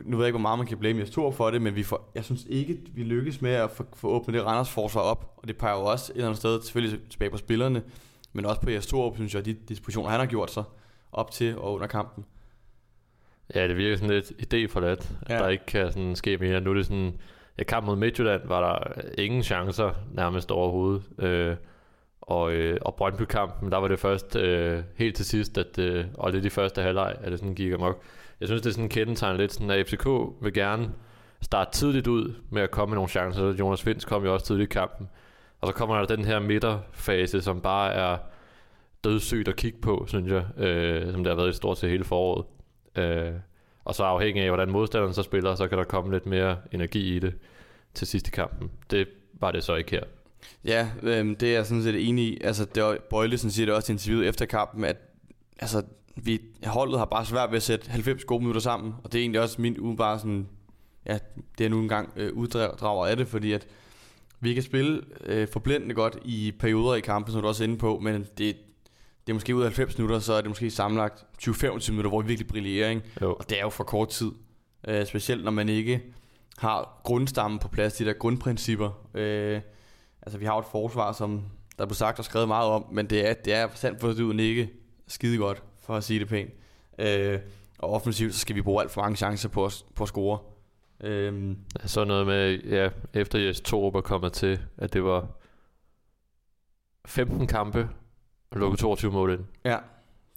nu 0.04 0.16
ved 0.16 0.24
jeg 0.24 0.28
ikke, 0.28 0.38
hvor 0.38 0.48
meget 0.48 0.58
man 0.58 0.66
kan 0.66 0.78
blame 0.78 1.02
S2 1.02 1.30
for 1.30 1.50
det, 1.50 1.62
men 1.62 1.74
vi 1.74 1.82
får, 1.82 2.10
jeg 2.14 2.24
synes 2.24 2.46
ikke, 2.48 2.78
vi 2.94 3.02
lykkes 3.02 3.42
med 3.42 3.50
at 3.50 3.70
få, 3.70 3.86
få 3.94 4.08
åbnet 4.08 4.34
det 4.34 4.44
Randers 4.44 4.70
forsvar 4.70 5.00
op, 5.00 5.34
og 5.36 5.48
det 5.48 5.56
peger 5.56 5.74
jo 5.74 5.84
også 5.84 6.12
et 6.12 6.16
eller 6.16 6.26
andet 6.26 6.38
sted 6.38 6.62
selvfølgelig 6.62 7.10
tilbage 7.10 7.30
på 7.30 7.36
spillerne, 7.36 7.82
men 8.32 8.46
også 8.46 8.60
på 8.60 8.70
S2, 8.70 9.14
synes 9.14 9.34
jeg, 9.34 9.44
de 9.44 9.54
dispositioner, 9.54 10.10
han 10.10 10.20
har 10.20 10.26
gjort 10.26 10.50
sig 10.50 10.64
op 11.12 11.30
til 11.30 11.58
og 11.58 11.74
under 11.74 11.86
kampen. 11.86 12.24
Ja, 13.54 13.68
det 13.68 13.76
virker 13.76 13.96
sådan 13.96 14.14
lidt 14.14 14.32
idéforladt, 14.54 15.12
at 15.22 15.30
ja. 15.30 15.38
der 15.38 15.48
ikke 15.48 15.66
kan 15.66 15.92
sådan 15.92 16.16
ske 16.16 16.36
mere. 16.36 16.60
Nu 16.60 16.70
er 16.70 16.74
det 16.74 16.86
sådan, 16.86 17.14
ja, 17.58 17.62
kamp 17.64 17.86
mod 17.86 17.96
Midtjylland 17.96 18.42
var 18.44 18.60
der 18.60 19.00
ingen 19.18 19.42
chancer 19.42 19.90
nærmest 20.12 20.50
overhovedet. 20.50 21.02
Øh, 21.18 21.56
og, 22.20 22.52
øh, 22.52 22.78
og 22.82 22.94
Brøndby-kampen, 22.94 23.72
der 23.72 23.78
var 23.78 23.88
det 23.88 23.98
først 23.98 24.36
øh, 24.36 24.82
helt 24.96 25.16
til 25.16 25.24
sidst, 25.24 25.58
at, 25.58 25.78
øh, 25.78 26.04
og 26.14 26.32
det 26.32 26.38
er 26.38 26.42
de 26.42 26.50
første 26.50 26.82
halvleg, 26.82 27.14
at 27.20 27.32
det 27.32 27.38
sådan 27.38 27.54
gik 27.54 27.72
amok. 27.72 28.02
Jeg 28.40 28.48
synes, 28.48 28.62
det 28.62 28.68
er 28.68 28.72
sådan 28.72 28.84
en 28.84 28.88
kendetegn 28.88 29.36
lidt, 29.36 29.52
sådan, 29.52 29.70
at 29.70 29.86
FCK 29.86 30.06
vil 30.42 30.52
gerne 30.52 30.90
starte 31.40 31.70
tidligt 31.72 32.06
ud 32.06 32.34
med 32.50 32.62
at 32.62 32.70
komme 32.70 32.90
med 32.90 32.96
nogle 32.96 33.08
chancer. 33.08 33.54
Jonas 33.58 33.82
Finds 33.82 34.04
kom 34.04 34.24
jo 34.24 34.34
også 34.34 34.46
tidligt 34.46 34.70
i 34.70 34.72
kampen. 34.72 35.08
Og 35.60 35.68
så 35.68 35.74
kommer 35.74 35.98
der 35.98 36.16
den 36.16 36.24
her 36.24 36.38
midterfase, 36.38 37.42
som 37.42 37.60
bare 37.60 37.92
er 37.92 38.16
dødssygt 39.04 39.48
at 39.48 39.56
kigge 39.56 39.78
på, 39.80 40.04
synes 40.08 40.32
jeg, 40.32 40.64
øh, 40.66 41.12
som 41.12 41.24
det 41.24 41.30
har 41.30 41.36
været 41.36 41.50
i 41.50 41.56
stort 41.56 41.78
set 41.78 41.90
hele 41.90 42.04
foråret. 42.04 42.44
Øh, 42.96 43.32
og 43.84 43.94
så 43.94 44.04
afhængig 44.04 44.42
af, 44.42 44.48
hvordan 44.48 44.70
modstanderen 44.70 45.14
så 45.14 45.22
spiller, 45.22 45.54
så 45.54 45.68
kan 45.68 45.78
der 45.78 45.84
komme 45.84 46.12
lidt 46.12 46.26
mere 46.26 46.56
energi 46.72 47.16
i 47.16 47.18
det 47.18 47.34
til 47.94 48.06
sidst 48.06 48.28
i 48.28 48.30
kampen. 48.30 48.70
Det 48.90 49.08
var 49.32 49.50
det 49.52 49.64
så 49.64 49.74
ikke 49.74 49.90
her. 49.90 50.02
Ja, 50.64 50.88
øhm, 51.02 51.36
det 51.36 51.48
er 51.48 51.52
jeg 51.52 51.66
sådan 51.66 51.82
set 51.82 52.08
enig 52.08 52.24
i. 52.24 52.40
Altså, 52.40 52.64
det 52.64 52.82
var, 52.82 52.98
Bøjlesen 53.10 53.50
siger 53.50 53.66
det 53.66 53.74
også 53.74 53.92
i 53.92 53.94
interviewet 53.94 54.28
efter 54.28 54.46
kampen, 54.46 54.84
at 54.84 54.96
altså, 55.58 55.82
vi, 56.16 56.40
holdet 56.64 56.98
har 56.98 57.04
bare 57.04 57.26
svært 57.26 57.50
ved 57.50 57.56
at 57.56 57.62
sætte 57.62 57.90
90 57.90 58.24
gode 58.24 58.40
minutter 58.40 58.60
sammen, 58.60 58.94
og 59.04 59.12
det 59.12 59.18
er 59.18 59.22
egentlig 59.22 59.40
også 59.40 59.60
min 59.60 59.96
bare 59.96 60.18
sådan, 60.18 60.48
ja, 61.06 61.18
det 61.58 61.66
er 61.66 61.70
nu 61.70 61.78
engang 61.78 62.12
øh, 62.16 62.32
uddrager 62.32 63.06
af 63.06 63.16
det, 63.16 63.28
fordi 63.28 63.52
at 63.52 63.66
vi 64.40 64.54
kan 64.54 64.62
spille 64.62 65.02
øh, 65.24 65.48
forblændende 65.48 65.94
godt 65.94 66.18
i 66.24 66.52
perioder 66.58 66.94
i 66.94 67.00
kampen, 67.00 67.32
som 67.32 67.42
du 67.42 67.48
også 67.48 67.64
er 67.64 67.68
inde 67.68 67.78
på, 67.78 67.98
men 67.98 68.26
det, 68.38 68.56
det 69.28 69.32
er 69.32 69.34
måske 69.34 69.56
ud 69.56 69.62
af 69.62 69.66
90 69.66 69.98
minutter, 69.98 70.18
så 70.18 70.32
er 70.32 70.40
det 70.40 70.50
måske 70.50 70.70
sammenlagt 70.70 71.26
20-25 71.42 71.90
minutter, 71.90 72.08
hvor 72.08 72.22
vi 72.22 72.28
virkelig 72.28 72.48
brillerer, 72.48 72.88
ikke? 72.88 73.02
Jo. 73.20 73.34
Og 73.34 73.50
det 73.50 73.58
er 73.58 73.62
jo 73.62 73.68
for 73.68 73.84
kort 73.84 74.08
tid. 74.08 74.32
Øh, 74.88 75.06
specielt 75.06 75.44
når 75.44 75.50
man 75.50 75.68
ikke 75.68 76.02
har 76.58 77.00
grundstammen 77.04 77.58
på 77.58 77.68
plads, 77.68 77.92
de 77.92 78.04
der 78.04 78.12
grundprincipper. 78.12 79.06
Øh, 79.14 79.60
altså 80.22 80.38
vi 80.38 80.44
har 80.44 80.58
et 80.58 80.64
forsvar, 80.70 81.12
som 81.12 81.42
der 81.78 81.86
blev 81.86 81.94
sagt 81.94 82.18
og 82.18 82.24
skrevet 82.24 82.48
meget 82.48 82.68
om, 82.68 82.86
men 82.92 83.10
det 83.10 83.28
er, 83.28 83.34
det 83.34 83.54
er 83.54 83.68
sandt 83.74 84.00
for 84.00 84.08
det 84.08 84.40
ikke 84.40 84.70
skide 85.06 85.38
godt, 85.38 85.62
for 85.80 85.96
at 85.96 86.04
sige 86.04 86.20
det 86.20 86.28
pænt. 86.28 86.50
Øh, 86.98 87.38
og 87.78 87.90
offensivt, 87.90 88.34
så 88.34 88.40
skal 88.40 88.56
vi 88.56 88.62
bruge 88.62 88.82
alt 88.82 88.90
for 88.90 89.00
mange 89.00 89.16
chancer 89.16 89.48
på 89.48 89.64
at, 89.64 89.84
på 89.94 90.02
at 90.02 90.08
score. 90.08 90.38
Øh, 91.00 91.56
så 91.84 92.04
noget 92.04 92.26
med, 92.26 92.58
ja, 92.58 92.88
efter 93.14 93.38
Jes 93.38 93.60
Torup 93.60 93.94
er 93.94 94.00
kommet 94.00 94.32
til, 94.32 94.60
at 94.78 94.92
det 94.92 95.04
var 95.04 95.28
15 97.06 97.46
kampe, 97.46 97.88
og 98.50 98.60
lukke 98.60 98.76
22 98.76 99.12
mål 99.12 99.32
ind. 99.32 99.40
Ja, 99.64 99.76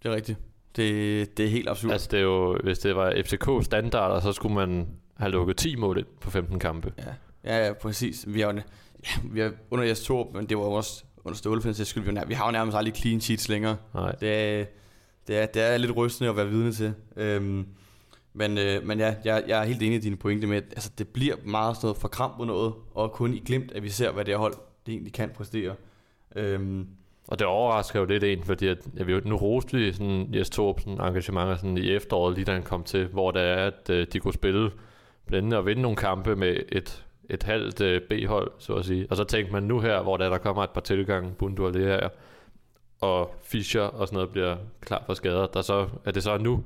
det 0.03 0.11
er 0.11 0.15
rigtigt. 0.15 0.39
Det, 0.75 1.37
det 1.37 1.45
er 1.45 1.49
helt 1.49 1.69
absurd. 1.69 1.91
Altså 1.91 2.07
det 2.11 2.19
er 2.19 2.23
jo, 2.23 2.57
hvis 2.63 2.79
det 2.79 2.95
var 2.95 3.13
FCK 3.25 3.65
standarder, 3.65 4.19
så 4.19 4.33
skulle 4.33 4.55
man 4.55 4.87
have 5.17 5.31
lukket 5.31 5.57
10 5.57 5.75
mål 5.75 5.97
ind 5.97 6.07
på 6.21 6.29
15 6.29 6.59
kampe. 6.59 6.93
Ja, 6.97 7.03
ja, 7.43 7.65
ja 7.65 7.73
præcis. 7.73 8.25
Vi 8.27 8.41
har, 8.41 8.53
ja, 8.53 8.61
vi 9.23 9.39
har 9.39 9.51
under 9.71 9.85
jeres 9.85 10.03
to, 10.03 10.31
men 10.33 10.45
det 10.45 10.57
var 10.57 10.63
jo 10.63 10.71
også 10.71 11.03
under 11.23 11.37
Stålefins 11.37 11.87
skyld. 11.87 12.03
Vi, 12.03 12.19
vi 12.27 12.33
har 12.33 12.45
jo 12.45 12.51
nærmest 12.51 12.77
aldrig 12.77 12.95
clean 12.95 13.21
sheets 13.21 13.49
længere. 13.49 13.77
Nej. 13.93 14.11
Det 14.11 14.29
er, 14.29 14.65
det 15.27 15.37
er, 15.37 15.45
det 15.45 15.61
er 15.61 15.77
lidt 15.77 15.95
rystende 15.95 16.29
at 16.29 16.37
være 16.37 16.49
vidne 16.49 16.71
til. 16.73 16.93
Øhm, 17.15 17.67
men, 18.33 18.57
øh, 18.57 18.87
men 18.87 18.99
ja, 18.99 19.15
jeg, 19.25 19.43
jeg 19.47 19.61
er 19.61 19.63
helt 19.63 19.81
enig 19.81 19.95
i 19.95 20.01
dine 20.01 20.15
pointe 20.17 20.47
med, 20.47 20.57
at 20.57 20.63
altså, 20.63 20.91
det 20.97 21.07
bliver 21.07 21.35
meget 21.45 21.75
sådan 21.75 21.85
noget 21.85 21.97
forkrampet 21.97 22.47
noget, 22.47 22.73
og 22.93 23.11
kun 23.11 23.33
i 23.33 23.39
glimt, 23.39 23.71
at 23.71 23.83
vi 23.83 23.89
ser, 23.89 24.11
hvad 24.11 24.25
det 24.25 24.35
hold 24.35 24.53
det 24.85 24.91
egentlig 24.91 25.13
kan 25.13 25.29
præstere. 25.29 25.75
Øhm, 26.35 26.87
og 27.31 27.39
det 27.39 27.47
overrasker 27.47 27.99
jo 27.99 28.05
lidt 28.05 28.23
en, 28.23 28.43
fordi 28.43 28.67
at, 28.67 28.77
jeg 28.95 29.07
vil, 29.07 29.27
nu 29.27 29.35
roste 29.35 29.77
vi 29.77 29.93
sådan 29.93 30.29
Jes 30.33 30.49
Torpsen 30.49 30.91
engagementer 30.91 31.55
sådan 31.55 31.77
i 31.77 31.91
efteråret, 31.91 32.35
lige 32.35 32.45
da 32.45 32.53
han 32.53 32.63
kom 32.63 32.83
til, 32.83 33.05
hvor 33.07 33.31
det 33.31 33.41
er, 33.41 33.55
at 33.55 33.89
øh, 33.89 34.07
de 34.13 34.19
kunne 34.19 34.33
spille 34.33 34.71
blændende 35.25 35.57
og 35.57 35.65
vinde 35.65 35.81
nogle 35.81 35.97
kampe 35.97 36.35
med 36.35 36.55
et, 36.71 37.05
et 37.29 37.43
halvt 37.43 37.81
øh, 37.81 38.01
B-hold, 38.01 38.51
så 38.57 38.73
at 38.73 38.85
sige. 38.85 39.07
Og 39.09 39.17
så 39.17 39.23
tænkte 39.23 39.53
man 39.53 39.63
nu 39.63 39.79
her, 39.79 40.01
hvor 40.01 40.17
der, 40.17 40.29
der 40.29 40.37
kommer 40.37 40.63
et 40.63 40.69
par 40.69 40.81
tilgange, 40.81 41.31
Bundu 41.31 41.65
og 41.65 41.73
det 41.73 41.85
her, 41.85 42.09
og 43.01 43.35
Fischer 43.43 43.81
og 43.81 44.07
sådan 44.07 44.15
noget 44.15 44.29
bliver 44.29 44.55
klar 44.81 45.03
for 45.05 45.13
skader, 45.13 45.47
der 45.47 45.61
så, 45.61 45.87
er 46.05 46.11
det 46.11 46.23
så 46.23 46.37
nu, 46.37 46.63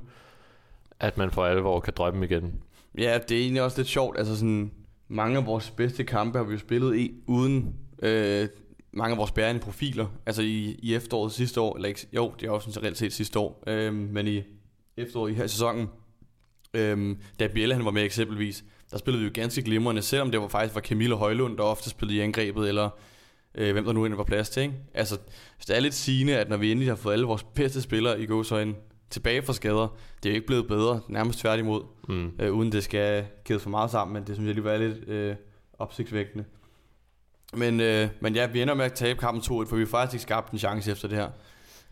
at 1.00 1.18
man 1.18 1.30
for 1.30 1.44
alvor 1.44 1.80
kan 1.80 1.92
drømme 1.96 2.24
igen. 2.24 2.54
Ja, 2.98 3.18
det 3.28 3.36
er 3.36 3.40
egentlig 3.40 3.62
også 3.62 3.78
lidt 3.78 3.88
sjovt. 3.88 4.18
Altså 4.18 4.36
sådan, 4.36 4.70
mange 5.08 5.38
af 5.38 5.46
vores 5.46 5.70
bedste 5.70 6.04
kampe 6.04 6.38
har 6.38 6.44
vi 6.44 6.52
jo 6.52 6.58
spillet 6.58 6.96
i, 6.96 7.14
uden 7.26 7.74
øh, 8.02 8.48
mange 8.96 9.12
af 9.12 9.18
vores 9.18 9.30
bærende 9.30 9.60
profiler, 9.60 10.06
altså 10.26 10.42
i, 10.42 10.78
i 10.82 10.94
efteråret 10.94 11.32
sidste 11.32 11.60
år, 11.60 11.76
eller 11.76 11.88
ikke, 11.88 12.06
jo, 12.12 12.32
det 12.40 12.46
er 12.46 12.50
også 12.50 12.70
sådan 12.70 12.84
reelt 12.84 12.98
set 12.98 13.12
sidste 13.12 13.38
år, 13.38 13.62
øhm, 13.66 13.96
men 13.96 14.26
i 14.26 14.42
efteråret 14.96 15.30
i 15.30 15.34
her 15.34 15.46
sæsonen, 15.46 15.88
øhm, 16.74 17.18
da 17.40 17.46
Bielle 17.46 17.74
han 17.74 17.84
var 17.84 17.90
med 17.90 18.02
eksempelvis, 18.02 18.64
der 18.90 18.98
spillede 18.98 19.22
vi 19.22 19.28
jo 19.28 19.32
ganske 19.34 19.62
glimrende, 19.62 20.02
selvom 20.02 20.30
det 20.30 20.40
var 20.40 20.48
faktisk 20.48 20.74
var 20.74 20.80
Camille 20.80 21.16
Højlund, 21.16 21.56
der 21.56 21.62
ofte 21.62 21.90
spillede 21.90 22.18
i 22.18 22.20
angrebet, 22.20 22.68
eller 22.68 22.90
øh, 23.54 23.72
hvem 23.72 23.84
der 23.84 23.92
nu 23.92 24.04
endelig 24.04 24.18
var 24.18 24.24
plads 24.24 24.48
til. 24.48 24.62
Ikke? 24.62 24.74
Altså, 24.94 25.18
det 25.68 25.76
er 25.76 25.80
lidt 25.80 25.94
sigende, 25.94 26.36
at 26.36 26.48
når 26.48 26.56
vi 26.56 26.70
endelig 26.70 26.90
har 26.90 26.96
fået 26.96 27.12
alle 27.12 27.26
vores 27.26 27.42
bedste 27.42 27.82
spillere 27.82 28.20
i 28.20 28.26
gåsøjne 28.26 28.74
tilbage 29.10 29.42
fra 29.42 29.52
skader, 29.52 29.96
det 30.22 30.28
er 30.28 30.32
jo 30.32 30.34
ikke 30.34 30.46
blevet 30.46 30.68
bedre, 30.68 31.00
nærmest 31.08 31.38
tværtimod, 31.38 31.82
mm. 32.08 32.30
øh, 32.40 32.52
uden 32.52 32.72
det 32.72 32.84
skal 32.84 33.26
kædes 33.44 33.62
for 33.62 33.70
meget 33.70 33.90
sammen, 33.90 34.14
men 34.14 34.26
det 34.26 34.34
synes 34.34 34.46
jeg 34.46 34.54
lige 34.54 34.64
var 34.64 34.76
lidt 34.76 35.08
øh, 35.08 35.36
opsigtsvækkende. 35.78 36.44
Men, 37.54 37.80
øh, 37.80 38.08
men 38.20 38.34
ja, 38.34 38.46
vi 38.46 38.62
ender 38.62 38.74
med 38.74 38.84
at 38.84 38.92
tabe 38.92 39.18
kampen 39.18 39.42
2 39.42 39.64
for 39.64 39.76
vi 39.76 39.82
har 39.82 39.86
faktisk 39.86 40.14
ikke 40.14 40.22
skabt 40.22 40.52
en 40.52 40.58
chance 40.58 40.90
efter 40.90 41.08
det 41.08 41.18
her. 41.18 41.28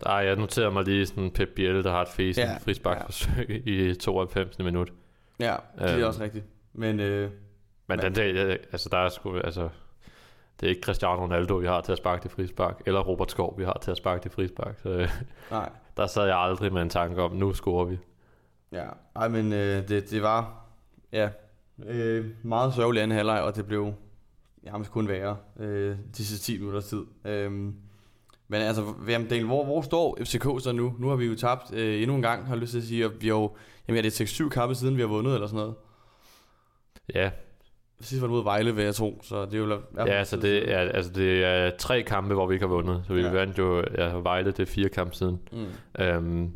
Der, 0.04 0.18
jeg 0.18 0.36
noterer 0.36 0.70
mig 0.70 0.84
lige 0.84 1.06
sådan 1.06 1.30
Pep 1.30 1.48
Biel, 1.56 1.84
der 1.84 1.90
har 1.90 2.02
et 2.02 2.08
fæs 2.08 2.38
ja, 2.38 2.56
frisbak 2.56 3.12
ja. 3.38 3.42
i 3.66 3.94
92. 3.94 4.58
minut. 4.58 4.92
Ja, 5.40 5.56
det 5.78 5.90
er 5.90 5.96
øhm, 5.96 6.04
også 6.04 6.22
rigtigt. 6.22 6.44
Men, 6.72 7.00
øh, 7.00 7.30
men 7.86 7.98
den 7.98 8.14
der, 8.14 8.56
altså 8.72 8.88
der 8.92 8.98
er 8.98 9.08
sgu, 9.08 9.38
altså, 9.38 9.68
det 10.60 10.66
er 10.66 10.70
ikke 10.70 10.82
Cristiano 10.82 11.22
Ronaldo, 11.22 11.54
vi 11.56 11.66
har 11.66 11.80
til 11.80 11.92
at 11.92 11.98
sparke 11.98 12.22
det 12.22 12.30
frispark, 12.30 12.82
eller 12.86 13.00
Robert 13.00 13.30
Skov, 13.30 13.58
vi 13.58 13.64
har 13.64 13.78
til 13.82 13.90
at 13.90 13.96
sparke 13.96 14.24
det 14.24 14.32
frispark. 14.32 14.78
Så 14.82 15.08
Nej. 15.50 15.70
der 15.96 16.06
sad 16.06 16.26
jeg 16.26 16.36
aldrig 16.36 16.72
med 16.72 16.82
en 16.82 16.88
tanke 16.88 17.22
om, 17.22 17.32
nu 17.32 17.52
scorer 17.52 17.84
vi. 17.84 17.98
Ja, 18.72 18.86
ej, 19.16 19.28
men 19.28 19.52
øh, 19.52 19.88
det, 19.88 20.10
det 20.10 20.22
var 20.22 20.66
ja, 21.12 21.28
øh, 21.86 22.26
meget 22.42 22.74
sørgelig 22.74 23.02
anden 23.02 23.16
halvleg, 23.16 23.42
og 23.42 23.56
det 23.56 23.66
blev 23.66 23.94
nærmest 24.64 24.90
kun 24.90 25.08
værre 25.08 25.36
øh, 25.60 25.96
de 26.16 26.24
sidste 26.24 26.46
10 26.52 26.58
minutter 26.58 26.80
tid. 26.80 27.02
Øh, 27.24 27.52
men 28.48 28.60
altså, 28.62 28.94
Daniel, 29.08 29.46
hvor, 29.46 29.64
hvor 29.64 29.82
står 29.82 30.18
FCK 30.20 30.44
så 30.60 30.72
nu? 30.72 30.94
Nu 30.98 31.08
har 31.08 31.16
vi 31.16 31.26
jo 31.26 31.36
tabt 31.36 31.74
øh, 31.74 32.02
endnu 32.02 32.16
en 32.16 32.22
gang, 32.22 32.46
har 32.46 32.54
jeg 32.54 32.60
lyst 32.60 32.70
til 32.70 32.78
at 32.78 32.84
sige, 32.84 33.06
og 33.06 33.12
vi 33.20 33.28
har 33.28 33.34
jo, 33.34 33.56
jamen 33.88 33.98
er 33.98 34.02
det 34.02 34.20
6-7 34.40 34.48
kampe 34.48 34.74
siden, 34.74 34.96
vi 34.96 35.00
har 35.00 35.08
vundet, 35.08 35.34
eller 35.34 35.46
sådan 35.46 35.58
noget? 35.60 35.74
Ja, 37.14 37.30
Sidst 38.00 38.22
var 38.22 38.26
det 38.28 38.34
mod 38.34 38.44
Vejle, 38.44 38.74
vil 38.74 38.84
jeg 38.84 38.94
tro, 38.94 39.20
så 39.22 39.44
det 39.44 39.54
er 39.54 39.58
jo... 39.58 39.80
ja 39.96 40.04
altså, 40.12 40.36
det 40.36 40.72
er, 40.72 40.78
altså 40.78 41.12
det 41.12 41.44
er 41.44 41.70
tre 41.78 42.02
kampe, 42.02 42.34
hvor 42.34 42.46
vi 42.46 42.54
ikke 42.54 42.66
har 42.66 42.74
vundet. 42.74 43.02
Så 43.06 43.14
vi 43.14 43.20
Ja. 43.20 43.26
ja. 43.26 43.32
vandt 43.32 43.58
jo 43.58 43.84
ja, 43.98 44.08
Vejle, 44.14 44.50
det 44.50 44.60
er 44.60 44.66
fire 44.66 44.88
kampe 44.88 45.14
siden. 45.16 45.40
Mm. 45.52 46.02
Øhm, 46.04 46.52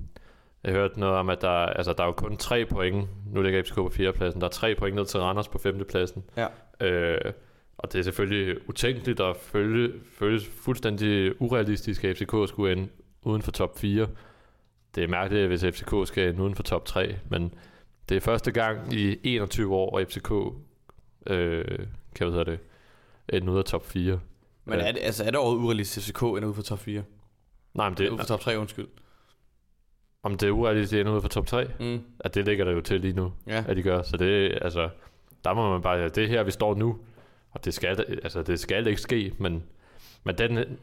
jeg 0.64 0.72
hørte 0.72 1.00
noget 1.00 1.16
om, 1.16 1.30
at 1.30 1.40
der, 1.42 1.50
altså, 1.50 1.92
der 1.92 2.02
er 2.02 2.06
jo 2.06 2.12
kun 2.12 2.36
tre 2.36 2.66
point. 2.66 3.08
Nu 3.32 3.42
ligger 3.42 3.62
FCK 3.62 3.74
på 3.74 3.88
fjerdepladsen. 3.92 4.40
Der 4.40 4.46
er 4.46 4.50
tre 4.50 4.74
point 4.74 4.96
ned 4.96 5.04
til 5.04 5.20
Randers 5.20 5.48
på 5.48 5.58
femtepladsen. 5.58 6.24
Ja. 6.36 6.46
Øh, 6.86 7.32
og 7.78 7.92
det 7.92 7.98
er 7.98 8.02
selvfølgelig 8.02 8.68
utænkeligt 8.68 9.20
at 9.20 9.36
følge, 9.36 9.92
føles 10.12 10.46
fuldstændig 10.46 11.42
urealistisk, 11.42 12.04
at 12.04 12.16
FCK 12.16 12.34
skulle 12.48 12.72
ende 12.72 12.88
uden 13.22 13.42
for 13.42 13.50
top 13.52 13.78
4. 13.78 14.08
Det 14.94 15.04
er 15.04 15.08
mærkeligt, 15.08 15.46
hvis 15.48 15.60
FCK 15.64 15.94
skal 16.08 16.28
ende 16.28 16.42
uden 16.42 16.54
for 16.54 16.62
top 16.62 16.84
3, 16.84 17.16
men 17.30 17.54
det 18.08 18.16
er 18.16 18.20
første 18.20 18.50
gang 18.50 18.94
i 18.94 19.16
21 19.22 19.74
år, 19.74 19.98
at 19.98 20.08
FCK 20.08 20.30
øh, 21.26 21.64
kan 22.14 22.34
jeg 22.36 22.46
det, 22.46 22.58
ende 23.28 23.52
ud 23.52 23.58
af 23.58 23.64
top 23.64 23.86
4. 23.86 24.20
Men 24.64 24.80
er 24.80 24.92
det, 24.92 25.00
altså, 25.02 25.24
er 25.24 25.30
det 25.30 25.36
overhovedet 25.36 25.64
urealistisk, 25.64 26.08
at 26.08 26.14
FCK 26.14 26.22
ender 26.22 26.46
ud 26.48 26.54
for 26.54 26.62
top 26.62 26.78
4? 26.78 27.02
Nej, 27.74 27.88
men 27.88 27.96
Det, 27.98 28.04
det, 28.04 28.10
ud 28.10 28.18
for 28.18 28.24
top 28.24 28.40
3, 28.40 28.58
undskyld. 28.58 28.86
om 30.22 30.36
det 30.36 30.46
er 30.46 30.50
urealistisk 30.50 30.94
at 30.94 31.00
ende 31.00 31.12
ud 31.12 31.20
for 31.20 31.28
top 31.28 31.46
3, 31.46 31.66
Mm. 31.80 32.00
at 32.20 32.34
det 32.34 32.44
ligger 32.44 32.64
der 32.64 32.72
jo 32.72 32.80
til 32.80 33.00
lige 33.00 33.12
nu. 33.12 33.32
Ja. 33.46 33.64
at 33.68 33.76
de 33.76 33.82
gør. 33.82 34.02
Så 34.02 34.16
det, 34.16 34.58
altså, 34.62 34.88
der 35.44 35.54
må 35.54 35.70
man 35.72 35.82
bare, 35.82 36.08
det 36.08 36.24
er 36.24 36.28
her, 36.28 36.42
vi 36.42 36.50
står 36.50 36.74
nu. 36.74 36.98
Og 37.50 37.64
det 37.64 37.74
skal, 37.74 38.04
altså, 38.22 38.42
det 38.42 38.60
skal 38.60 38.86
ikke 38.86 39.00
ske, 39.00 39.32
men, 39.38 39.64
men 40.24 40.38
den, 40.38 40.78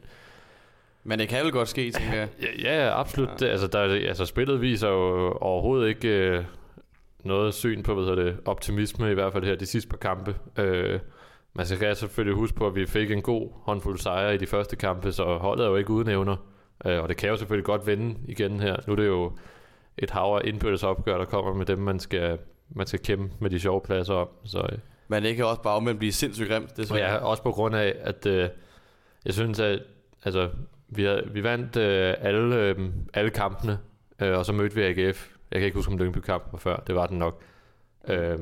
Men 1.04 1.18
det 1.18 1.28
kan 1.28 1.44
vel 1.44 1.52
godt 1.52 1.68
ske, 1.68 1.90
tænker 1.92 2.18
jeg. 2.18 2.28
ja, 2.62 2.76
ja 2.84 3.00
absolut. 3.00 3.42
Ja. 3.42 3.46
Altså, 3.46 3.66
der, 3.66 3.78
altså, 4.08 4.24
spillet 4.24 4.60
viser 4.60 4.88
jo 4.88 5.32
overhovedet 5.32 5.88
ikke 5.88 6.08
øh, 6.08 6.44
noget 7.24 7.54
syn 7.54 7.82
på, 7.82 7.94
hvad 7.94 8.04
hedder 8.04 8.22
det, 8.24 8.36
optimisme, 8.44 9.10
i 9.10 9.14
hvert 9.14 9.32
fald 9.32 9.44
her 9.44 9.54
de 9.54 9.66
sidste 9.66 9.88
par 9.88 9.96
kampe. 9.96 10.36
Øh, 10.58 11.00
man 11.54 11.66
skal 11.66 11.96
selvfølgelig 11.96 12.36
huske 12.36 12.56
på, 12.56 12.66
at 12.66 12.74
vi 12.74 12.86
fik 12.86 13.10
en 13.10 13.22
god 13.22 13.50
håndfuld 13.62 13.98
sejre 13.98 14.34
i 14.34 14.38
de 14.38 14.46
første 14.46 14.76
kampe, 14.76 15.12
så 15.12 15.24
holdet 15.24 15.64
er 15.64 15.68
jo 15.68 15.76
ikke 15.76 15.90
uden 15.90 16.08
evner. 16.08 16.36
Øh, 16.84 17.02
og 17.02 17.08
det 17.08 17.16
kan 17.16 17.28
jo 17.28 17.36
selvfølgelig 17.36 17.64
godt 17.64 17.86
vende 17.86 18.16
igen 18.28 18.60
her. 18.60 18.76
Nu 18.86 18.92
er 18.92 18.96
det 18.96 19.06
jo 19.06 19.32
et 19.98 20.10
hav 20.10 20.40
af 20.42 20.48
indbyrdes 20.48 20.82
opgør, 20.82 21.18
der 21.18 21.24
kommer 21.24 21.54
med 21.54 21.66
dem, 21.66 21.78
man 21.78 22.00
skal, 22.00 22.38
man 22.68 22.86
skal 22.86 23.00
kæmpe 23.00 23.34
med 23.40 23.50
de 23.50 23.60
sjove 23.60 23.80
pladser 23.80 24.14
om. 24.14 24.28
Så, 24.44 24.58
øh, 24.58 24.78
Men 25.08 25.22
det 25.22 25.36
kan 25.36 25.44
også 25.44 25.62
bare 25.62 25.74
omvendt 25.74 25.98
blive 25.98 26.12
sindssygt 26.12 26.48
grimt. 26.48 26.76
Det 26.76 26.90
er 26.90 26.94
Og 26.94 26.98
ja, 26.98 27.16
også 27.16 27.42
på 27.42 27.52
grund 27.52 27.76
af, 27.76 27.94
at 28.00 28.26
øh, 28.26 28.48
jeg 29.24 29.34
synes, 29.34 29.60
at 29.60 29.82
altså, 30.24 30.48
vi, 30.88 31.04
har, 31.04 31.22
vi 31.32 31.42
vandt 31.42 31.76
øh, 31.76 32.14
alle, 32.20 32.56
øh, 32.56 32.78
alle 33.14 33.30
kampene, 33.30 33.78
øh, 34.22 34.38
og 34.38 34.46
så 34.46 34.52
mødte 34.52 34.74
vi 34.74 34.82
AGF. 34.82 35.28
Jeg 35.50 35.60
kan 35.60 35.66
ikke 35.66 35.76
huske, 35.76 35.92
om 35.92 35.98
Lyngby-kampen 35.98 36.52
var 36.52 36.58
før. 36.58 36.76
Det 36.76 36.94
var 36.94 37.06
den 37.06 37.18
nok. 37.18 37.42
Øh, 38.08 38.38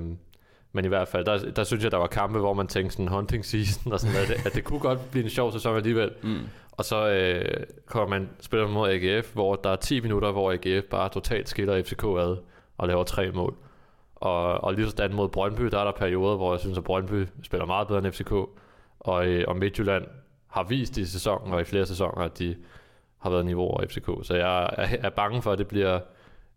men 0.73 0.85
i 0.85 0.89
hvert 0.89 1.09
fald, 1.09 1.25
der, 1.25 1.51
der 1.51 1.65
synes 1.65 1.85
jeg, 1.85 1.91
der 1.91 1.99
var 1.99 2.07
kampe, 2.07 2.39
hvor 2.39 2.53
man 2.53 2.67
tænkte 2.67 2.93
sådan 2.93 3.09
hunting 3.09 3.45
season, 3.45 3.93
og 3.93 4.01
sådan, 4.01 4.17
at, 4.17 4.29
det, 4.29 4.47
at 4.47 4.55
det 4.55 4.65
kunne 4.65 4.81
godt 4.81 5.11
blive 5.11 5.25
en 5.25 5.31
sjov 5.31 5.53
sæson 5.53 5.77
alligevel. 5.77 6.11
Mm. 6.23 6.39
Og 6.73 6.85
så 6.85 7.09
øh, 7.09 7.65
kommer 7.87 8.19
man 8.19 8.29
spiller 8.41 8.69
mod 8.69 8.91
AGF, 8.91 9.33
hvor 9.33 9.57
der 9.57 9.71
er 9.71 9.77
10 9.77 10.01
minutter, 10.01 10.33
hvor 10.33 10.53
AGF 10.53 10.85
bare 10.85 11.09
totalt 11.09 11.49
skiller 11.49 11.83
FCK 11.83 12.05
ad 12.05 12.37
og 12.79 12.89
laver 12.89 13.05
tre 13.05 13.31
mål. 13.31 13.55
Og, 14.25 14.65
og 14.65 14.75
lige 14.75 14.91
sådan 14.91 15.15
mod 15.15 15.29
Brøndby, 15.29 15.63
der 15.63 15.79
er 15.79 15.85
der 15.85 15.93
perioder, 15.93 16.37
hvor 16.37 16.53
jeg 16.53 16.61
synes, 16.61 16.79
at 16.79 16.85
Brøndby 16.85 17.27
spiller 17.43 17.67
meget 17.67 17.89
bedre 17.89 17.99
end 17.99 18.13
FCK. 18.13 18.33
Og, 19.01 19.27
øh, 19.27 19.45
og 19.49 19.57
Midtjylland 19.57 20.05
har 20.47 20.63
vist 20.63 20.97
i 20.97 21.07
sæsonen 21.07 21.55
og 21.55 21.61
i 21.61 21.65
flere 21.65 21.87
sæsoner, 21.87 22.23
at 22.23 22.39
de 22.39 22.57
har 23.19 23.31
været 23.31 23.45
niveau 23.47 23.63
over 23.63 23.87
FCK. 23.87 24.27
Så 24.27 24.35
jeg 24.35 24.63
er, 24.65 24.97
er 25.03 25.11
bange 25.11 25.43
for, 25.43 25.53
at 25.53 25.59
det 25.59 25.69
bliver 25.69 26.01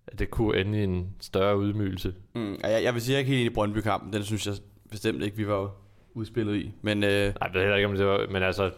at 0.08 0.20
det 0.20 0.32
kunne 0.32 0.58
ende 0.62 0.80
i 0.80 0.84
en 0.84 1.16
større 1.20 1.58
udmygelse. 1.58 2.14
Mm. 2.36 2.58
Jeg, 2.64 2.84
jeg 2.84 2.94
vil 2.94 3.02
sige, 3.02 3.14
jeg 3.14 3.18
er 3.18 3.20
ikke 3.20 3.30
helt 3.30 3.42
enig 3.42 3.52
i 3.52 3.54
Brøndby-kampen. 3.54 4.14
Den 4.14 4.24
synes 4.24 4.48
jeg 4.48 4.56
bestemt 4.92 5.24
ikke, 5.24 5.38
vi 5.38 5.48
var 5.48 5.72
udspillet 6.14 6.56
i. 6.56 6.74
Men 6.82 7.04
øh, 7.04 7.10
Nej, 7.10 7.34
jeg 7.42 7.50
ved 7.54 7.62
heller 7.62 7.76
ikke, 7.76 7.88
om 7.88 7.96
det 7.96 8.06
var... 8.06 8.28
Men 8.32 8.44
altså, 8.44 8.72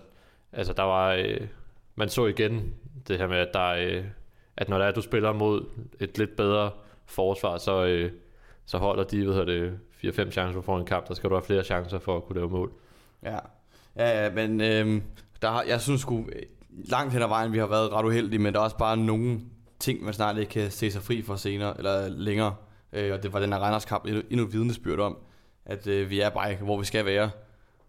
altså 0.54 0.74
der 0.74 0.84
var... 0.84 1.14
Øh, 1.14 1.48
man 1.96 2.10
så 2.10 2.26
igen 2.26 2.74
det 3.08 3.18
her 3.18 3.28
med, 3.28 3.38
at 3.38 3.50
der 3.54 3.72
er, 3.72 3.98
øh, 3.98 4.04
at 4.58 4.70
når 4.70 4.78
der 4.78 4.86
er, 4.86 4.92
du 4.92 5.02
spiller 5.02 5.34
mod 5.34 5.66
et 6.00 6.18
lidt 6.18 6.36
bedre 6.36 6.72
forsvar, 7.06 7.58
så, 7.58 7.86
øh, 7.86 8.12
så 8.70 8.78
holder 8.78 9.04
de, 9.04 9.26
hvad 9.26 9.46
det, 9.46 9.80
4-5 10.04 10.32
chancer 10.32 10.62
for 10.62 10.78
en 10.78 10.86
kamp. 10.86 11.08
Der 11.08 11.14
skal 11.14 11.30
du 11.30 11.36
have 11.36 11.44
flere 11.44 11.64
chancer 11.64 12.00
for 12.00 12.18
at 12.18 12.24
kunne 12.24 12.36
lave 12.36 12.50
mål. 12.50 12.72
ja, 13.24 13.38
ja, 13.96 14.24
ja 14.24 14.32
men 14.34 14.62
øh, 14.62 15.02
der 15.42 15.50
har, 15.50 15.64
jeg 15.64 15.82
synes 15.82 16.02
sgu, 16.02 16.26
langt 16.70 17.14
hen 17.14 17.22
ad 17.22 17.28
vejen, 17.28 17.54
vi 17.54 17.58
har 17.58 17.68
været 17.68 17.92
ret 17.92 18.06
uheldige, 18.06 18.40
men 18.40 18.54
der 18.54 18.60
er 18.60 18.64
også 18.64 18.78
bare 18.78 18.98
nogle 18.98 19.40
ting, 19.80 20.04
man 20.04 20.14
snart 20.14 20.38
ikke 20.38 20.52
kan 20.52 20.72
se 20.72 20.92
sig 20.92 21.02
fri 21.02 21.22
for 21.22 21.36
senere, 21.36 21.78
eller 21.78 22.10
længere. 22.10 22.56
Øh, 22.94 23.14
og 23.14 23.24
det 23.24 23.34
var 23.34 23.40
den 23.40 23.54
her 23.54 23.60
Randers 23.60 23.86
kamp 23.86 24.06
endnu, 24.06 24.22
endnu 24.30 24.46
vidnesbyrd 24.46 25.00
om, 25.00 25.18
at 25.66 25.88
øh, 25.88 26.10
vi 26.10 26.20
er 26.20 26.30
bare 26.30 26.52
ikke, 26.52 26.64
hvor 26.64 26.80
vi 26.80 26.86
skal 26.86 27.06
være. 27.06 27.30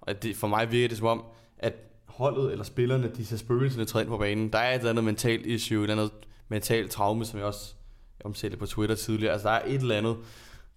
Og 0.01 0.23
det, 0.23 0.37
for 0.37 0.47
mig 0.47 0.73
virker 0.73 0.89
det 0.89 0.99
som 0.99 1.07
om, 1.07 1.25
at 1.59 1.75
holdet 2.07 2.53
eller 2.53 2.65
spillerne, 2.65 3.11
de 3.17 3.27
ser 3.27 3.37
spøgelserne 3.37 3.85
træde 3.85 4.03
ind 4.03 4.11
på 4.11 4.19
banen. 4.19 4.53
Der 4.53 4.59
er 4.59 4.75
et 4.75 4.79
eller 4.79 4.91
andet 4.91 5.05
mentalt 5.05 5.47
issue, 5.47 5.79
et 5.79 5.83
eller 5.83 6.03
andet 6.03 6.13
mentalt 6.49 6.91
traume, 6.91 7.25
som 7.25 7.39
jeg 7.39 7.47
også 7.47 7.75
omtalte 8.25 8.57
på 8.57 8.67
Twitter 8.67 8.97
tidligere. 8.97 9.33
Altså 9.33 9.49
der 9.49 9.55
er 9.55 9.63
et 9.67 9.81
eller 9.81 9.97
andet, 9.97 10.17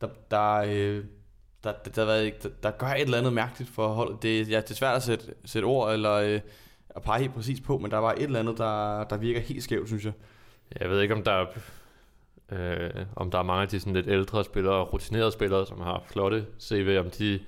der, 0.07 0.13
der, 0.31 0.63
øh, 0.67 1.03
der, 1.63 1.71
der, 1.71 1.91
der, 1.91 2.05
der, 2.05 2.31
der, 2.43 2.49
der 2.63 2.71
gør 2.71 2.87
et 2.87 3.01
eller 3.01 3.17
andet 3.17 3.33
mærkeligt 3.33 3.71
for 3.71 3.87
holdet. 3.87 4.23
Det, 4.23 4.49
ja, 4.49 4.61
det 4.61 4.71
er 4.71 4.75
svært 4.75 4.95
at 4.95 5.03
sætte, 5.03 5.25
sætte 5.45 5.65
ord 5.65 5.93
eller 5.93 6.13
øh, 6.13 6.39
at 6.89 7.01
pege 7.01 7.19
helt 7.19 7.33
præcis 7.33 7.61
på, 7.61 7.77
men 7.77 7.91
der 7.91 7.97
var 7.97 8.11
et 8.11 8.23
eller 8.23 8.39
andet, 8.39 8.57
der, 8.57 9.03
der 9.03 9.17
virker 9.17 9.39
helt 9.39 9.63
skævt, 9.63 9.87
synes 9.87 10.05
jeg. 10.05 10.13
Jeg 10.79 10.89
ved 10.89 11.01
ikke, 11.01 11.13
om 11.13 11.23
der 11.23 11.31
er, 11.31 11.45
øh, 12.51 13.05
om 13.15 13.31
der 13.31 13.39
er 13.39 13.43
mange 13.43 13.61
af 13.61 13.67
de 13.67 13.79
sådan 13.79 13.93
lidt 13.93 14.07
ældre 14.07 14.43
spillere, 14.43 14.75
og 14.75 14.93
rutinerede 14.93 15.31
spillere, 15.31 15.65
som 15.65 15.81
har 15.81 16.03
flotte 16.07 16.45
CV, 16.59 16.97
om 16.99 17.09
de 17.09 17.33
øh, 17.33 17.39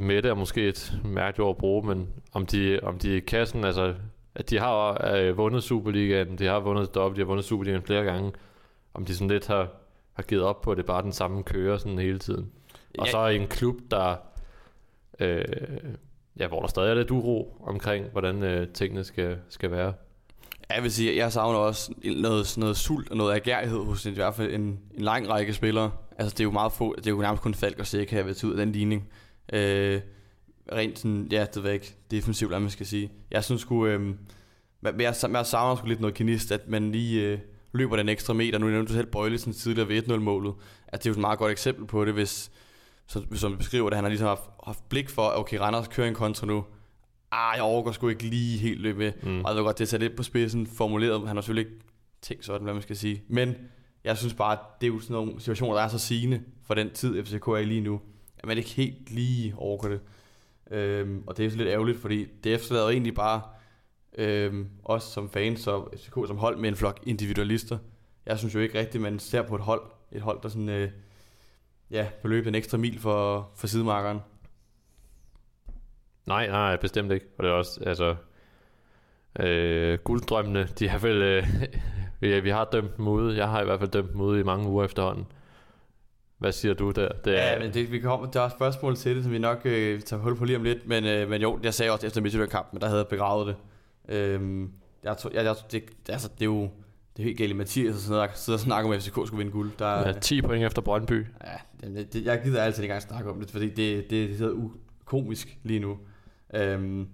Mette 0.00 0.28
er 0.28 0.34
måske 0.34 0.68
et 0.68 1.00
mærkeligt 1.04 1.44
ord 1.44 1.56
at 1.56 1.58
bruge, 1.58 1.86
men 1.86 2.08
om 2.32 2.46
de, 2.46 2.80
om 2.82 2.98
de 2.98 3.08
kan 3.08 3.22
kassen, 3.22 3.64
altså, 3.64 3.94
at 4.34 4.50
de 4.50 4.58
har 4.58 5.10
øh, 5.14 5.36
vundet 5.36 5.62
Superligaen, 5.62 6.38
de 6.38 6.46
har 6.46 6.60
vundet 6.60 6.94
dobbelt, 6.94 7.16
de 7.16 7.20
har 7.20 7.26
vundet 7.26 7.44
Superligaen 7.44 7.82
flere 7.82 8.04
gange, 8.04 8.32
om 8.98 9.04
de 9.04 9.14
sådan 9.14 9.28
lidt 9.28 9.46
har, 9.46 9.68
har 10.12 10.22
givet 10.22 10.42
op 10.44 10.60
på, 10.60 10.70
at 10.70 10.76
det 10.76 10.82
er 10.82 10.86
bare 10.86 11.02
den 11.02 11.12
samme 11.12 11.42
kører 11.42 11.78
sådan 11.78 11.98
hele 11.98 12.18
tiden. 12.18 12.50
Og 12.98 13.06
Ja. 13.06 13.10
så 13.10 13.26
i 13.26 13.36
en 13.36 13.46
klub, 13.46 13.76
der, 13.90 14.16
øh, 15.20 15.44
ja, 16.38 16.48
hvor 16.48 16.60
der 16.60 16.68
stadig 16.68 16.90
er 16.90 16.94
lidt 16.94 17.10
uro 17.10 17.62
omkring, 17.66 18.06
hvordan 18.12 18.42
øh, 18.42 18.68
tingene 18.68 19.04
skal, 19.04 19.38
skal 19.48 19.70
være. 19.70 19.92
Jeg 20.74 20.82
vil 20.82 20.92
sige, 20.92 21.10
at 21.10 21.16
jeg 21.16 21.32
savner 21.32 21.58
også 21.58 21.92
noget, 22.16 22.54
noget 22.58 22.76
sult 22.76 23.10
og 23.10 23.16
noget 23.16 23.34
agerighed 23.34 23.78
hos 23.84 24.06
i 24.06 24.10
hvert 24.10 24.34
fald 24.34 24.54
en, 24.54 24.60
en 24.60 24.80
lang 25.02 25.28
række 25.28 25.54
spillere. 25.54 25.90
Altså 26.18 26.34
det 26.34 26.40
er 26.40 26.44
jo 26.44 26.50
meget 26.50 26.72
få, 26.72 26.94
det 26.96 27.06
er 27.06 27.10
jo 27.10 27.20
nærmest 27.20 27.42
kun 27.42 27.54
Falk 27.54 27.78
og 27.78 27.86
Sæk 27.86 28.10
her 28.10 28.22
ved 28.22 28.44
ud 28.44 28.50
af 28.50 28.56
den 28.56 28.72
ligning. 28.72 29.08
Øh, 29.52 30.00
rent 30.72 30.98
sådan, 30.98 31.28
ja, 31.32 31.46
det 31.54 31.62
ved 31.62 31.70
jeg 31.70 31.74
ikke, 31.74 31.94
defensivt, 32.10 32.50
hvad 32.50 32.60
man 32.60 32.70
skal 32.70 32.86
sige. 32.86 33.10
Jeg 33.30 33.44
synes 33.44 33.60
sgu, 33.60 33.86
øh, 33.86 34.00
men 34.00 35.00
jeg, 35.00 35.14
jeg 35.32 35.46
savner 35.46 35.76
sgu 35.76 35.86
lidt 35.86 36.00
noget 36.00 36.14
kinist, 36.14 36.52
at 36.52 36.68
man 36.68 36.92
lige 36.92 37.22
øh, 37.22 37.38
løber 37.72 37.96
den 37.96 38.08
ekstra 38.08 38.32
meter. 38.32 38.58
Nu 38.58 38.66
nævnte 38.66 38.92
du 38.92 38.96
selv 38.96 39.06
Bøjlesen 39.06 39.52
tidligere 39.52 39.88
ved 39.88 40.02
1-0-målet. 40.02 40.54
At 40.88 41.04
det 41.04 41.06
er 41.06 41.10
jo 41.10 41.14
et 41.14 41.20
meget 41.20 41.38
godt 41.38 41.52
eksempel 41.52 41.86
på 41.86 42.04
det, 42.04 42.14
hvis, 42.14 42.50
som, 43.06 43.36
som 43.36 43.56
beskriver 43.56 43.90
det, 43.90 43.96
han 43.96 44.04
har 44.04 44.08
ligesom 44.08 44.28
haft, 44.28 44.42
haft 44.66 44.88
blik 44.88 45.08
for, 45.08 45.32
okay, 45.36 45.58
Randers 45.58 45.88
kører 45.88 46.08
en 46.08 46.14
kontra 46.14 46.46
nu. 46.46 46.64
Ah, 47.30 47.52
jeg 47.56 47.62
overgår 47.62 47.92
sgu 47.92 48.08
ikke 48.08 48.22
lige 48.22 48.58
helt 48.58 48.80
løbe 48.80 48.98
med. 48.98 49.12
Mm. 49.22 49.44
Og 49.44 49.50
jeg 49.50 49.56
ved 49.56 49.64
godt, 49.64 49.78
det 49.78 49.84
er 49.84 49.88
sat 49.88 50.00
lidt 50.00 50.16
på 50.16 50.22
spidsen 50.22 50.66
formuleret. 50.66 51.26
Han 51.26 51.36
har 51.36 51.42
selvfølgelig 51.42 51.70
ikke 51.70 51.84
tænkt 52.22 52.44
sådan, 52.44 52.62
hvad 52.62 52.72
man 52.72 52.82
skal 52.82 52.96
sige. 52.96 53.22
Men 53.28 53.54
jeg 54.04 54.16
synes 54.16 54.34
bare, 54.34 54.52
at 54.52 54.58
det 54.80 54.86
er 54.86 54.92
jo 54.92 55.00
sådan 55.00 55.14
nogle 55.14 55.40
situationer, 55.40 55.74
der 55.74 55.82
er 55.82 55.88
så 55.88 55.98
sigende 55.98 56.42
for 56.66 56.74
den 56.74 56.90
tid, 56.90 57.24
FCK 57.24 57.46
er 57.46 57.56
i 57.56 57.64
lige 57.64 57.80
nu. 57.80 58.00
At 58.38 58.46
man 58.46 58.58
ikke 58.58 58.70
helt 58.70 59.10
lige 59.10 59.54
overgår 59.56 59.88
det. 59.88 60.00
Øhm, 60.70 61.22
og 61.26 61.36
det 61.36 61.46
er 61.46 61.50
så 61.50 61.56
lidt 61.56 61.68
ærgerligt, 61.68 61.98
fordi 61.98 62.26
det 62.44 62.54
efterlader 62.54 62.88
egentlig 62.88 63.14
bare 63.14 63.40
øhm, 64.18 64.68
os 64.84 65.02
som 65.02 65.30
fans 65.30 65.66
og 65.66 65.92
FCK 65.96 66.14
som 66.26 66.38
hold 66.38 66.56
med 66.56 66.68
en 66.68 66.76
flok 66.76 67.00
individualister. 67.06 67.78
Jeg 68.26 68.38
synes 68.38 68.54
jo 68.54 68.60
ikke 68.60 68.78
rigtigt, 68.78 69.02
man 69.02 69.18
ser 69.18 69.42
på 69.42 69.54
et 69.54 69.60
hold, 69.60 69.82
et 70.12 70.22
hold, 70.22 70.42
der 70.42 70.48
sådan, 70.48 70.68
øh, 70.68 70.90
ja, 71.90 72.08
beløber 72.22 72.48
en 72.48 72.54
ekstra 72.54 72.78
mil 72.78 72.98
for, 72.98 73.50
for 73.56 73.66
sidemarkeren. 73.66 74.20
Nej, 76.26 76.46
nej, 76.46 76.76
bestemt 76.76 77.12
ikke. 77.12 77.26
Og 77.38 77.44
det 77.44 77.50
er 77.50 77.54
også, 77.54 77.80
altså... 77.86 78.16
Øh, 79.40 79.98
gulddrømmene, 79.98 80.68
de 80.78 80.88
har 80.88 80.98
vel... 80.98 81.22
Øh, 81.22 81.46
vi, 82.20 82.40
vi 82.40 82.50
har 82.50 82.68
dømt 82.72 82.96
dem 82.96 83.08
ude. 83.08 83.36
Jeg 83.36 83.48
har 83.48 83.62
i 83.62 83.64
hvert 83.64 83.78
fald 83.78 83.90
dømt 83.90 84.12
dem 84.12 84.20
ude 84.20 84.40
i 84.40 84.42
mange 84.42 84.68
uger 84.68 84.84
efterhånden. 84.84 85.26
Hvad 86.38 86.52
siger 86.52 86.74
du 86.74 86.90
der? 86.90 87.08
Det 87.24 87.38
er, 87.38 87.52
ja, 87.52 87.58
men 87.58 87.74
det, 87.74 87.92
vi 87.92 87.98
kommer, 87.98 88.30
der 88.30 88.40
er 88.40 88.48
spørgsmål 88.48 88.96
til 88.96 89.16
det, 89.16 89.24
som 89.24 89.32
vi 89.32 89.38
nok 89.38 89.60
øh, 89.64 90.00
tager 90.00 90.22
hul 90.22 90.36
på 90.36 90.44
lige 90.44 90.56
om 90.56 90.62
lidt. 90.62 90.86
Men, 90.86 91.04
øh, 91.04 91.28
men 91.28 91.42
jo, 91.42 91.58
jeg 91.62 91.74
sagde 91.74 91.92
også 91.92 92.06
efter 92.06 92.20
Midtjylland-kampen, 92.20 92.80
der 92.80 92.86
havde 92.86 92.98
jeg 92.98 93.08
begravet 93.08 93.46
det. 93.46 93.56
Øhm, 94.08 94.72
jeg, 95.04 95.16
jeg, 95.34 95.44
jeg, 95.44 95.56
det, 95.72 95.82
altså, 96.08 96.28
det 96.28 96.40
er 96.40 96.44
jo 96.44 96.70
det 97.18 97.22
er 97.22 97.26
helt 97.26 97.38
galt 97.38 97.50
i 97.50 97.54
Mathias 97.54 97.94
og 97.94 98.00
sådan 98.00 98.16
noget, 98.16 98.30
der 98.30 98.36
sidder 98.36 98.56
og 98.56 98.60
snakker 98.60 98.90
om, 98.90 98.94
at 98.94 99.02
FCK 99.02 99.12
skulle 99.12 99.36
vinde 99.36 99.52
guld. 99.52 99.70
Der, 99.78 100.08
ja, 100.08 100.12
10 100.12 100.42
point 100.42 100.64
efter 100.64 100.82
Brøndby. 100.82 101.26
Ja, 101.44 101.88
det, 101.88 102.12
det, 102.12 102.24
jeg 102.24 102.40
gider 102.44 102.62
altid 102.62 102.82
ikke 102.82 102.92
engang 102.92 103.02
snakke 103.02 103.30
om 103.30 103.40
det, 103.40 103.50
fordi 103.50 103.68
det, 103.68 104.10
det, 104.10 104.10
det 104.10 104.36
hedder 104.36 104.68
komisk 105.04 105.58
lige 105.62 105.80
nu. 105.80 105.98
Øhm, 106.54 107.08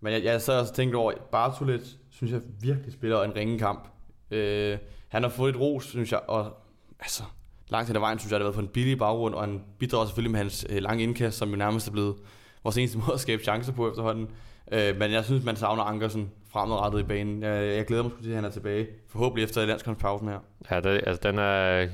men 0.00 0.12
jeg, 0.12 0.24
jeg 0.24 0.42
sad 0.42 0.60
og 0.60 0.74
tænkte 0.74 0.96
over, 0.96 1.12
Bartolet 1.32 1.98
synes 2.10 2.32
jeg 2.32 2.40
virkelig 2.60 2.92
spiller 2.92 3.22
en 3.22 3.36
ringe 3.36 3.58
kamp. 3.58 3.88
Øh, 4.30 4.78
han 5.08 5.22
har 5.22 5.30
fået 5.30 5.54
et 5.54 5.60
ros, 5.60 5.84
synes 5.84 6.12
jeg, 6.12 6.20
og 6.28 6.56
altså, 7.00 7.22
langt 7.68 7.88
hen 7.88 7.96
ad 7.96 8.00
vejen, 8.00 8.18
synes 8.18 8.32
jeg, 8.32 8.40
det 8.40 8.44
har 8.44 8.50
været 8.50 8.54
på 8.54 8.66
en 8.66 8.72
billig 8.72 8.98
baggrund, 8.98 9.34
og 9.34 9.40
han 9.40 9.62
bidrager 9.78 10.06
selvfølgelig 10.06 10.30
med 10.30 10.38
hans 10.38 10.66
øh, 10.68 10.82
lange 10.82 11.02
indkast, 11.02 11.38
som 11.38 11.50
jo 11.50 11.56
nærmest 11.56 11.88
er 11.88 11.92
blevet 11.92 12.16
vores 12.64 12.78
eneste 12.78 12.98
måde 12.98 13.12
at 13.12 13.20
skabe 13.20 13.42
chancer 13.42 13.72
på 13.72 13.90
efterhånden. 13.90 14.28
Øh, 14.72 14.98
men 14.98 15.12
jeg 15.12 15.24
synes, 15.24 15.44
man 15.44 15.56
savner 15.56 15.82
Ankersen 15.82 16.30
fremadrettet 16.52 17.00
i 17.00 17.02
banen. 17.02 17.42
Jeg, 17.42 17.76
jeg 17.76 17.86
glæder 17.86 18.02
mig 18.02 18.12
til, 18.22 18.30
at 18.30 18.36
han 18.36 18.44
er 18.44 18.50
tilbage. 18.50 18.86
Forhåbentlig 19.08 19.44
efter 19.44 19.66
landskampspausen 19.66 20.28
her. 20.28 20.38
Ja, 20.70 20.80
det, 20.80 21.00
altså, 21.06 21.28
den, 21.28 21.38
er, 21.38 21.88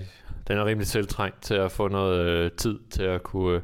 den 0.48 0.58
er 0.58 0.64
rimelig 0.64 0.86
selvtrængt 0.86 1.42
til 1.42 1.54
at 1.54 1.72
få 1.72 1.88
noget 1.88 2.26
øh, 2.26 2.50
tid 2.50 2.78
til 2.90 3.02
at 3.02 3.22
kunne 3.22 3.56
øh, 3.56 3.62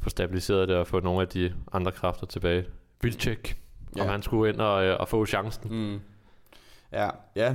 få 0.00 0.10
stabiliseret 0.10 0.68
det 0.68 0.76
og 0.76 0.86
få 0.86 1.00
nogle 1.00 1.20
af 1.20 1.28
de 1.28 1.54
andre 1.72 1.92
kræfter 1.92 2.26
tilbage. 2.26 2.64
Vilcek, 3.02 3.56
ja. 3.96 4.02
om 4.02 4.08
han 4.08 4.22
skulle 4.22 4.52
ind 4.52 4.60
og, 4.60 4.84
øh, 4.84 5.00
og 5.00 5.08
få 5.08 5.26
chancen. 5.26 5.70
Mm. 5.70 6.00
Ja, 6.92 7.08
ja, 7.36 7.54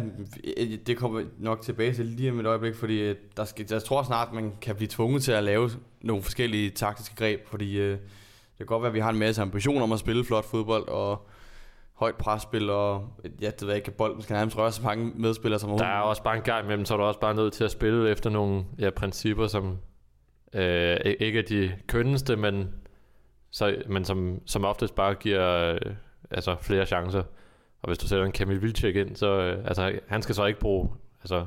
det 0.87 0.97
kommer 0.97 1.23
nok 1.37 1.61
tilbage 1.61 1.93
til 1.93 2.05
lige 2.05 2.31
om 2.31 2.39
et 2.39 2.45
øjeblik, 2.45 2.75
fordi 2.75 2.99
øh, 2.99 3.15
der 3.37 3.45
skal, 3.45 3.65
jeg 3.69 3.83
tror 3.83 4.03
snart, 4.03 4.33
man 4.33 4.53
kan 4.61 4.75
blive 4.75 4.87
tvunget 4.87 5.23
til 5.23 5.31
at 5.31 5.43
lave 5.43 5.69
nogle 6.01 6.23
forskellige 6.23 6.69
taktiske 6.69 7.15
greb, 7.15 7.47
fordi 7.47 7.77
øh, 7.77 7.97
kan 8.57 8.65
godt 8.65 8.81
være, 8.81 8.89
at 8.89 8.93
vi 8.93 8.99
har 8.99 9.09
en 9.09 9.19
masse 9.19 9.41
ambitioner 9.41 9.83
om 9.83 9.91
at 9.91 9.99
spille 9.99 10.25
flot 10.25 10.45
fodbold, 10.45 10.87
og 10.87 11.27
højt 11.93 12.15
presspil, 12.15 12.69
og 12.69 13.09
ja, 13.41 13.45
det 13.45 13.61
ved 13.61 13.67
jeg 13.67 13.75
ikke, 13.75 13.87
at 13.87 13.93
bolden 13.93 14.21
skal 14.21 14.33
nærmest 14.33 14.57
røre 14.57 14.71
så 14.71 14.83
mange 14.83 15.11
medspillere 15.15 15.59
som 15.59 15.77
Der 15.77 15.85
er 15.85 15.99
også 15.99 16.23
bare 16.23 16.35
en 16.35 16.41
gang 16.41 16.65
imellem, 16.65 16.85
så 16.85 16.93
er 16.93 16.97
du 16.97 17.03
også 17.03 17.19
bare 17.19 17.35
nødt 17.35 17.53
til 17.53 17.63
at 17.63 17.71
spille 17.71 18.09
efter 18.09 18.29
nogle 18.29 18.65
ja, 18.79 18.89
principper, 18.89 19.47
som 19.47 19.77
øh, 20.53 20.97
ikke 21.19 21.39
er 21.39 21.43
de 21.43 21.71
kønneste, 21.87 22.35
men, 22.35 22.69
så, 23.51 23.75
men 23.87 24.05
som, 24.05 24.41
som 24.45 24.65
oftest 24.65 24.95
bare 24.95 25.15
giver 25.15 25.73
øh, 25.73 25.79
altså 26.31 26.55
flere 26.61 26.85
chancer. 26.85 27.23
Og 27.81 27.87
hvis 27.87 27.97
du 27.97 28.07
sætter 28.07 28.25
en 28.25 28.31
Kamil 28.31 28.61
Vilcek 28.61 28.95
ind, 28.95 29.15
så 29.15 29.27
øh, 29.27 29.65
altså, 29.65 29.99
han 30.07 30.21
skal 30.21 30.35
så 30.35 30.45
ikke 30.45 30.59
bruge, 30.59 30.89
altså 31.21 31.45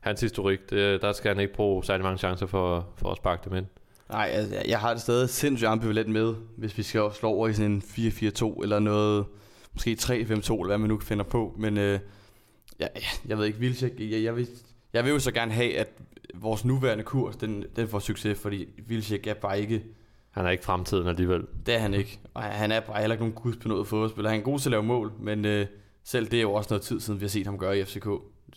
hans 0.00 0.20
historik, 0.20 0.70
det, 0.70 1.02
der 1.02 1.12
skal 1.12 1.28
han 1.34 1.40
ikke 1.40 1.54
bruge 1.54 1.84
særlig 1.84 2.04
mange 2.04 2.18
chancer 2.18 2.46
for, 2.46 2.88
for 2.96 3.10
at 3.10 3.16
sparke 3.16 3.50
dem 3.50 3.56
ind. 3.56 3.66
Nej, 4.10 4.48
jeg, 4.52 4.64
jeg 4.68 4.78
har 4.78 4.92
det 4.92 5.02
stadig 5.02 5.30
sindssygt 5.30 5.68
ambivalent 5.68 6.08
med, 6.08 6.34
hvis 6.56 6.78
vi 6.78 6.82
skal 6.82 7.10
slå 7.14 7.28
over 7.28 7.48
i 7.48 7.54
sådan 7.54 7.70
en 7.70 7.82
4-4-2 7.86 8.62
eller 8.62 8.78
noget, 8.78 9.24
måske 9.72 9.96
3-5-2 10.00 10.12
eller 10.12 10.66
hvad 10.66 10.78
man 10.78 10.88
nu 10.88 11.00
finder 11.00 11.24
på. 11.24 11.54
Men 11.58 11.78
øh, 11.78 12.00
jeg, 12.78 12.90
jeg 13.26 13.38
ved 13.38 13.46
ikke, 13.46 13.58
Vilcek, 13.58 13.92
jeg, 13.98 14.22
jeg, 14.22 14.36
vil, 14.36 14.48
jeg 14.92 15.04
vil 15.04 15.12
jo 15.12 15.18
så 15.18 15.32
gerne 15.32 15.52
have, 15.52 15.76
at 15.76 15.88
vores 16.34 16.64
nuværende 16.64 17.04
kurs, 17.04 17.36
den, 17.36 17.64
den 17.76 17.88
får 17.88 17.98
succes, 17.98 18.38
fordi 18.38 18.68
Vilcek 18.86 19.26
er 19.26 19.34
bare 19.34 19.60
ikke 19.60 19.82
han 20.36 20.46
er 20.46 20.50
ikke 20.50 20.64
fremtiden 20.64 21.08
alligevel. 21.08 21.46
Det 21.66 21.74
er 21.74 21.78
han 21.78 21.94
ikke. 21.94 22.18
Og 22.34 22.42
han 22.42 22.72
er 22.72 22.80
bare 22.80 23.00
heller 23.00 23.14
ikke 23.14 23.24
nogen 23.24 23.42
gudsbenået 23.42 23.86
fodboldspiller. 23.86 24.30
Han 24.30 24.40
er 24.40 24.44
god 24.44 24.58
til 24.58 24.68
at 24.68 24.70
lave 24.70 24.82
mål, 24.82 25.12
men 25.20 25.44
øh, 25.44 25.66
selv 26.04 26.26
det 26.30 26.36
er 26.36 26.42
jo 26.42 26.52
også 26.52 26.68
noget 26.70 26.82
tid 26.82 27.00
siden, 27.00 27.20
vi 27.20 27.24
har 27.24 27.28
set 27.28 27.46
ham 27.46 27.58
gøre 27.58 27.78
i 27.78 27.84
FCK. 27.84 28.06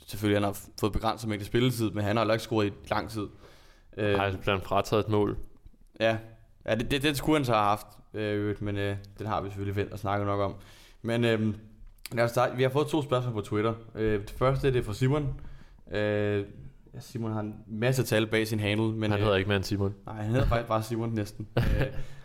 Selvfølgelig 0.05 0.35
han 0.38 0.43
har 0.43 0.59
fået 0.79 0.93
begrænset 0.93 1.29
mængde 1.29 1.45
spilletid, 1.45 1.91
men 1.91 2.03
han 2.03 2.15
har 2.15 2.23
heller 2.23 2.33
ikke 2.33 2.43
scoret 2.43 2.67
i 2.67 2.71
lang 2.89 3.09
tid. 3.09 3.27
Øh, 3.99 4.19
han 4.19 4.38
bliver 4.38 4.59
frataget 4.59 5.05
et 5.05 5.09
mål. 5.09 5.38
Ja, 5.99 6.17
ja 6.65 6.75
det, 6.75 6.91
det, 6.91 7.03
det 7.03 7.17
skulle 7.17 7.38
han 7.38 7.45
så 7.45 7.53
have 7.53 7.63
haft, 7.63 7.88
øh, 8.13 8.63
men 8.63 8.77
øh, 8.77 8.97
den 9.19 9.27
har 9.27 9.41
vi 9.41 9.49
selvfølgelig 9.49 9.75
vendt 9.75 9.93
og 9.93 9.99
snakket 9.99 10.27
nok 10.27 10.39
om. 10.39 10.55
Men 11.01 11.25
øh, 11.25 11.53
lad 12.12 12.23
os 12.23 12.31
starte. 12.31 12.57
Vi 12.57 12.63
har 12.63 12.69
fået 12.69 12.88
to 12.88 13.01
spørgsmål 13.01 13.33
på 13.33 13.41
Twitter. 13.41 13.73
Øh, 13.95 14.21
det 14.21 14.29
første 14.38 14.73
det 14.73 14.79
er 14.79 14.83
fra 14.83 14.93
Simon. 14.93 15.41
Øh, 15.91 16.45
Ja, 16.93 16.99
Simon 16.99 17.31
har 17.31 17.39
en 17.39 17.55
masse 17.67 18.03
tal 18.03 18.27
bag 18.27 18.47
sin 18.47 18.59
handle. 18.59 18.91
Men, 18.91 19.12
han 19.12 19.19
hedder 19.19 19.33
øh, 19.33 19.39
ikke 19.39 19.47
mere 19.47 19.55
end 19.55 19.63
Simon. 19.63 19.95
Nej, 20.05 20.15
han 20.15 20.31
hedder 20.31 20.47
faktisk 20.47 20.67
bare 20.67 20.83
Simon 20.83 21.09
næsten. 21.09 21.47
øh, 21.57 21.63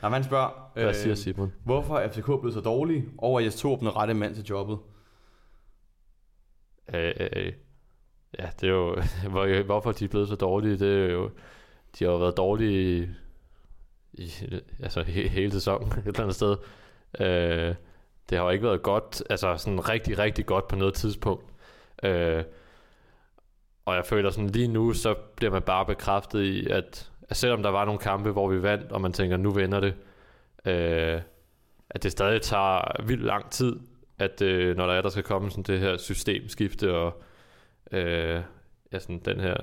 når 0.03 0.09
man 0.09 0.25
spørger, 0.25 0.73
øh, 0.77 0.83
Hvad 0.83 0.95
siger 0.95 1.15
Simon? 1.15 1.53
hvorfor 1.65 1.99
er 1.99 2.09
FCK 2.09 2.25
blevet 2.27 2.55
så 2.55 2.61
dårlig, 2.61 3.05
over 3.19 3.41
Jes 3.41 3.57
Torp 3.57 3.81
den 3.81 3.97
rette 3.97 4.15
mand 4.15 4.35
til 4.35 4.45
jobbet? 4.45 4.79
Øh, 6.95 7.13
øh, 7.21 7.29
øh. 7.37 7.53
ja, 8.39 8.49
det 8.61 8.69
er 8.69 8.73
jo, 8.73 8.97
hvor, 9.31 9.63
hvorfor 9.63 9.93
de 9.93 10.05
er 10.05 10.09
blevet 10.09 10.29
så 10.29 10.35
dårlige, 10.35 10.79
det 10.79 11.05
er 11.05 11.13
jo, 11.13 11.31
de 11.99 12.05
har 12.05 12.13
jo 12.13 12.19
været 12.19 12.37
dårlige 12.37 13.11
i, 14.13 14.33
altså 14.83 15.03
he, 15.03 15.29
hele 15.29 15.53
sæsonen 15.53 15.93
et 15.99 16.07
eller 16.07 16.21
andet 16.21 16.35
sted. 16.35 16.57
Øh, 17.21 17.75
det 18.31 18.39
har 18.39 18.45
jo 18.45 18.51
ikke 18.51 18.65
været 18.65 18.83
godt, 18.83 19.23
altså 19.31 19.57
sådan 19.57 19.89
rigtig, 19.89 20.19
rigtig 20.19 20.47
godt 20.47 20.69
på 20.69 20.77
noget 20.77 20.95
tidspunkt. 20.95 21.45
Øh, 22.03 22.45
og 23.85 23.95
jeg 23.95 24.05
føler 24.05 24.31
sådan 24.31 24.51
lige 24.51 24.69
nu, 24.69 24.93
så 24.93 25.15
bliver 25.37 25.51
man 25.51 25.63
bare 25.63 25.87
bekræftet 25.87 26.43
i, 26.43 26.67
at, 26.71 27.11
at 27.29 27.37
selvom 27.37 27.63
der 27.63 27.71
var 27.71 27.85
nogle 27.85 28.01
kampe, 28.01 28.31
hvor 28.31 28.49
vi 28.49 28.63
vandt, 28.63 28.93
og 28.93 29.01
man 29.01 29.13
tænker, 29.13 29.37
nu 29.37 29.51
vender 29.51 29.81
det, 29.81 29.95
øh, 30.65 31.21
at 31.91 32.03
det 32.03 32.13
stadig 32.13 32.43
tager 32.43 33.03
vildt 33.03 33.25
lang 33.25 33.51
tid, 33.51 33.77
at 34.19 34.43
øh, 34.43 34.77
når 34.77 34.87
der 34.87 34.95
er, 34.95 35.03
der 35.03 35.09
skal 35.09 35.23
komme 35.23 35.51
sådan 35.51 35.65
det 35.65 35.81
her 35.81 35.97
systemskifte 35.97 36.95
og 36.95 37.23
øh, 37.93 38.43
ja, 38.93 38.99
sådan 38.99 39.19
den 39.19 39.41
her 39.41 39.57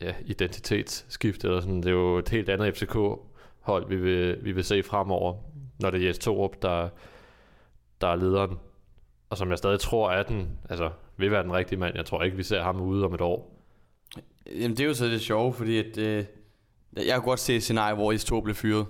ja, 0.00 0.14
identitetsskifte, 0.26 1.46
eller 1.46 1.60
sådan, 1.60 1.76
det 1.76 1.86
er 1.86 1.90
jo 1.90 2.18
et 2.18 2.28
helt 2.28 2.48
andet 2.48 2.76
FCK-hold, 2.76 3.88
vi 3.88 3.96
vil, 3.96 4.44
vi 4.44 4.52
vil 4.52 4.64
se 4.64 4.82
fremover, 4.82 5.34
når 5.80 5.90
det 5.90 6.02
er 6.02 6.06
Jes 6.06 6.18
Torup, 6.18 6.62
der, 6.62 6.88
der 8.00 8.08
er 8.08 8.16
lederen, 8.16 8.58
og 9.30 9.38
som 9.38 9.50
jeg 9.50 9.58
stadig 9.58 9.80
tror 9.80 10.10
er 10.10 10.22
den, 10.22 10.58
altså 10.70 10.90
vil 11.16 11.30
være 11.30 11.42
den 11.42 11.52
rigtige 11.52 11.78
mand. 11.78 11.96
Jeg 11.96 12.06
tror 12.06 12.22
ikke, 12.22 12.36
vi 12.36 12.42
ser 12.42 12.62
ham 12.62 12.80
ude 12.80 13.04
om 13.04 13.14
et 13.14 13.20
år. 13.20 13.64
Jamen 14.46 14.70
det 14.70 14.80
er 14.80 14.84
jo 14.84 14.94
så 14.94 15.04
det 15.04 15.20
sjove, 15.20 15.52
fordi 15.52 15.78
at, 15.78 15.98
øh, 15.98 16.24
jeg 16.96 17.16
kunne 17.16 17.30
godt 17.30 17.40
se 17.40 17.56
et 17.56 17.62
scenarie, 17.62 17.94
hvor 17.94 18.12
Jes 18.12 18.32
blev 18.44 18.54
fyret. 18.54 18.86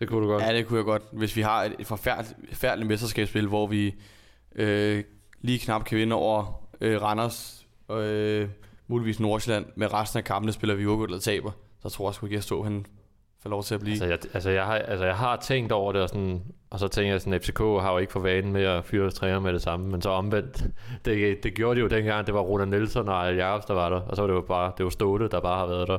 Det 0.00 0.08
kunne 0.08 0.26
du 0.26 0.32
godt. 0.32 0.42
Ja, 0.42 0.56
det 0.56 0.66
kunne 0.66 0.76
jeg 0.76 0.84
godt. 0.84 1.02
Hvis 1.12 1.36
vi 1.36 1.40
har 1.40 1.64
et, 1.64 1.74
et 1.78 1.86
forfærdeligt, 1.86 2.48
forfærdeligt 2.48 2.88
mesterskabsspil, 2.88 3.46
hvor 3.46 3.66
vi 3.66 3.94
øh, 4.54 5.04
lige 5.40 5.58
knap 5.58 5.84
kan 5.84 5.98
vinde 5.98 6.16
over 6.16 6.68
øh, 6.80 7.02
Randers 7.02 7.66
øh, 7.90 8.48
muligvis 8.86 9.20
Nordsjælland, 9.20 9.66
med 9.76 9.92
resten 9.92 10.18
af 10.18 10.24
kampene 10.24 10.52
spiller 10.52 10.74
vi 10.74 10.86
uafgjort 10.86 11.08
eller 11.08 11.20
taber, 11.20 11.50
så 11.82 11.88
tror 11.88 12.08
jeg 12.08 12.14
sgu 12.14 12.26
ikke, 12.26 12.36
at 12.36 12.44
stå 12.44 12.62
han 12.62 12.86
får 13.42 13.50
lov 13.50 13.62
til 13.62 13.74
at 13.74 13.80
blive. 13.80 13.92
Altså 13.92 14.06
jeg, 14.06 14.18
altså 14.34 14.50
jeg, 14.50 14.64
har, 14.64 14.74
altså 14.74 15.06
jeg 15.06 15.16
har 15.16 15.36
tænkt 15.36 15.72
over 15.72 15.92
det, 15.92 16.02
og, 16.02 16.08
sådan, 16.08 16.42
og 16.70 16.78
så 16.78 16.88
tænker 16.88 17.12
jeg 17.12 17.20
sådan, 17.20 17.40
FCK 17.40 17.58
har 17.58 17.92
jo 17.92 17.98
ikke 17.98 18.12
for 18.12 18.20
vanen 18.20 18.52
med 18.52 18.64
at 18.64 18.84
fyre 18.84 19.10
træner 19.10 19.40
med 19.40 19.52
det 19.52 19.62
samme, 19.62 19.88
men 19.88 20.02
så 20.02 20.10
omvendt, 20.10 20.64
det, 21.04 21.42
det 21.42 21.54
gjorde 21.54 21.76
de 21.76 21.80
jo 21.80 21.88
dengang, 21.88 22.26
det 22.26 22.34
var 22.34 22.40
Roland 22.40 22.70
Nielsen 22.70 23.08
og 23.08 23.28
Al 23.28 23.36
Jacobs, 23.36 23.64
der 23.64 23.74
var 23.74 23.88
der, 23.88 24.00
og 24.00 24.16
så 24.16 24.22
var 24.22 24.26
det 24.26 24.34
jo 24.34 24.40
bare, 24.40 24.72
det 24.78 24.84
var 24.84 24.90
Ståle, 24.90 25.28
der 25.28 25.40
bare 25.40 25.58
har 25.58 25.66
været 25.66 25.88
der 25.88 25.98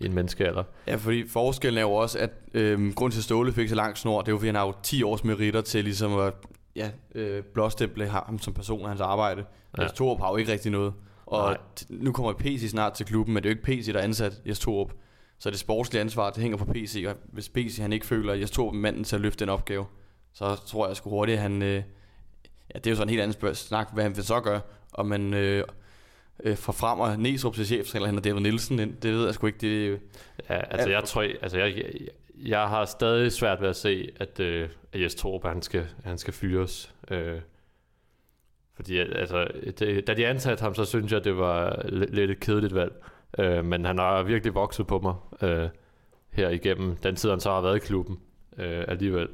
i 0.00 0.06
en 0.06 0.14
menneskealder. 0.14 0.64
Ja, 0.86 0.94
fordi 0.94 1.28
forskellen 1.28 1.78
er 1.78 1.82
jo 1.82 1.92
også, 1.92 2.18
at 2.18 2.30
øhm, 2.54 2.92
grund 2.92 3.12
til 3.12 3.20
at 3.20 3.24
Ståle 3.24 3.52
fik 3.52 3.68
så 3.68 3.74
lang 3.74 3.98
snor, 3.98 4.20
det 4.20 4.28
er 4.28 4.32
jo 4.32 4.38
fordi, 4.38 4.48
han 4.48 4.54
har 4.54 4.66
jo 4.66 4.74
10 4.82 5.02
års 5.02 5.24
meritter 5.24 5.60
til 5.60 5.84
ligesom 5.84 6.18
at 6.18 6.34
ja, 6.76 6.90
øh, 7.14 7.42
blåstemple 7.42 8.08
ham 8.08 8.38
som 8.38 8.54
person 8.54 8.82
af 8.82 8.88
hans 8.88 9.00
arbejde. 9.00 9.44
Ja. 9.78 9.82
Jes 9.82 9.92
Torup 9.92 10.20
har 10.20 10.30
jo 10.30 10.36
ikke 10.36 10.52
rigtig 10.52 10.72
noget. 10.72 10.92
Og 11.26 11.48
Nej. 11.48 11.58
nu 11.88 12.12
kommer 12.12 12.32
PC 12.32 12.66
snart 12.70 12.92
til 12.92 13.06
klubben, 13.06 13.34
men 13.34 13.42
det 13.42 13.48
er 13.48 13.52
jo 13.54 13.58
ikke 13.58 13.82
PC, 13.82 13.92
der 13.92 13.98
er 13.98 14.04
ansat 14.04 14.32
Jes 14.46 14.58
Torup. 14.58 14.92
Så 15.38 15.50
det 15.50 15.58
sportslige 15.58 16.00
ansvar, 16.00 16.30
det 16.30 16.42
hænger 16.42 16.58
på 16.58 16.64
PC, 16.64 17.04
og 17.08 17.14
hvis 17.32 17.48
PC 17.48 17.78
han 17.78 17.92
ikke 17.92 18.06
føler, 18.06 18.32
at 18.32 18.40
jeg 18.40 18.50
tog 18.50 18.74
manden 18.74 19.04
til 19.04 19.16
at 19.16 19.22
løfte 19.22 19.44
den 19.44 19.48
opgave, 19.48 19.86
så 20.32 20.54
tror 20.66 20.86
jeg 20.86 20.96
sgu 20.96 21.10
hurtigt, 21.10 21.36
at 21.36 21.42
han... 21.42 21.62
Øh, 21.62 21.82
ja, 22.74 22.78
det 22.78 22.86
er 22.86 22.90
jo 22.90 22.96
sådan 22.96 23.06
en 23.08 23.10
helt 23.10 23.22
anden 23.22 23.32
spørg- 23.32 23.56
snak, 23.56 23.88
hvad 23.94 24.02
han 24.02 24.16
vil 24.16 24.24
så 24.24 24.40
gøre, 24.40 24.60
om 24.92 25.06
man 25.06 25.34
øh, 25.34 25.64
øh, 26.44 26.56
forfremmer 26.56 27.16
Næsrup 27.16 27.54
til 27.54 27.66
chef, 27.66 27.94
eller 27.94 28.06
han 28.06 28.16
er 28.16 28.20
David 28.20 28.40
Nielsen 28.40 28.78
ind, 28.78 28.96
det 28.96 29.12
ved 29.14 29.24
jeg 29.24 29.34
sgu 29.34 29.46
ikke. 29.46 29.58
Det, 29.58 30.00
ja, 30.50 30.54
altså 30.70 30.90
jeg 30.90 31.04
tror, 31.04 31.22
altså 31.42 31.58
jeg, 31.58 31.76
jeg, 31.76 31.84
jeg 32.36 32.68
har 32.68 32.84
stadig 32.84 33.32
svært 33.32 33.60
ved 33.60 33.68
at 33.68 33.76
se, 33.76 34.08
at, 34.20 34.40
øh, 34.40 34.68
at 34.92 35.00
Jes 35.00 35.14
Torp, 35.14 35.44
han 35.44 35.62
skal, 35.62 35.86
han 36.04 36.18
skal 36.18 36.34
fyres. 36.34 36.94
Øh, 37.10 37.40
fordi 38.76 38.98
altså, 38.98 39.46
det, 39.78 40.06
da 40.06 40.14
de 40.14 40.26
ansatte 40.26 40.62
ham, 40.62 40.74
så 40.74 40.84
synes 40.84 41.12
jeg, 41.12 41.24
det 41.24 41.36
var 41.36 41.82
lidt 41.88 42.30
et 42.30 42.40
kedeligt 42.40 42.74
valg. 42.74 42.92
Øh, 43.38 43.64
men 43.64 43.84
han 43.84 43.98
har 43.98 44.22
virkelig 44.22 44.54
vokset 44.54 44.86
på 44.86 44.98
mig 44.98 45.14
øh, 45.48 45.68
her 46.30 46.48
igennem 46.48 46.96
den 46.96 47.16
tid, 47.16 47.30
han 47.30 47.40
så 47.40 47.50
har 47.50 47.60
været 47.60 47.76
i 47.76 47.78
klubben 47.78 48.18
øh, 48.58 48.84
alligevel. 48.88 49.28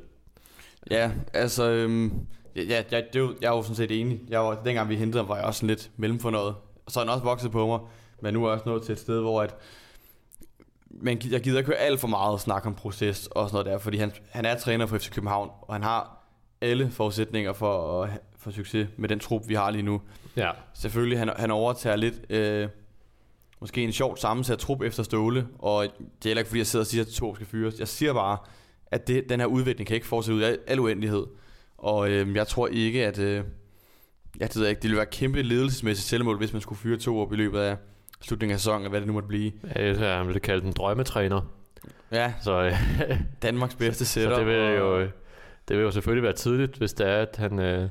Ja, 0.90 1.11
altså... 1.33 1.70
Øhm, 1.70 2.26
ja, 2.57 2.83
ja, 2.90 3.00
det 3.00 3.16
er 3.16 3.20
jo, 3.20 3.35
jeg 3.40 3.48
er 3.48 3.57
jo 3.57 3.62
sådan 3.62 3.76
set 3.76 4.00
enig. 4.00 4.20
Jeg 4.28 4.40
var, 4.40 4.62
dengang 4.64 4.88
vi 4.88 4.96
hentede 4.96 5.22
ham, 5.22 5.28
var 5.28 5.37
jeg 5.37 5.44
også 5.44 5.59
sådan 5.59 5.68
lidt 5.68 5.90
mellemfornøjet. 5.96 6.55
Så 6.88 7.00
er 7.00 7.05
han 7.05 7.12
også 7.12 7.24
vokset 7.24 7.50
på 7.50 7.66
mig. 7.66 7.81
Men 8.20 8.35
nu 8.35 8.44
er 8.44 8.48
jeg 8.48 8.55
også 8.55 8.68
nået 8.68 8.83
til 8.83 8.92
et 8.92 8.98
sted, 8.98 9.20
hvor 9.20 9.42
at, 9.42 9.55
men 10.90 11.22
jeg 11.31 11.40
gider 11.40 11.59
ikke 11.59 11.70
høre 11.70 11.78
alt 11.78 12.00
for 12.00 12.09
meget 12.09 12.40
snak 12.40 12.66
om 12.66 12.74
proces 12.74 13.26
og 13.26 13.48
sådan 13.48 13.55
noget 13.55 13.72
der, 13.72 13.78
fordi 13.78 13.96
han, 13.96 14.12
han 14.31 14.44
er 14.44 14.59
træner 14.59 14.87
for 14.87 14.98
FC 14.98 15.11
København, 15.11 15.50
og 15.62 15.74
han 15.74 15.83
har 15.83 16.24
alle 16.61 16.90
forudsætninger 16.90 17.52
for, 17.52 18.02
at 18.02 18.11
for 18.42 18.50
succes 18.50 18.88
med 18.96 19.09
den 19.09 19.18
trup, 19.18 19.48
vi 19.48 19.55
har 19.55 19.70
lige 19.70 19.83
nu. 19.83 20.00
Ja. 20.37 20.50
Selvfølgelig, 20.74 21.18
han, 21.18 21.31
han 21.37 21.50
overtager 21.50 21.96
lidt... 21.96 22.14
Øh, 22.31 22.68
måske 23.61 23.83
en 23.83 23.92
sjovt 23.92 24.20
sammensat 24.20 24.59
trup 24.59 24.83
efter 24.83 25.02
Ståle, 25.02 25.46
og 25.59 25.83
det 25.85 25.90
er 26.24 26.28
heller 26.28 26.40
ikke 26.40 26.48
fordi, 26.48 26.59
jeg 26.59 26.66
sidder 26.66 26.83
og 26.83 26.87
siger, 26.87 27.02
at 27.02 27.09
to 27.09 27.35
skal 27.35 27.46
fyres. 27.46 27.78
Jeg 27.78 27.88
siger 27.88 28.12
bare, 28.12 28.38
at 28.87 29.09
det, 29.09 29.28
den 29.28 29.40
her 29.40 29.46
udvikling 29.46 29.87
kan 29.87 29.94
ikke 29.94 30.07
fortsætte 30.07 30.37
ud 30.37 30.42
af 30.42 30.57
al 30.66 30.81
uendelighed. 30.81 31.26
Og 31.78 32.11
øh, 32.11 32.35
jeg 32.35 32.46
tror 32.46 32.68
ikke, 32.68 33.07
at... 33.07 33.18
Øh, 33.18 33.44
jeg 34.40 34.48
ved 34.55 34.68
ikke, 34.68 34.78
det 34.78 34.83
ville 34.83 34.96
være 34.96 35.07
kæmpe 35.07 35.42
ledelsesmæssigt 35.42 36.09
selvmål, 36.09 36.37
hvis 36.37 36.52
man 36.52 36.62
skulle 36.62 36.78
fyre 36.78 36.98
to 36.98 37.20
op 37.20 37.33
i 37.33 37.37
løbet 37.37 37.59
af 37.59 37.76
slutningen 38.20 38.55
af 38.55 38.61
sæsonen, 38.61 38.90
hvad 38.90 39.00
det 39.00 39.07
nu 39.07 39.12
måtte 39.12 39.28
blive. 39.28 39.52
Ja, 39.76 40.16
jeg 40.16 40.28
vil 40.28 40.40
kalde 40.40 40.62
den 40.62 40.72
drømmetræner. 40.72 41.40
Ja, 42.12 42.33
Så 42.40 42.62
øh, 42.62 42.72
Danmarks 43.42 43.74
bedste 43.74 44.05
sætter. 44.05 44.35
Så 44.37 44.40
det 44.40 44.46
vil 44.46 44.76
jo, 44.76 45.00
det 45.68 45.76
vil 45.76 45.81
jo 45.81 45.90
selvfølgelig 45.90 46.22
være 46.22 46.33
tidligt, 46.33 46.76
hvis 46.76 46.92
det 46.92 47.09
er, 47.09 47.22
at 47.22 47.37
han, 47.37 47.59
øh, 47.59 47.88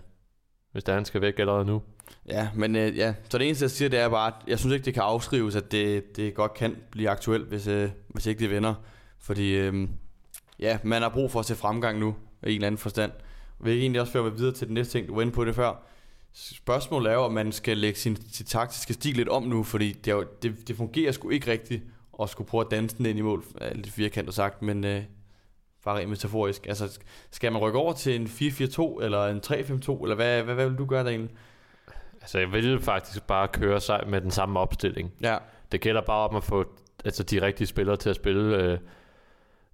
hvis 0.72 0.84
der 0.84 0.92
er, 0.94 0.98
han 0.98 1.06
skal 1.06 1.22
væk 1.22 1.40
allerede 1.40 1.66
nu. 1.66 1.82
Ja, 2.28 2.50
men 2.56 2.76
øh, 2.76 2.98
ja, 2.98 3.14
så 3.30 3.38
det 3.38 3.48
eneste, 3.48 3.64
jeg 3.64 3.72
siger, 3.72 3.90
det 3.90 4.00
er 4.00 4.10
bare, 4.10 4.28
at 4.28 4.34
jeg 4.48 4.60
synes 4.60 4.74
ikke, 4.74 4.86
det 4.86 4.94
kan 4.94 5.04
afskrives, 5.04 5.56
at 5.56 5.72
det, 5.72 6.18
det 6.18 6.34
godt 6.34 6.54
kan 6.54 6.76
blive 6.92 7.10
aktuelt, 7.10 7.48
hvis, 7.48 7.68
øh, 7.68 7.90
hvis 8.08 8.26
ikke 8.26 8.40
det 8.40 8.50
vender. 8.50 8.74
Fordi 9.20 9.56
øh, 9.56 9.88
ja, 10.60 10.78
man 10.84 11.02
har 11.02 11.10
brug 11.10 11.32
for 11.32 11.40
at 11.40 11.46
se 11.46 11.56
fremgang 11.56 12.00
nu, 12.00 12.16
i 12.44 12.50
en 12.50 12.56
eller 12.56 12.68
anden 12.68 12.78
forstand. 12.78 13.12
Og 13.60 13.66
vi 13.66 13.72
kan 13.72 13.80
egentlig 13.80 14.02
også 14.02 14.14
føre 14.14 14.36
videre 14.36 14.54
til 14.54 14.68
den 14.68 14.74
næste 14.74 14.94
ting, 14.94 15.08
du 15.08 15.16
var 15.16 15.22
inde 15.22 15.34
på 15.34 15.46
det 15.46 15.56
før. 15.56 15.84
Spørgsmålet 16.34 17.10
er 17.10 17.14
jo, 17.14 17.22
om 17.22 17.34
man 17.34 17.52
skal 17.52 17.78
lægge 17.78 18.00
sin, 18.00 18.18
sin 18.32 18.46
taktiske 18.46 18.94
stil 18.94 19.16
lidt 19.16 19.30
om 19.30 19.44
nu, 19.44 19.64
fordi 19.64 19.92
det, 19.92 20.12
er 20.12 20.16
jo, 20.16 20.26
det, 20.42 20.68
det 20.68 20.76
fungerer 20.78 21.12
sgu 21.12 21.30
ikke 21.30 21.52
rigtigt 21.52 21.84
at 22.22 22.30
skulle 22.30 22.48
prøve 22.48 22.66
at 22.66 22.72
danse 22.72 22.98
den 22.98 23.06
ind 23.06 23.20
i 23.20 23.22
mål. 23.22 23.44
Er 23.62 23.74
lidt 23.74 23.92
firkantet 23.92 24.36
sagt, 24.36 24.62
men 24.62 24.84
øh, 24.84 25.04
bare 25.86 25.98
rent 26.00 26.10
metaforisk. 26.10 26.68
Altså, 26.68 27.00
skal 27.32 27.52
man 27.52 27.62
rykke 27.62 27.80
over 27.80 27.94
til 27.94 28.16
en 28.16 28.26
4-4-2 28.26 29.04
eller 29.04 29.26
en 29.26 29.42
3-5-2, 29.46 30.04
eller 30.04 30.16
hvad, 30.16 30.44
hvad, 30.44 30.56
hvad 30.56 30.70
vil 30.70 30.78
du 30.78 30.86
gøre 30.86 31.04
der 31.04 31.10
egentlig? 31.10 31.36
Altså, 32.22 32.40
jeg 32.40 32.52
vil 32.52 32.82
faktisk 32.82 33.28
bare 33.28 33.48
køre 33.48 33.80
sig 33.82 34.04
med 34.08 34.22
den 34.22 34.32
samme 34.32 34.60
opstilling. 34.60 35.12
Ja, 35.22 35.38
Det 35.72 35.82
gælder 35.82 36.02
bare 36.02 36.30
om 36.30 36.36
at 36.36 36.44
få 36.44 36.66
altså, 37.06 37.24
de 37.24 37.42
rigtige 37.42 37.68
spillere 37.68 37.98
til 37.98 38.10
at 38.10 38.16
spille 38.16 38.56
øh, 38.56 38.78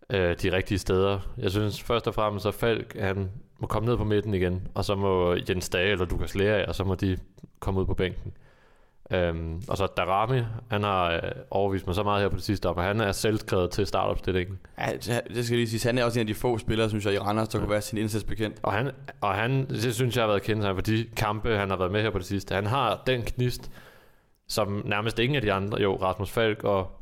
øh, 0.10 0.36
de 0.42 0.52
rigtige 0.52 0.78
steder. 0.78 1.20
Jeg 1.38 1.52
synes 1.52 1.82
først 1.82 2.08
og 2.08 2.14
fremmest, 2.14 2.46
at 2.46 2.54
Falk 2.54 2.96
han 3.00 3.32
må 3.60 3.68
komme 3.68 3.90
ned 3.90 3.98
på 3.98 4.04
midten 4.04 4.34
igen, 4.34 4.68
og 4.74 4.86
så 4.86 4.96
må 4.96 5.36
Jens 5.50 5.70
Dage 5.70 5.92
eller 5.92 6.06
Lukas 6.06 6.36
Lea, 6.36 6.66
og 6.68 6.76
så 6.76 6.84
må 6.84 6.96
de 6.96 7.18
komme 7.60 7.80
ud 7.80 7.86
på 7.86 7.94
bænken. 7.94 8.34
Øhm, 9.12 9.62
og 9.68 9.78
så 9.78 9.88
Darami, 9.98 10.42
han 10.70 10.84
har 10.84 11.12
øh, 11.12 11.22
overvist 11.52 11.88
mig 11.88 11.96
så 11.96 12.04
meget 12.04 12.22
her 12.22 12.30
på 12.30 12.36
det 12.36 12.44
sidste 12.44 12.70
om, 12.70 12.78
at 12.78 12.84
han 12.84 13.02
er 13.02 13.12
selvskrevet 13.12 13.72
til 13.72 13.88
startopstillingen. 13.88 14.60
Ja, 14.78 14.92
det 14.94 15.22
det 15.28 15.46
skal 15.46 15.58
lige 15.58 15.70
sige. 15.70 15.90
Han 15.90 15.98
er 15.98 16.04
også 16.04 16.20
en 16.20 16.22
af 16.22 16.28
de 16.28 16.36
få 16.36 16.58
spillere, 16.58 16.90
synes 16.90 17.06
jeg, 17.06 17.14
i 17.14 17.18
Randers, 17.18 17.48
der 17.48 17.60
ja. 17.60 17.64
kunne 17.64 17.72
være 17.72 17.82
sin 17.82 17.98
indsats 17.98 18.24
bekendt. 18.24 18.60
Og 18.64 18.74
han, 18.74 18.92
og 19.22 19.36
han, 19.36 19.70
det 19.70 19.96
synes 19.96 20.16
jeg 20.16 20.24
har 20.24 20.28
været 20.28 20.42
kendt 20.42 20.66
for 20.66 20.82
de 20.82 21.06
kampe, 21.16 21.58
han 21.58 21.70
har 21.70 21.78
været 21.78 21.92
med 21.92 22.02
her 22.02 22.10
på 22.10 22.18
det 22.18 22.26
sidste. 22.26 22.56
Han 22.56 22.66
har 22.66 23.04
den 23.08 23.22
knist, 23.22 23.72
som 24.48 24.82
nærmest 24.86 25.20
ingen 25.20 25.36
af 25.36 25.42
de 25.42 25.54
andre, 25.54 25.82
jo 25.82 25.96
Rasmus 25.96 26.32
Falk 26.32 26.64
og, 26.64 27.02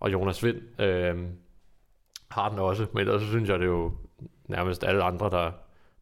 og 0.00 0.12
Jonas 0.12 0.44
Vind, 0.44 0.80
øh, 0.80 1.18
har 2.30 2.48
den 2.48 2.58
også. 2.58 2.86
Men 2.92 3.00
ellers 3.00 3.22
så 3.22 3.28
synes 3.28 3.48
jeg, 3.48 3.58
det 3.58 3.64
er 3.64 3.70
jo 3.70 3.92
nærmest 4.48 4.84
alle 4.84 5.02
andre, 5.02 5.30
der, 5.30 5.50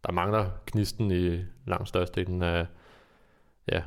der 0.07 0.13
mangler 0.13 0.47
knisten 0.67 1.11
i 1.11 1.45
langt 1.67 1.89
størstedelen 1.89 2.43
af, 2.43 2.67
ja, 3.73 3.83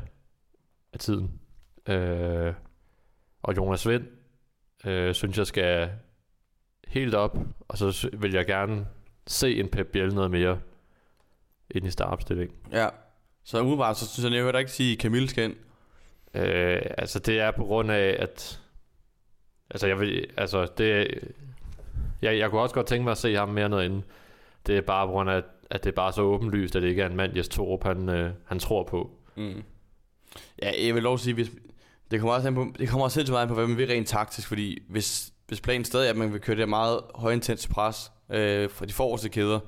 af 0.94 1.00
tiden. 1.00 1.40
Øh, 1.90 2.54
og 3.44 3.58
Jonas 3.58 3.88
Vind, 3.88 4.04
øh, 4.86 5.14
synes 5.14 5.38
jeg 5.38 5.48
skal 5.48 5.90
helt 6.88 7.16
op, 7.16 7.38
og 7.68 7.78
så 7.78 8.10
vil 8.14 8.34
jeg 8.34 8.46
gerne 8.46 8.88
se 9.28 9.60
en 9.60 9.70
Pep 9.70 9.88
Biel 9.88 10.14
noget 10.14 10.32
mere 10.32 10.60
ind 11.70 11.88
i 11.88 11.92
startopstillingen. 11.92 12.58
Ja. 12.72 12.88
Så 13.44 13.60
umiddelbart, 13.60 13.98
så 13.98 14.08
synes 14.08 14.26
jeg, 14.26 14.36
jeg 14.36 14.44
hører 14.44 14.60
ikke 14.60 14.72
sige, 14.72 14.94
at 14.94 15.02
Camille 15.02 15.30
skal 15.30 15.44
ind. 15.44 15.56
Øh, 16.34 16.82
altså 16.98 17.20
det 17.20 17.40
er 17.40 17.52
på 17.52 17.64
grund 17.64 17.92
af, 17.92 18.16
at 18.20 18.62
altså 19.70 19.88
jeg 19.88 20.00
vil, 20.00 20.28
altså 20.38 20.68
det 20.78 21.20
jeg, 22.22 22.38
jeg 22.38 22.50
kunne 22.50 22.62
også 22.62 22.76
godt 22.76 22.88
tænke 22.88 23.04
mig 23.04 23.12
at 23.12 23.18
se 23.18 23.36
ham 23.36 23.50
mere 23.50 23.70
noget 23.70 23.86
inden. 23.86 24.04
Det 24.68 24.78
er 24.78 24.82
bare 24.82 25.08
på 25.08 25.12
grund 25.12 25.30
af, 25.30 25.44
at 25.70 25.84
det 25.84 25.90
er 25.90 25.96
bare 25.96 26.14
så 26.14 26.22
åbenlyst, 26.22 26.76
at 26.76 26.82
det 26.82 26.90
ikke 26.90 27.02
er 27.02 27.10
en 27.10 27.16
mand, 27.16 27.36
Jes 27.36 27.50
Torup, 27.50 27.84
han, 27.84 28.10
øh, 28.10 28.34
han 28.46 28.60
tror 28.60 28.84
på. 28.84 29.12
Mm. 29.36 29.64
Ja, 30.62 30.86
jeg 30.86 30.96
vil 30.96 31.04
lov 31.04 31.14
at 31.14 31.20
sige, 31.20 31.34
hvis, 31.34 31.52
det 32.12 32.20
kommer 32.20 32.34
også 32.34 32.48
an 32.48 32.56
på, 32.56 32.68
det 32.80 32.90
kommer 32.90 33.04
også 33.04 33.20
helt 33.20 33.28
så 33.28 33.34
meget 33.34 33.44
an 33.44 33.48
på, 33.48 33.54
hvad 33.54 33.68
man 33.68 33.78
vil 33.78 33.88
rent 33.88 34.08
taktisk, 34.08 34.48
fordi 34.48 34.80
hvis, 34.90 35.34
hvis 35.48 35.62
planen 35.62 35.86
stadig 35.86 36.06
er, 36.06 36.10
at 36.10 36.18
man 36.18 36.34
vil 36.34 36.42
køre 36.42 36.56
det 36.56 36.62
her 36.62 36.70
meget 36.70 37.00
højintens 37.16 37.68
pres 37.68 38.12
øh, 38.30 38.70
fra 38.70 38.86
de 38.86 38.94
forreste 38.94 39.30
kæder, 39.30 39.60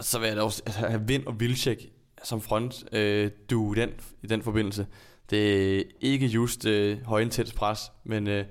så 0.00 0.18
vil 0.18 0.26
jeg 0.26 0.36
da 0.36 0.42
også 0.42 0.62
altså, 0.66 0.80
have 0.80 1.02
Vind 1.06 1.26
og 1.26 1.40
Vilcek 1.40 1.92
som 2.24 2.40
front 2.40 2.84
øh, 2.92 3.30
du 3.50 3.74
den, 3.74 3.90
i 4.22 4.26
den 4.26 4.42
forbindelse. 4.42 4.86
Det 5.30 5.76
er 5.78 5.82
ikke 6.00 6.26
just 6.26 6.66
øh, 6.66 6.98
højintens 7.04 7.52
pres, 7.52 7.92
men, 8.04 8.26
øh, 8.26 8.44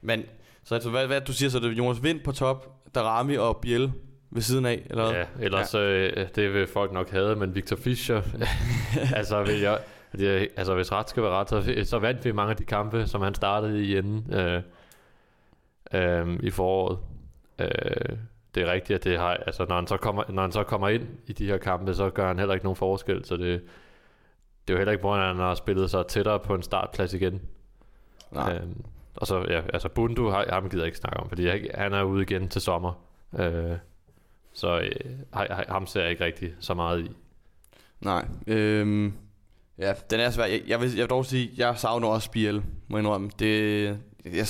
men 0.00 0.22
så 0.64 0.74
altså, 0.74 0.90
hvad, 0.90 1.06
hvad 1.06 1.20
du 1.20 1.32
siger, 1.32 1.50
så 1.50 1.58
er 1.58 1.62
det 1.62 1.78
Jonas 1.78 2.02
Vind 2.02 2.20
på 2.20 2.32
top, 2.32 2.84
Darami 2.94 3.36
og 3.36 3.56
Biel 3.56 3.92
ved 4.30 4.42
siden 4.42 4.66
af, 4.66 4.86
eller? 4.90 5.14
Ja, 5.14 5.24
ellers 5.40 5.74
ja. 5.74 5.80
Øh, 5.80 6.28
det 6.34 6.54
vil 6.54 6.66
folk 6.66 6.92
nok 6.92 7.10
have, 7.10 7.36
men 7.36 7.54
Victor 7.54 7.76
Fischer, 7.76 8.22
altså 9.16 9.42
vil 9.42 9.60
jeg, 9.60 9.78
det, 10.18 10.48
altså 10.56 10.74
hvis 10.74 10.92
ret 10.92 11.08
skal 11.08 11.22
være 11.22 11.32
ret, 11.32 11.48
så, 11.48 11.82
så 11.84 11.98
vandt 11.98 12.24
vi 12.24 12.32
mange 12.32 12.50
af 12.50 12.56
de 12.56 12.64
kampe, 12.64 13.06
som 13.06 13.22
han 13.22 13.34
startede 13.34 13.84
i 13.84 13.98
enden 13.98 14.34
øh, 14.34 14.62
øh, 15.92 16.38
i 16.42 16.50
foråret. 16.50 16.98
Øh, 17.58 18.16
det 18.54 18.62
er 18.62 18.72
rigtigt, 18.72 18.96
at 18.96 19.04
det 19.04 19.18
har, 19.18 19.30
altså 19.30 19.66
når 19.68 19.74
han, 19.74 19.86
så 19.86 19.96
kommer, 19.96 20.24
når 20.28 20.42
han 20.42 20.52
så 20.52 20.62
kommer 20.62 20.88
ind 20.88 21.08
i 21.26 21.32
de 21.32 21.46
her 21.46 21.58
kampe, 21.58 21.94
så 21.94 22.10
gør 22.10 22.26
han 22.26 22.38
heller 22.38 22.54
ikke 22.54 22.64
nogen 22.66 22.76
forskel, 22.76 23.24
så 23.24 23.36
det, 23.36 23.62
det 24.68 24.72
er 24.72 24.74
jo 24.74 24.76
heller 24.76 24.92
ikke, 24.92 25.02
hvor 25.02 25.16
han 25.16 25.36
har 25.36 25.54
spillet 25.54 25.90
sig 25.90 26.06
tættere 26.06 26.38
på 26.38 26.54
en 26.54 26.62
startplads 26.62 27.14
igen. 27.14 27.40
Nej. 28.30 28.52
Øhm, 28.54 28.84
og 29.16 29.26
så, 29.26 29.44
ja, 29.48 29.62
altså 29.72 29.88
Bundu 29.88 30.28
har, 30.28 30.46
ham 30.48 30.68
gider 30.70 30.82
jeg 30.82 30.86
ikke 30.86 30.98
snakke 30.98 31.20
om, 31.20 31.28
fordi 31.28 31.46
jeg, 31.46 31.70
han 31.74 31.92
er 31.92 32.02
ude 32.02 32.22
igen 32.22 32.48
til 32.48 32.60
sommer. 32.60 32.92
Øh, 33.38 33.76
så 34.52 34.80
øh, 34.80 34.90
ham 35.68 35.86
ser 35.86 36.00
jeg 36.00 36.10
ikke 36.10 36.24
rigtig 36.24 36.52
så 36.60 36.74
meget 36.74 37.00
i. 37.00 37.10
Nej. 38.00 38.28
Øhm, 38.46 39.14
ja, 39.80 39.94
den 40.10 40.20
er 40.20 40.30
svær. 40.30 40.44
Jeg, 40.44 40.62
jeg, 40.66 40.80
vil, 40.80 40.90
jeg 40.90 41.02
vil 41.02 41.10
dog 41.10 41.26
sige, 41.26 41.50
jeg 41.56 41.78
savner 41.78 42.08
også 42.08 42.30
Biel, 42.30 42.62
må 42.88 42.96
jeg 42.96 43.02
indrømme. 43.02 43.30
Det, 43.38 43.84
jeg, 44.24 44.46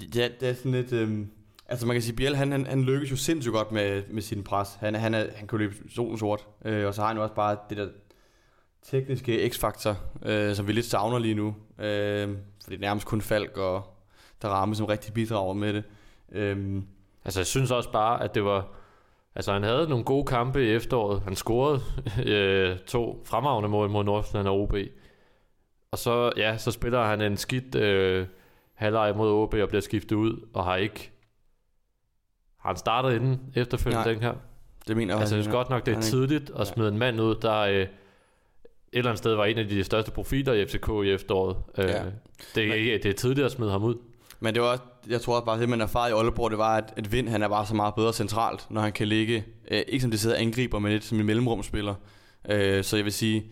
det, 0.00 0.40
det 0.40 0.48
er 0.48 0.54
sådan 0.54 0.72
lidt... 0.72 0.92
Øhm, 0.92 1.30
altså 1.68 1.86
man 1.86 1.94
kan 1.94 2.02
sige, 2.02 2.16
Biel, 2.16 2.36
han, 2.36 2.52
han, 2.52 2.66
han 2.66 2.82
lykkes 2.82 3.10
jo 3.10 3.16
sindssygt 3.16 3.52
godt 3.52 3.72
med, 3.72 4.02
med 4.10 4.22
sin 4.22 4.44
pres. 4.44 4.68
Han, 4.80 4.94
han, 4.94 5.14
er, 5.14 5.26
han 5.36 5.46
kan 5.48 5.58
løbe 5.58 5.74
solen 5.94 6.18
sort. 6.18 6.46
Øh, 6.64 6.86
og 6.86 6.94
så 6.94 7.00
har 7.00 7.08
han 7.08 7.16
jo 7.16 7.22
også 7.22 7.34
bare 7.34 7.56
det 7.68 7.76
der 7.76 7.88
tekniske 8.82 9.50
x-faktor, 9.50 9.96
øh, 10.22 10.54
som 10.54 10.66
vi 10.66 10.72
lidt 10.72 10.86
savner 10.86 11.18
lige 11.18 11.34
nu. 11.34 11.54
Øh, 11.78 12.28
fordi 12.62 12.76
det 12.76 12.84
er 12.84 12.88
nærmest 12.88 13.06
kun 13.06 13.20
Falk 13.20 13.56
og 13.56 13.94
der 14.42 14.48
rammer 14.48 14.76
som 14.76 14.86
rigtig 14.86 15.14
bidrager 15.14 15.54
med 15.54 15.74
det. 15.74 15.84
Øh, 16.32 16.82
Altså 17.28 17.40
jeg 17.40 17.46
synes 17.46 17.70
også 17.70 17.92
bare, 17.92 18.22
at 18.22 18.34
det 18.34 18.44
var... 18.44 18.68
Altså 19.38 19.52
han 19.52 19.62
havde 19.62 19.88
nogle 19.88 20.04
gode 20.04 20.26
kampe 20.26 20.66
i 20.66 20.70
efteråret. 20.70 21.22
Han 21.22 21.36
scorede 21.36 21.80
øh, 22.32 22.78
to 22.78 23.22
fremragende 23.24 23.68
mål 23.68 23.90
mod 23.90 24.04
Nordsjælland 24.04 24.48
og 24.48 24.60
OB. 24.60 24.74
Og 25.90 25.98
så, 25.98 26.32
ja, 26.36 26.56
så 26.56 26.70
spiller 26.70 27.04
han 27.04 27.20
en 27.20 27.36
skidt 27.36 27.74
øh, 27.74 28.26
halvleg 28.74 29.16
mod 29.16 29.30
OB 29.30 29.54
og 29.54 29.68
bliver 29.68 29.80
skiftet 29.80 30.16
ud, 30.16 30.48
og 30.54 30.64
har 30.64 30.76
ikke... 30.76 31.10
Har 32.60 32.68
han 32.68 32.76
startet 32.76 33.14
inden 33.14 33.40
efterfølgende 33.54 34.04
Nej. 34.04 34.12
den 34.12 34.22
her? 34.22 34.34
det 34.88 34.96
mener 34.96 35.14
jeg 35.14 35.20
Altså 35.20 35.34
jeg 35.36 35.44
synes 35.44 35.54
godt 35.54 35.70
nok, 35.70 35.86
det 35.86 35.96
er 35.96 36.00
tidligt 36.00 36.50
at 36.58 36.66
smide 36.66 36.88
en 36.88 36.98
mand 36.98 37.20
ud, 37.20 37.34
der 37.34 37.58
øh, 37.60 37.74
et 37.74 37.88
eller 38.92 39.10
andet 39.10 39.18
sted 39.18 39.34
var 39.34 39.44
en 39.44 39.58
af 39.58 39.68
de 39.68 39.84
største 39.84 40.10
profiler 40.10 40.52
i 40.52 40.66
FCK 40.66 40.88
i 41.04 41.10
efteråret. 41.10 41.56
Øh, 41.78 41.84
Ja. 41.84 42.02
det, 42.54 42.94
er, 42.94 42.98
det 42.98 43.06
er 43.06 43.12
tidligt 43.14 43.44
at 43.44 43.52
smide 43.52 43.70
ham 43.70 43.84
ud. 43.84 43.94
Men 44.40 44.54
det 44.54 44.62
var 44.62 44.68
også, 44.68 44.84
jeg 45.08 45.20
tror 45.20 45.34
også 45.34 45.44
bare, 45.44 45.60
det 45.60 45.68
man 45.68 45.80
erfarede 45.80 46.10
i 46.10 46.18
Aalborg, 46.18 46.50
det 46.50 46.58
var, 46.58 46.76
at, 46.76 46.92
at 46.96 47.12
Vind 47.12 47.28
han 47.28 47.42
er 47.42 47.48
bare 47.48 47.66
så 47.66 47.74
meget 47.74 47.94
bedre 47.94 48.12
centralt, 48.12 48.66
når 48.70 48.80
han 48.80 48.92
kan 48.92 49.08
ligge, 49.08 49.44
øh, 49.70 49.82
ikke 49.88 50.02
som 50.02 50.10
det 50.10 50.20
sidder 50.20 50.36
angriber, 50.36 50.78
men 50.78 50.92
lidt 50.92 51.04
som 51.04 51.20
en 51.20 51.26
mellemrumspiller. 51.26 51.94
Øh, 52.48 52.84
så 52.84 52.96
jeg 52.96 53.04
vil 53.04 53.12
sige, 53.12 53.44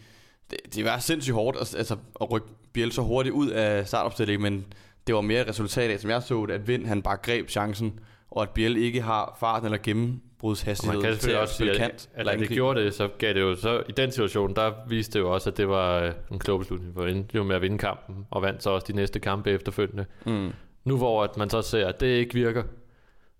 det, 0.50 0.58
det 0.74 0.84
var 0.84 0.98
sindssygt 0.98 1.34
hårdt 1.34 1.56
at, 1.56 1.74
altså, 1.78 1.96
at 2.20 2.30
rykke 2.30 2.48
Biel 2.72 2.92
så 2.92 3.02
hurtigt 3.02 3.32
ud 3.32 3.48
af 3.48 3.88
startopstillingen, 3.88 4.52
men 4.52 4.64
det 5.06 5.14
var 5.14 5.20
mere 5.20 5.40
et 5.40 5.48
resultat 5.48 5.90
af, 5.90 6.00
som 6.00 6.10
jeg 6.10 6.22
så 6.22 6.46
det, 6.46 6.54
at 6.54 6.68
Vind 6.68 6.86
han 6.86 7.02
bare 7.02 7.16
greb 7.16 7.48
chancen, 7.48 8.00
og 8.30 8.42
at 8.42 8.50
Biel 8.50 8.76
ikke 8.76 9.02
har 9.02 9.36
farten 9.40 9.66
eller 9.66 9.78
gennembrudshastighed 9.78 11.00
man 11.00 11.10
kan 11.10 11.18
til 11.18 11.30
at 11.30 11.38
også 11.38 11.54
spille 11.54 11.74
sige, 11.74 11.82
kant. 11.82 12.08
at, 12.14 12.28
at 12.28 12.38
det 12.38 12.48
gjorde 12.48 12.84
det, 12.84 12.94
så 12.94 13.08
gav 13.18 13.34
det 13.34 13.40
jo 13.40 13.56
så 13.56 13.82
i 13.88 13.92
den 13.92 14.10
situation, 14.10 14.54
der 14.54 14.72
viste 14.88 15.12
det 15.12 15.24
jo 15.24 15.32
også, 15.32 15.50
at 15.50 15.56
det 15.56 15.68
var 15.68 16.00
øh, 16.00 16.12
en 16.32 16.38
klog 16.38 16.58
beslutning, 16.58 16.94
for 16.94 17.06
endte 17.06 17.36
jo 17.36 17.42
med 17.42 17.56
at 17.56 17.62
vinde 17.62 17.78
kampen, 17.78 18.26
og 18.30 18.42
vandt 18.42 18.62
så 18.62 18.70
også 18.70 18.86
de 18.88 18.92
næste 18.92 19.20
kampe 19.20 19.50
efterfølgende. 19.50 20.04
Mm. 20.26 20.52
Nu 20.86 20.96
hvor 20.96 21.24
at 21.24 21.36
man 21.36 21.50
så 21.50 21.62
ser, 21.62 21.86
at 21.86 22.00
det 22.00 22.06
ikke 22.06 22.34
virker, 22.34 22.62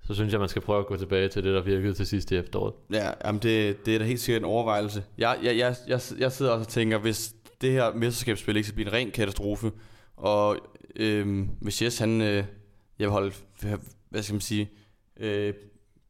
så 0.07 0.15
synes 0.15 0.33
jeg, 0.33 0.41
man 0.41 0.49
skal 0.49 0.63
prøve 0.63 0.79
at 0.79 0.87
gå 0.87 0.97
tilbage 0.97 1.29
til 1.29 1.45
det, 1.45 1.55
der 1.55 1.63
virkede 1.63 1.95
til 1.95 2.07
sidst 2.07 2.33
i 2.33 2.37
efteråret. 2.37 2.75
Ja, 2.93 3.11
jamen 3.25 3.43
det, 3.43 3.87
det 3.87 3.95
er 3.95 3.99
da 3.99 4.05
helt 4.05 4.21
sikkert 4.21 4.41
en 4.43 4.49
overvejelse. 4.49 5.05
Jeg, 5.19 5.39
jeg, 5.43 5.57
jeg, 5.59 5.77
jeg, 5.89 6.01
jeg 6.19 6.33
sidder 6.33 6.53
også 6.53 6.65
og 6.65 6.69
tænker, 6.69 6.99
hvis 6.99 7.35
det 7.61 7.73
her 7.73 7.95
mesterskabsspil 7.95 8.57
ikke 8.57 8.69
skal 8.69 8.75
blive 8.75 8.89
en 8.89 8.93
ren 8.93 9.11
katastrofe, 9.11 9.73
og 10.17 10.57
øh, 10.97 11.47
hvis 11.61 11.83
Jes 11.83 11.99
han, 11.99 12.21
øh, 12.21 12.35
jeg 12.37 12.45
vil 12.99 13.09
holde, 13.09 13.33
hvad 14.09 14.23
skal 14.23 14.35
man 14.35 14.41
sige, 14.41 14.71
øh, 15.17 15.55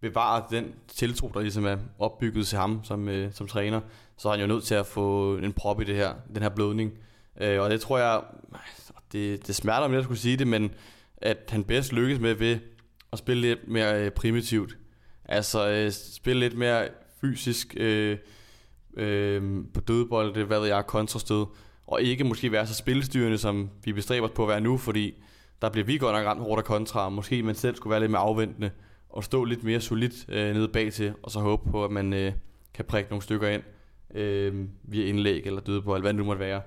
bevare 0.00 0.44
den 0.50 0.74
tiltro, 0.88 1.30
der 1.34 1.40
ligesom 1.40 1.66
er 1.66 1.76
opbygget 1.98 2.46
til 2.46 2.58
ham 2.58 2.80
som, 2.84 3.08
øh, 3.08 3.32
som 3.32 3.46
træner, 3.46 3.80
så 4.18 4.28
er 4.28 4.32
han 4.32 4.40
jo 4.40 4.46
nødt 4.46 4.64
til 4.64 4.74
at 4.74 4.86
få 4.86 5.36
en 5.36 5.52
prop 5.52 5.80
i 5.80 5.84
det 5.84 5.96
her, 5.96 6.14
den 6.34 6.42
her 6.42 6.48
blødning. 6.48 6.92
Øh, 7.40 7.60
og 7.60 7.70
det 7.70 7.80
tror 7.80 7.98
jeg, 7.98 8.22
det, 9.12 9.46
det 9.46 9.54
smerter 9.54 9.88
mig 9.88 9.98
at 9.98 10.04
skulle 10.04 10.20
sige 10.20 10.36
det, 10.36 10.46
men 10.46 10.70
at 11.16 11.38
han 11.48 11.64
bedst 11.64 11.92
lykkes 11.92 12.20
med 12.20 12.34
ved 12.34 12.58
at 13.12 13.18
spille 13.18 13.42
lidt 13.42 13.68
mere 13.68 14.04
øh, 14.04 14.10
primitivt. 14.10 14.76
Altså 15.24 15.68
øh, 15.68 15.92
spille 15.92 16.40
lidt 16.40 16.58
mere 16.58 16.88
fysisk 17.20 17.74
øh, 17.76 18.18
øh, 18.96 19.64
på 19.74 19.80
dødbolde, 19.80 20.34
det 20.34 20.46
hvad 20.46 20.60
ved 20.60 20.68
jeg, 20.68 20.86
kontrastød, 20.86 21.46
og 21.86 22.02
ikke 22.02 22.24
måske 22.24 22.52
være 22.52 22.66
så 22.66 22.74
spilstyrende, 22.74 23.38
som 23.38 23.70
vi 23.84 23.92
bestræber 23.92 24.26
os 24.26 24.32
på 24.34 24.42
at 24.42 24.48
være 24.48 24.60
nu, 24.60 24.76
fordi 24.76 25.14
der 25.62 25.68
bliver 25.70 25.84
vi 25.84 25.98
godt 25.98 26.16
nok 26.16 26.26
ramt 26.26 26.40
hårdt 26.40 26.58
af 26.58 26.64
kontra, 26.64 27.04
og 27.04 27.12
måske 27.12 27.42
man 27.42 27.54
selv 27.54 27.76
skulle 27.76 27.90
være 27.90 28.00
lidt 28.00 28.10
mere 28.10 28.20
afventende, 28.20 28.70
og 29.08 29.24
stå 29.24 29.44
lidt 29.44 29.64
mere 29.64 29.80
solidt 29.80 30.26
øh, 30.28 30.54
nede 30.54 30.68
bag 30.68 30.92
til, 30.92 31.14
og 31.22 31.30
så 31.30 31.40
håbe 31.40 31.70
på, 31.70 31.84
at 31.84 31.90
man 31.90 32.12
øh, 32.12 32.32
kan 32.74 32.84
prikke 32.84 33.10
nogle 33.10 33.22
stykker 33.22 33.48
ind 33.48 33.62
øh, 34.14 34.64
via 34.82 35.06
indlæg 35.06 35.42
eller 35.46 35.60
dødbold, 35.60 36.00
hvad 36.00 36.12
det 36.12 36.18
nu 36.18 36.24
måtte 36.24 36.40
være. 36.40 36.62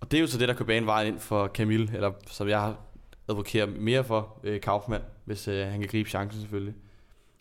Og 0.00 0.10
det 0.10 0.16
er 0.16 0.20
jo 0.20 0.26
så 0.26 0.38
det, 0.38 0.48
der 0.48 0.54
kan 0.54 0.66
bane 0.66 0.86
vejen 0.86 1.06
ind 1.06 1.18
for 1.18 1.46
Camille, 1.46 1.90
eller 1.94 2.12
som 2.26 2.48
jeg 2.48 2.60
har 2.60 2.87
advokere 3.28 3.66
mere 3.66 4.04
for 4.04 4.40
øh, 4.44 4.60
Kaufmann, 4.60 5.04
hvis 5.24 5.48
øh, 5.48 5.66
han 5.66 5.80
kan 5.80 5.88
gribe 5.88 6.10
chancen 6.10 6.40
selvfølgelig. 6.40 6.74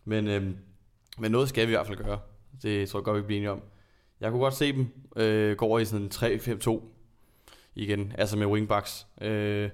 Men, 0.06 0.28
øh, 0.28 0.48
men 1.18 1.32
noget 1.32 1.50
skal 1.50 1.68
vi 1.68 1.72
i 1.72 1.76
hvert 1.76 1.88
fald 1.88 1.98
gøre. 1.98 2.20
Det 2.62 2.90
tror 2.90 3.00
jeg 3.00 3.04
godt, 3.04 3.18
vi 3.18 3.22
bliver 3.22 3.38
enige 3.38 3.52
om. 3.52 3.62
Jeg 4.22 4.32
kunne 4.32 4.42
godt 4.42 4.54
se 4.54 4.74
dem 4.74 4.88
øh, 5.16 5.58
gå 5.58 5.66
over 5.66 5.80
i 5.80 5.86
sådan 5.86 6.06
en 6.06 6.12
3-5-2 6.14 6.82
igen, 7.76 8.14
altså 8.18 8.38
med 8.38 8.48
wingbacks. 8.48 9.08
Øh, 9.22 9.70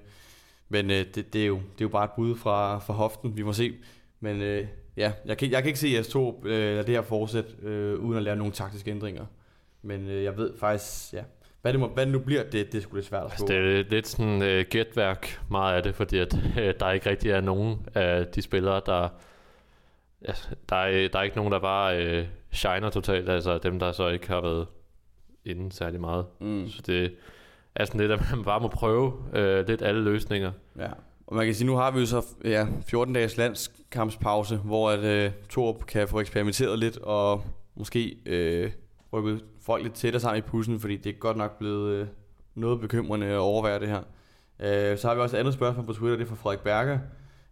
men 0.68 0.90
øh, 0.90 1.06
det, 1.14 1.32
det, 1.32 1.42
er 1.42 1.46
jo, 1.46 1.56
det 1.56 1.80
er 1.80 1.84
jo 1.84 1.88
bare 1.88 2.04
et 2.04 2.10
bud 2.16 2.36
fra, 2.36 2.78
fra 2.78 2.94
hoften, 2.94 3.36
vi 3.36 3.42
må 3.42 3.52
se. 3.52 3.74
Men 4.20 4.42
øh, 4.42 4.66
ja, 4.96 5.12
jeg 5.24 5.38
kan, 5.38 5.50
jeg 5.50 5.62
kan 5.62 5.68
ikke 5.68 5.78
se 5.78 6.00
S2 6.00 6.46
øh, 6.46 6.76
det 6.76 6.88
her 6.88 7.02
fortsætte, 7.02 7.50
øh, 7.62 7.98
uden 7.98 8.16
at 8.16 8.22
lære 8.22 8.36
nogle 8.36 8.52
taktiske 8.52 8.90
ændringer. 8.90 9.26
Men 9.82 10.08
øh, 10.08 10.24
jeg 10.24 10.36
ved 10.36 10.58
faktisk, 10.58 11.12
ja, 11.12 11.22
hvad 11.64 11.72
det, 11.72 11.80
må, 11.80 11.86
hvad 11.88 12.06
det 12.06 12.12
nu 12.12 12.18
bliver, 12.18 12.42
det, 12.42 12.72
det 12.72 12.82
sgu 12.82 12.94
lidt 12.94 13.06
svært 13.06 13.24
at 13.24 13.30
altså, 13.30 13.46
Det 13.46 13.56
er 13.56 13.84
lidt 13.90 14.08
sådan 14.08 14.42
uh, 14.42 14.64
gætværk 14.70 15.40
meget 15.50 15.76
af 15.76 15.82
det, 15.82 15.94
fordi 15.94 16.18
at, 16.18 16.34
uh, 16.34 16.40
der 16.80 16.90
ikke 16.90 17.10
rigtig 17.10 17.30
er 17.30 17.40
nogen 17.40 17.86
af 17.94 18.26
de 18.26 18.42
spillere, 18.42 18.80
der... 18.86 19.08
Ja, 20.28 20.32
der, 20.68 20.76
er, 20.76 21.08
der 21.08 21.18
er 21.18 21.22
ikke 21.22 21.36
nogen, 21.36 21.52
der 21.52 21.58
bare 21.58 22.18
uh, 22.20 22.26
shiner 22.52 22.90
totalt, 22.90 23.28
altså 23.28 23.58
dem, 23.58 23.78
der 23.78 23.92
så 23.92 24.08
ikke 24.08 24.28
har 24.28 24.40
været 24.40 24.66
inden 25.44 25.70
særlig 25.70 26.00
meget. 26.00 26.26
Mm. 26.40 26.68
Så 26.68 26.82
det 26.86 27.14
er 27.74 27.84
sådan 27.84 28.00
lidt, 28.00 28.12
at 28.12 28.20
man 28.30 28.44
bare 28.44 28.60
må 28.60 28.68
prøve 28.68 29.12
uh, 29.12 29.68
lidt 29.68 29.82
alle 29.82 30.04
løsninger. 30.04 30.52
Ja, 30.78 30.90
og 31.26 31.36
man 31.36 31.44
kan 31.44 31.54
sige, 31.54 31.66
nu 31.66 31.76
har 31.76 31.90
vi 31.90 32.00
jo 32.00 32.06
så 32.06 32.22
ja, 32.44 32.66
14 32.86 33.14
dages 33.14 33.36
landskampspause, 33.36 34.56
hvor 34.56 34.90
at, 34.90 35.26
uh, 35.26 35.32
Torup 35.48 35.86
kan 35.86 36.08
få 36.08 36.20
eksperimenteret 36.20 36.78
lidt, 36.78 36.98
og 36.98 37.44
måske 37.74 38.16
uh, 38.26 38.83
rykke 39.14 39.40
folk 39.62 39.82
lidt 39.82 39.94
tættere 39.94 40.20
sammen 40.20 40.38
i 40.38 40.42
pussen, 40.42 40.80
fordi 40.80 40.96
det 40.96 41.14
er 41.14 41.18
godt 41.18 41.36
nok 41.36 41.58
blevet 41.58 41.92
øh, 41.92 42.06
noget 42.54 42.80
bekymrende 42.80 43.26
at 43.26 43.38
overvære 43.38 43.80
det 43.80 43.88
her. 43.88 44.02
Øh, 44.60 44.98
så 44.98 45.08
har 45.08 45.14
vi 45.14 45.20
også 45.20 45.36
et 45.36 45.40
andet 45.40 45.54
spørgsmål 45.54 45.86
på 45.86 45.92
Twitter, 45.92 46.16
det 46.16 46.24
er 46.24 46.28
fra 46.28 46.36
Frederik 46.36 46.60
Berger. 46.60 46.98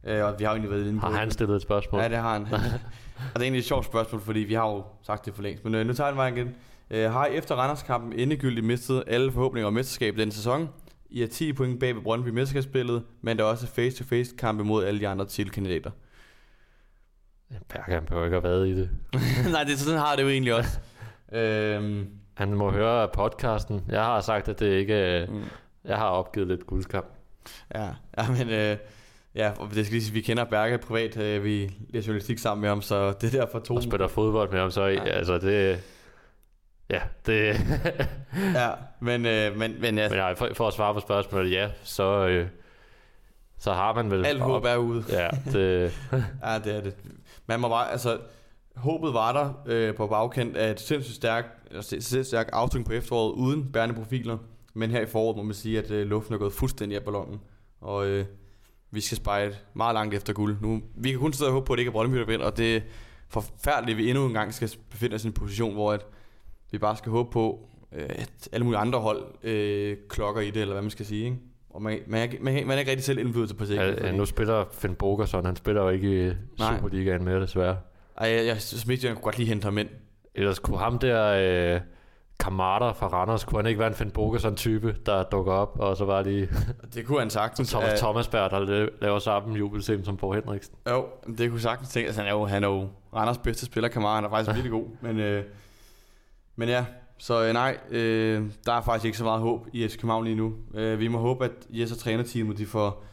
Øh, 0.04 0.24
og 0.24 0.34
vi 0.38 0.44
har 0.44 0.50
jo 0.50 0.54
egentlig 0.54 0.70
været 0.70 0.86
inde 0.86 1.00
på 1.00 1.06
Har 1.06 1.18
han 1.18 1.30
stillet 1.30 1.56
et 1.56 1.62
spørgsmål? 1.62 2.02
Ja, 2.02 2.08
det 2.08 2.16
har 2.16 2.32
han. 2.32 2.42
og 2.52 3.34
det 3.34 3.36
er 3.36 3.42
egentlig 3.42 3.58
et 3.58 3.64
sjovt 3.64 3.84
spørgsmål, 3.84 4.20
fordi 4.20 4.40
vi 4.40 4.54
har 4.54 4.70
jo 4.70 4.84
sagt 5.02 5.26
det 5.26 5.34
for 5.34 5.42
længst. 5.42 5.64
Men 5.64 5.74
øh, 5.74 5.86
nu 5.86 5.92
tager 5.92 6.10
jeg 6.10 6.32
den 6.32 6.36
igen. 6.36 6.54
Øh, 6.90 7.12
har 7.12 7.26
I 7.26 7.34
efter 7.34 7.54
Randerskampen 7.54 8.12
endegyldigt 8.12 8.66
mistet 8.66 9.04
alle 9.06 9.32
forhåbninger 9.32 9.66
om 9.66 9.72
mesterskab 9.72 10.16
denne 10.16 10.32
sæson? 10.32 10.68
I 11.10 11.20
har 11.20 11.28
10 11.28 11.52
point 11.52 11.80
bag 11.80 11.94
ved 11.94 12.02
Brøndby 12.02 12.28
mesterskabsspillet, 12.28 13.02
men 13.22 13.38
der 13.38 13.44
er 13.44 13.48
også 13.48 13.66
face-to-face 13.66 14.36
kampe 14.36 14.64
mod 14.64 14.84
alle 14.84 15.00
de 15.00 15.08
andre 15.08 15.26
titelkandidater. 15.26 15.90
Berger 17.68 18.00
behøver 18.00 18.24
ikke 18.24 18.36
at 18.36 18.42
have 18.42 18.52
været 18.52 18.68
i 18.68 18.80
det. 18.80 18.90
Nej, 19.52 19.64
det, 19.64 19.78
sådan 19.78 19.98
har 20.00 20.16
det 20.16 20.22
jo 20.22 20.28
egentlig 20.28 20.54
også. 20.54 20.78
Øhm. 21.32 22.08
Han 22.34 22.54
må 22.54 22.70
høre 22.70 23.08
podcasten. 23.08 23.84
Jeg 23.88 24.04
har 24.04 24.20
sagt, 24.20 24.48
at 24.48 24.60
det 24.60 24.66
ikke... 24.66 25.26
Mm. 25.28 25.42
Jeg 25.84 25.96
har 25.96 26.08
opgivet 26.08 26.48
lidt 26.48 26.66
guldkamp. 26.66 27.06
Ja, 27.74 27.88
ja 28.18 28.30
men... 28.38 28.50
Øh, 28.50 28.76
ja, 29.34 29.52
det 29.74 29.86
skal 29.86 29.94
lige 29.94 30.02
sige, 30.02 30.12
vi 30.12 30.20
kender 30.20 30.44
Berge 30.44 30.78
privat. 30.78 31.16
Øh, 31.16 31.44
vi 31.44 31.76
læser 31.88 32.06
journalistik 32.06 32.38
sammen 32.38 32.60
med 32.60 32.68
ham, 32.68 32.82
så 32.82 33.12
det 33.12 33.34
er 33.34 33.40
derfor 33.40 33.58
to... 33.58 33.74
Og 33.74 33.82
spiller 33.82 34.08
fodbold 34.08 34.50
med 34.50 34.60
ham, 34.60 34.70
så 34.70 34.84
ja. 34.84 35.04
altså 35.04 35.38
det... 35.38 35.82
Ja, 36.90 37.00
det... 37.26 37.56
ja, 38.60 38.70
men... 39.00 39.26
Øh, 39.26 39.56
men, 39.56 39.80
men, 39.80 39.98
ja. 39.98 40.08
men 40.08 40.18
ja, 40.18 40.32
for, 40.32 40.48
for 40.54 40.68
at 40.68 40.74
svare 40.74 40.94
på 40.94 41.00
spørgsmålet, 41.00 41.52
ja, 41.52 41.70
så... 41.82 42.26
Øh, 42.26 42.46
så 43.58 43.72
har 43.72 43.94
man 43.94 44.10
vel... 44.10 44.26
Alt 44.26 44.40
håb 44.40 44.64
er 44.64 44.76
ude. 44.76 45.04
Ja, 45.08 45.28
det... 45.52 45.92
ja, 46.44 46.58
det 46.58 46.76
er 46.76 46.80
det. 46.80 46.94
Man 47.46 47.60
må 47.60 47.68
bare... 47.68 47.90
Altså, 47.90 48.18
håbet 48.76 49.14
var 49.14 49.32
der 49.32 49.62
øh, 49.66 49.94
på 49.94 50.06
bagkant 50.06 50.56
af 50.56 50.70
et 50.70 50.80
sindssygt 50.80 51.16
stærkt, 51.16 51.48
sindssygt 51.80 52.26
stærk 52.26 52.48
aftung 52.52 52.84
på 52.84 52.92
efteråret 52.92 53.32
uden 53.32 53.72
bærende 53.72 53.94
profiler. 53.94 54.38
Men 54.74 54.90
her 54.90 55.00
i 55.00 55.06
foråret 55.06 55.36
må 55.36 55.42
man 55.42 55.54
sige, 55.54 55.78
at 55.78 55.90
øh, 55.90 56.06
luften 56.06 56.34
er 56.34 56.38
gået 56.38 56.52
fuldstændig 56.52 56.98
af 56.98 57.04
ballonen. 57.04 57.40
Og 57.80 58.06
øh, 58.06 58.24
vi 58.90 59.00
skal 59.00 59.16
spejle 59.16 59.54
meget 59.74 59.94
langt 59.94 60.14
efter 60.14 60.32
guld. 60.32 60.56
Nu, 60.60 60.82
vi 60.94 61.10
kan 61.10 61.20
kun 61.20 61.32
sidde 61.32 61.48
og 61.48 61.52
håbe 61.52 61.66
på, 61.66 61.72
at 61.72 61.76
det 61.76 61.80
ikke 61.80 61.88
er 61.88 61.92
Brøndby, 61.92 62.16
der 62.16 62.26
vinder, 62.26 62.46
og 62.46 62.56
det 62.56 62.76
er 62.76 62.80
forfærdeligt, 63.28 63.96
at 63.96 64.04
vi 64.04 64.10
endnu 64.10 64.26
en 64.26 64.32
gang 64.32 64.54
skal 64.54 64.70
befinde 64.90 65.14
os 65.14 65.24
i 65.24 65.26
en 65.26 65.32
position, 65.32 65.74
hvor 65.74 65.92
at 65.92 66.06
vi 66.70 66.78
bare 66.78 66.96
skal 66.96 67.12
håbe 67.12 67.30
på, 67.30 67.68
øh, 67.92 68.06
at 68.08 68.48
alle 68.52 68.64
mulige 68.64 68.78
andre 68.78 68.98
hold 69.00 69.24
øh, 69.42 69.96
klokker 70.08 70.40
i 70.40 70.50
det, 70.50 70.60
eller 70.60 70.74
hvad 70.74 70.82
man 70.82 70.90
skal 70.90 71.06
sige. 71.06 71.24
Ikke? 71.24 71.36
Og 71.70 71.82
man, 71.82 71.98
man, 72.06 72.30
man, 72.40 72.66
man 72.66 72.70
er 72.70 72.78
ikke 72.78 72.90
rigtig 72.90 73.04
selv 73.04 73.18
indflydelse 73.18 73.54
på 73.54 73.64
sig. 73.64 73.74
Ja, 73.74 74.06
ja, 74.06 74.12
nu 74.12 74.24
spiller 74.24 74.64
Finn 74.72 74.94
Bogerson, 74.94 75.44
han 75.44 75.56
spiller 75.56 75.82
jo 75.82 75.88
ikke 75.88 76.28
i 76.28 76.32
Superligaen 76.58 77.24
mere, 77.24 77.40
desværre. 77.40 77.76
Ej, 78.16 78.28
jeg, 78.28 78.46
jeg 78.46 78.62
synes, 78.62 79.04
jeg 79.04 79.12
kunne 79.12 79.22
godt 79.22 79.38
lige 79.38 79.48
hente 79.48 79.64
ham 79.64 79.78
ind. 79.78 79.88
Ellers 80.34 80.58
kunne 80.58 80.78
ham 80.78 80.98
der... 80.98 81.74
Øh, 81.74 81.80
Kamada 82.42 82.90
fra 82.90 83.06
Randers, 83.06 83.44
kunne 83.44 83.58
han 83.58 83.66
ikke 83.66 83.78
være 83.78 83.88
en 83.88 83.94
Finn 83.94 84.10
Bogerson 84.10 84.56
type, 84.56 84.96
der 85.06 85.22
dukker 85.22 85.52
op, 85.52 85.78
og 85.78 85.96
så 85.96 86.04
var 86.04 86.22
de... 86.22 86.48
det 86.94 87.06
kunne 87.06 87.18
han 87.18 87.30
sagtens. 87.30 87.70
Thomas 87.70 88.00
Thomasberg, 88.00 88.50
der 88.50 88.88
laver 89.00 89.18
sammen 89.18 89.56
jubelscenen 89.56 90.04
som 90.04 90.16
Bo 90.16 90.32
Henriksen. 90.32 90.74
Jo, 90.88 91.06
det 91.38 91.50
kunne 91.50 91.60
sagtens 91.60 91.88
tænke. 91.88 92.06
Altså, 92.06 92.20
han 92.20 92.30
er 92.30 92.34
jo, 92.34 92.44
han 92.44 92.64
er 92.64 92.68
jo 92.68 92.88
Randers 93.14 93.38
bedste 93.38 93.66
spiller, 93.66 93.88
Kamada. 93.88 94.14
Han 94.14 94.24
er 94.24 94.28
faktisk 94.28 94.54
virkelig 94.56 94.70
god. 94.70 94.86
Men, 95.00 95.20
øh, 95.20 95.44
men 96.56 96.68
ja, 96.68 96.84
så 97.18 97.44
øh, 97.44 97.52
nej, 97.52 97.78
øh, 97.90 98.42
der 98.66 98.72
er 98.72 98.80
faktisk 98.80 99.04
ikke 99.04 99.18
så 99.18 99.24
meget 99.24 99.40
håb 99.40 99.66
i 99.72 99.88
FC 99.88 99.96
København 99.96 100.24
lige 100.24 100.36
nu. 100.36 100.54
Øh, 100.74 100.98
vi 100.98 101.08
må 101.08 101.18
håbe, 101.18 101.44
at 101.44 101.52
Jes 101.70 101.92
og 101.92 101.98
trænerteamet 101.98 102.58
de 102.58 102.66
får 102.66 103.04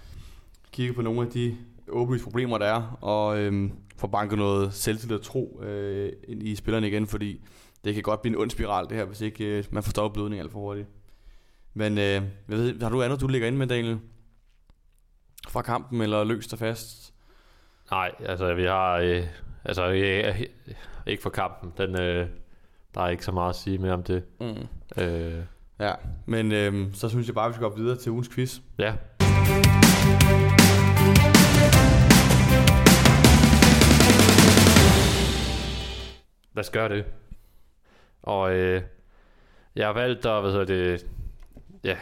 kigget 0.72 0.96
på 0.96 1.02
nogle 1.02 1.22
af 1.22 1.28
de 1.28 1.58
åbenlyse 1.88 2.24
problemer, 2.24 2.58
der 2.58 2.66
er, 2.66 2.98
og 3.02 3.40
øh, 3.40 3.70
få 3.98 4.08
banket 4.08 4.38
noget 4.38 4.74
selvtillid 4.74 5.18
og 5.18 5.24
tro 5.24 5.62
øh, 5.64 6.14
ind 6.28 6.44
i 6.44 6.56
spillerne 6.56 6.88
igen, 6.88 7.08
fordi 7.08 7.42
det 7.84 7.94
kan 7.94 8.04
godt 8.04 8.22
blive 8.22 8.36
en 8.36 8.42
ond 8.42 8.50
spiral 8.50 8.90
det 8.90 8.98
her, 8.98 9.06
hvis 9.06 9.22
ikke 9.22 9.46
øh, 9.46 9.64
man 9.72 9.84
får 9.84 9.90
stoppet 9.90 10.14
blødning 10.14 10.42
alt 10.42 10.52
for 10.52 10.60
hurtigt. 10.60 10.88
Men 11.74 11.98
øh, 11.98 12.04
jeg 12.04 12.24
ved, 12.48 12.82
har 12.82 12.90
du 12.90 13.04
andet, 13.04 13.22
du 13.22 13.28
ligger 13.28 13.48
ind 13.48 13.58
med, 13.58 13.68
Daniel? 13.68 14.00
Fra 15.50 15.62
kampen, 15.62 16.02
eller 16.02 16.24
løst 16.24 16.54
og 16.54 16.60
fast? 16.60 17.14
Nej, 17.92 18.12
altså 18.20 18.54
vi 18.54 18.64
har... 18.64 18.98
Øh, 18.98 19.24
altså 19.66 19.90
øh, 19.90 20.42
ikke 21.08 21.24
for 21.24 21.30
kampen. 21.30 21.74
Den, 21.78 22.02
øh, 22.02 22.28
der 22.96 23.02
er 23.02 23.10
ikke 23.10 23.26
så 23.26 23.32
meget 23.32 23.50
at 23.50 23.56
sige 23.56 23.78
mere 23.78 23.94
om 23.94 24.04
det. 24.04 24.24
Mm. 24.40 25.04
Øh. 25.04 25.44
Ja, 25.80 25.94
men 26.26 26.52
øh, 26.52 26.94
så 26.94 27.10
synes 27.10 27.28
jeg 27.28 27.36
bare, 27.36 27.50
vi 27.50 27.54
skal 27.54 27.70
gå 27.70 27.76
videre 27.76 27.98
til 27.98 28.12
ugens 28.12 28.30
quiz. 28.30 28.60
Ja. 28.78 28.94
Lad 36.60 36.66
os 36.66 36.70
gøre 36.70 36.90
det. 36.90 37.06
Og 38.24 38.54
øh, 38.54 38.82
jeg 39.76 39.88
har 39.88 39.94
valgt 39.94 40.26
at, 40.26 40.42
hvad 40.42 40.52
hedder 40.52 40.66
det, 40.66 41.06
ja, 41.84 41.98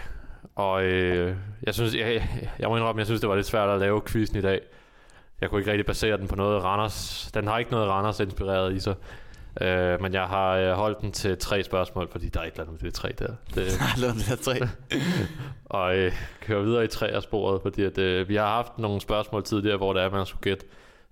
og 0.56 0.84
øh, 0.84 1.36
jeg 1.64 1.74
synes, 1.74 1.96
jeg, 1.96 2.30
jeg 2.60 2.70
må 2.70 2.78
indrømme, 2.78 3.00
jeg 3.00 3.06
synes, 3.06 3.22
det 3.22 3.30
var 3.30 3.36
lidt 3.36 3.48
svært 3.48 3.70
at 3.70 3.80
lave 3.80 4.02
quizzen 4.08 4.38
i 4.38 4.42
dag. 4.42 4.62
Jeg 5.42 5.50
kunne 5.50 5.62
ikke 5.62 5.72
rigtig 5.72 5.86
basere 5.86 6.18
den 6.18 6.28
på 6.28 6.36
noget 6.36 6.64
Randers. 6.64 7.30
Den 7.34 7.48
har 7.48 7.58
ikke 7.58 7.72
noget 7.72 7.88
Randers 7.88 8.20
inspireret 8.20 8.74
i 8.74 8.80
sig. 8.80 8.96
Øh, 9.62 10.02
men 10.02 10.14
jeg 10.14 10.24
har 10.24 10.52
øh, 10.52 10.72
holdt 10.72 11.02
den 11.02 11.12
til 11.12 11.38
tre 11.38 11.64
spørgsmål, 11.64 12.12
fordi 12.12 12.30
der 12.30 12.40
er 12.40 12.44
et 12.44 12.52
eller 12.52 12.64
andet 12.64 12.82
med 12.82 12.92
det 12.92 12.94
tre 12.94 13.14
der. 13.20 13.34
Det, 13.56 13.66
der 14.02 14.32
er 14.32 14.36
tre. 14.42 14.68
og 15.66 15.98
øh, 15.98 16.12
kører 16.42 16.64
videre 16.64 16.84
i 16.84 16.88
tre 16.88 17.08
af 17.08 17.24
sporet, 17.24 17.62
fordi 17.62 17.84
at, 17.84 17.98
øh, 17.98 18.30
vi 18.30 18.36
har 18.36 18.48
haft 18.48 18.78
nogle 18.78 19.02
spørgsmål 19.02 19.44
tidligere, 19.44 19.78
hvor 19.78 19.94
det 19.94 20.04
er, 20.04 20.10
man 20.10 20.26
skulle 20.26 20.42
gætte 20.42 20.66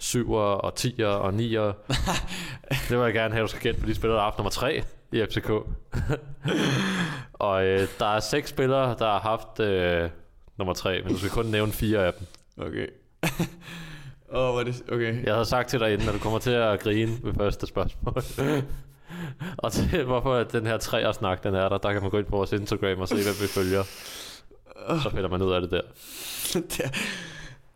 7'er 0.03 0.33
og 0.33 0.73
10'er 0.79 1.05
og 1.05 1.29
9'er. 1.29 1.73
det 2.89 2.97
vil 2.97 3.05
jeg 3.05 3.13
gerne 3.13 3.33
have, 3.33 3.43
at 3.43 3.47
du 3.47 3.47
skal 3.47 3.61
gætte 3.61 3.81
på 3.81 3.87
de 3.87 3.95
spillere, 3.95 4.15
der 4.15 4.21
har 4.23 4.29
haft 4.29 4.37
nummer 4.37 4.51
3 4.51 4.83
i 5.11 5.25
FCK. 5.29 5.49
og 7.33 7.65
øh, 7.65 7.87
der 7.99 8.05
er 8.05 8.19
seks 8.19 8.49
spillere, 8.49 8.95
der 8.99 9.05
har 9.05 9.19
haft 9.19 9.59
øh, 9.59 10.09
nummer 10.57 10.73
3, 10.73 11.01
men 11.01 11.11
du 11.11 11.17
skal 11.17 11.29
kun 11.29 11.45
nævne 11.45 11.71
fire 11.71 12.05
af 12.05 12.13
dem. 12.13 12.27
Okay. 12.65 12.87
Åh, 14.33 14.55
oh, 14.55 14.65
det... 14.65 14.83
Okay. 14.91 15.23
Jeg 15.23 15.33
havde 15.33 15.45
sagt 15.45 15.69
til 15.69 15.79
dig 15.79 15.93
inden, 15.93 16.07
at 16.07 16.13
du 16.13 16.19
kommer 16.19 16.39
til 16.39 16.51
at 16.51 16.79
grine 16.79 17.11
ved 17.23 17.33
første 17.33 17.67
spørgsmål. 17.67 18.23
og 19.57 19.71
til 19.71 20.03
hvorfor 20.03 20.43
den 20.43 20.67
her 20.67 20.77
træer 20.77 21.11
snak 21.11 21.43
den 21.43 21.55
er 21.55 21.69
der, 21.69 21.77
der 21.77 21.93
kan 21.93 22.01
man 22.01 22.11
gå 22.11 22.17
ind 22.17 22.25
på 22.25 22.35
vores 22.37 22.51
Instagram 22.51 22.99
og 22.99 23.07
se, 23.07 23.15
hvem 23.15 23.35
vi 23.41 23.47
følger. 23.47 23.83
Så 25.03 25.09
finder 25.09 25.29
man 25.29 25.41
ud 25.41 25.51
af 25.51 25.61
det 25.61 25.71
der. 25.71 25.81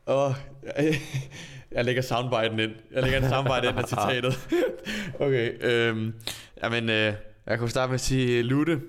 Åh, 0.07 0.26
oh, 0.26 0.34
jeg 1.72 1.86
lægger 1.86 2.01
soundbiten 2.01 2.59
ind. 2.59 2.72
Jeg 2.91 3.03
lægger 3.03 3.20
en 3.22 3.30
soundbite 3.30 3.70
ind 3.70 3.78
af 3.80 3.88
citatet. 3.93 4.49
okay, 5.26 5.57
øhm, 5.61 6.13
jamen, 6.63 6.89
øh, 6.89 7.13
jeg 7.45 7.59
kunne 7.59 7.70
starte 7.70 7.89
med 7.89 7.95
at 7.95 8.01
sige 8.01 8.39
uh, 8.39 8.45
Lute, 8.45 8.82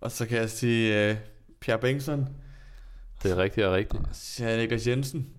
og 0.00 0.10
så 0.10 0.26
kan 0.26 0.38
jeg 0.38 0.50
sige 0.50 1.10
uh, 1.10 1.16
Pierre 1.60 1.78
Bengtsson. 1.80 2.28
Det 3.22 3.30
er 3.30 3.36
rigtigt 3.36 3.66
og 3.66 3.72
rigtigt. 3.74 4.02
Så 4.12 4.46
er 4.46 4.56
Niklas 4.56 4.86
Jensen. 4.86 5.30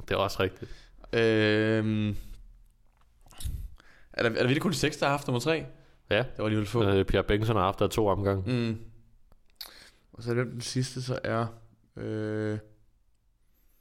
Det 0.00 0.10
er 0.10 0.16
også 0.16 0.42
rigtigt. 0.42 0.70
Øhm, 1.12 2.08
er, 4.12 4.22
der, 4.22 4.30
er 4.30 4.34
der 4.34 4.42
virkelig 4.42 4.62
kun 4.62 4.72
seks, 4.72 4.96
der 4.96 5.06
har 5.06 5.10
haft 5.10 5.26
nummer 5.26 5.40
tre? 5.40 5.64
Ja. 6.10 6.16
Det 6.16 6.38
var 6.38 6.44
alligevel 6.44 6.66
få. 6.66 6.84
Øh, 6.84 7.04
Pierre 7.04 7.24
Bengtsson 7.24 7.56
har 7.56 7.62
haft 7.62 7.78
der 7.78 7.86
to 7.86 8.06
omgange. 8.06 8.52
Mm. 8.52 8.78
Og 10.12 10.22
så 10.22 10.30
er 10.30 10.34
det 10.34 10.46
den 10.46 10.60
sidste, 10.60 11.02
så 11.02 11.18
er... 11.24 11.46
Øh, 11.96 12.58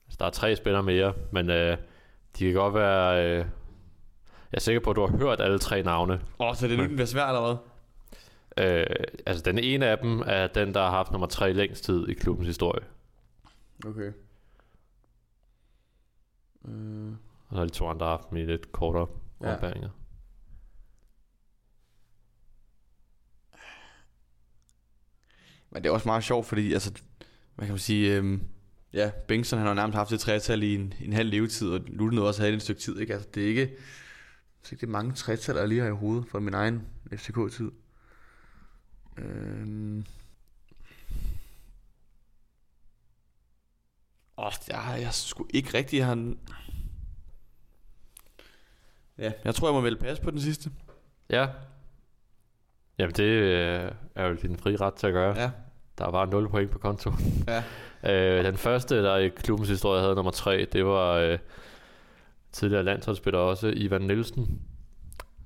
Altså, 0.08 0.18
der 0.20 0.26
er 0.26 0.30
tre 0.30 0.56
spillere 0.56 0.84
mere, 0.84 1.14
men 1.32 1.50
øh, 1.50 1.78
de 2.40 2.46
kan 2.46 2.54
godt 2.54 2.74
være... 2.74 3.26
Øh, 3.26 3.38
jeg 4.52 4.58
er 4.58 4.60
sikker 4.60 4.82
på, 4.82 4.90
at 4.90 4.96
du 4.96 5.06
har 5.08 5.18
hørt 5.18 5.42
alle 5.42 5.60
tre 5.60 5.84
navne. 5.84 6.22
åh, 6.40 6.56
så 6.56 6.68
det 6.68 6.78
nu 6.78 6.84
den 6.84 6.92
bliver 6.96 7.06
svært 7.06 7.30
eller 7.30 7.42
hvad? 7.46 7.58
Øh, 8.66 8.86
altså, 9.26 9.44
den 9.44 9.60
ene 9.60 9.86
af 9.86 9.98
dem 9.98 10.24
er 10.26 10.48
den, 10.48 10.74
der 10.74 10.82
har 10.82 10.90
haft 10.90 11.12
nummer 11.12 11.28
tre 11.28 11.54
længst 11.54 11.84
tid 11.84 12.08
i 12.08 12.14
klubbens 12.14 12.48
historie. 12.48 12.86
Okay. 13.86 14.12
Øh, 16.68 17.08
Og 17.50 17.52
så 17.52 17.56
har 17.58 17.64
de 17.66 17.70
to 17.70 17.88
andre 17.88 18.06
haft 18.06 18.30
dem 18.30 18.38
i 18.38 18.46
lidt 18.46 18.72
kortere 18.72 19.08
Ja. 19.42 19.54
ombæringer. 19.54 19.90
men 25.70 25.84
det 25.84 25.90
er 25.90 25.94
også 25.94 26.08
meget 26.08 26.24
sjovt, 26.24 26.46
fordi 26.46 26.74
altså, 26.74 26.92
hvad 27.56 27.66
kan 27.68 27.74
man 27.74 27.80
sige, 27.80 28.16
øhm, 28.16 28.48
ja, 28.94 29.12
Bengtsson 29.28 29.60
han 29.60 29.68
har 29.68 29.74
nærmest 29.74 29.96
haft 29.96 30.10
det 30.10 30.20
tretal 30.20 30.64
i 30.64 30.76
en, 30.76 30.94
en 31.02 31.14
halv 31.14 31.30
levetid, 31.30 31.70
og 31.70 31.82
nu 31.90 32.04
er 32.04 32.10
det 32.10 32.16
noget 32.16 32.28
også 32.28 32.42
havde 32.42 32.52
det 32.52 32.58
et 32.58 32.64
stykke 32.64 32.82
tid, 32.82 33.00
ikke? 33.00 33.14
Altså, 33.14 33.30
det 33.36 33.44
er 33.44 33.48
ikke, 33.48 33.76
så 34.64 34.76
ikke 34.76 34.82
det 34.82 34.88
er 34.88 34.92
mange 34.92 35.14
tretal, 35.14 35.56
jeg 35.56 35.68
lige 35.68 35.82
har 35.82 35.88
i 35.88 35.92
hovedet 35.92 36.28
fra 36.28 36.40
min 36.40 36.54
egen 36.54 36.88
FCK-tid. 37.16 37.72
Øhm. 39.18 40.06
Åh, 44.38 44.52
jeg, 44.68 44.98
jeg 45.02 45.14
skulle 45.14 45.50
ikke 45.54 45.78
rigtig 45.78 46.06
have 46.06 46.14
en... 46.14 46.40
Ja, 49.18 49.32
jeg 49.44 49.56
tror, 49.56 49.68
jeg 49.68 49.74
må 49.74 49.82
vælge 49.82 49.98
pas 49.98 50.20
på 50.20 50.32
den 50.32 50.42
sidste. 50.42 50.72
Ja. 51.30 51.48
Jamen, 52.98 53.16
det 53.16 53.24
øh, 53.24 53.92
er 54.16 54.28
jo 54.28 54.36
din 54.36 54.58
fri 54.58 54.76
ret 54.76 54.94
til 54.94 55.08
at 55.08 55.14
gøre. 55.14 55.40
Ja. 55.40 55.52
Der 55.98 56.12
var 56.12 56.26
0 56.26 56.50
point 56.50 56.72
på 56.72 56.78
konto. 56.80 57.12
Ja. 57.48 57.64
Øh, 58.04 58.44
den 58.46 58.58
første, 58.58 59.04
der 59.04 59.16
i 59.18 59.28
klubbens 59.28 59.70
historie 59.70 60.02
havde 60.02 60.16
nummer 60.16 60.32
3, 60.32 60.66
det 60.74 60.86
var 60.86 61.14
øh, 61.14 61.38
tidligere 62.52 62.84
landsholdsspiller 62.84 63.40
også, 63.40 63.74
Ivan 63.76 64.02
Nielsen, 64.02 64.62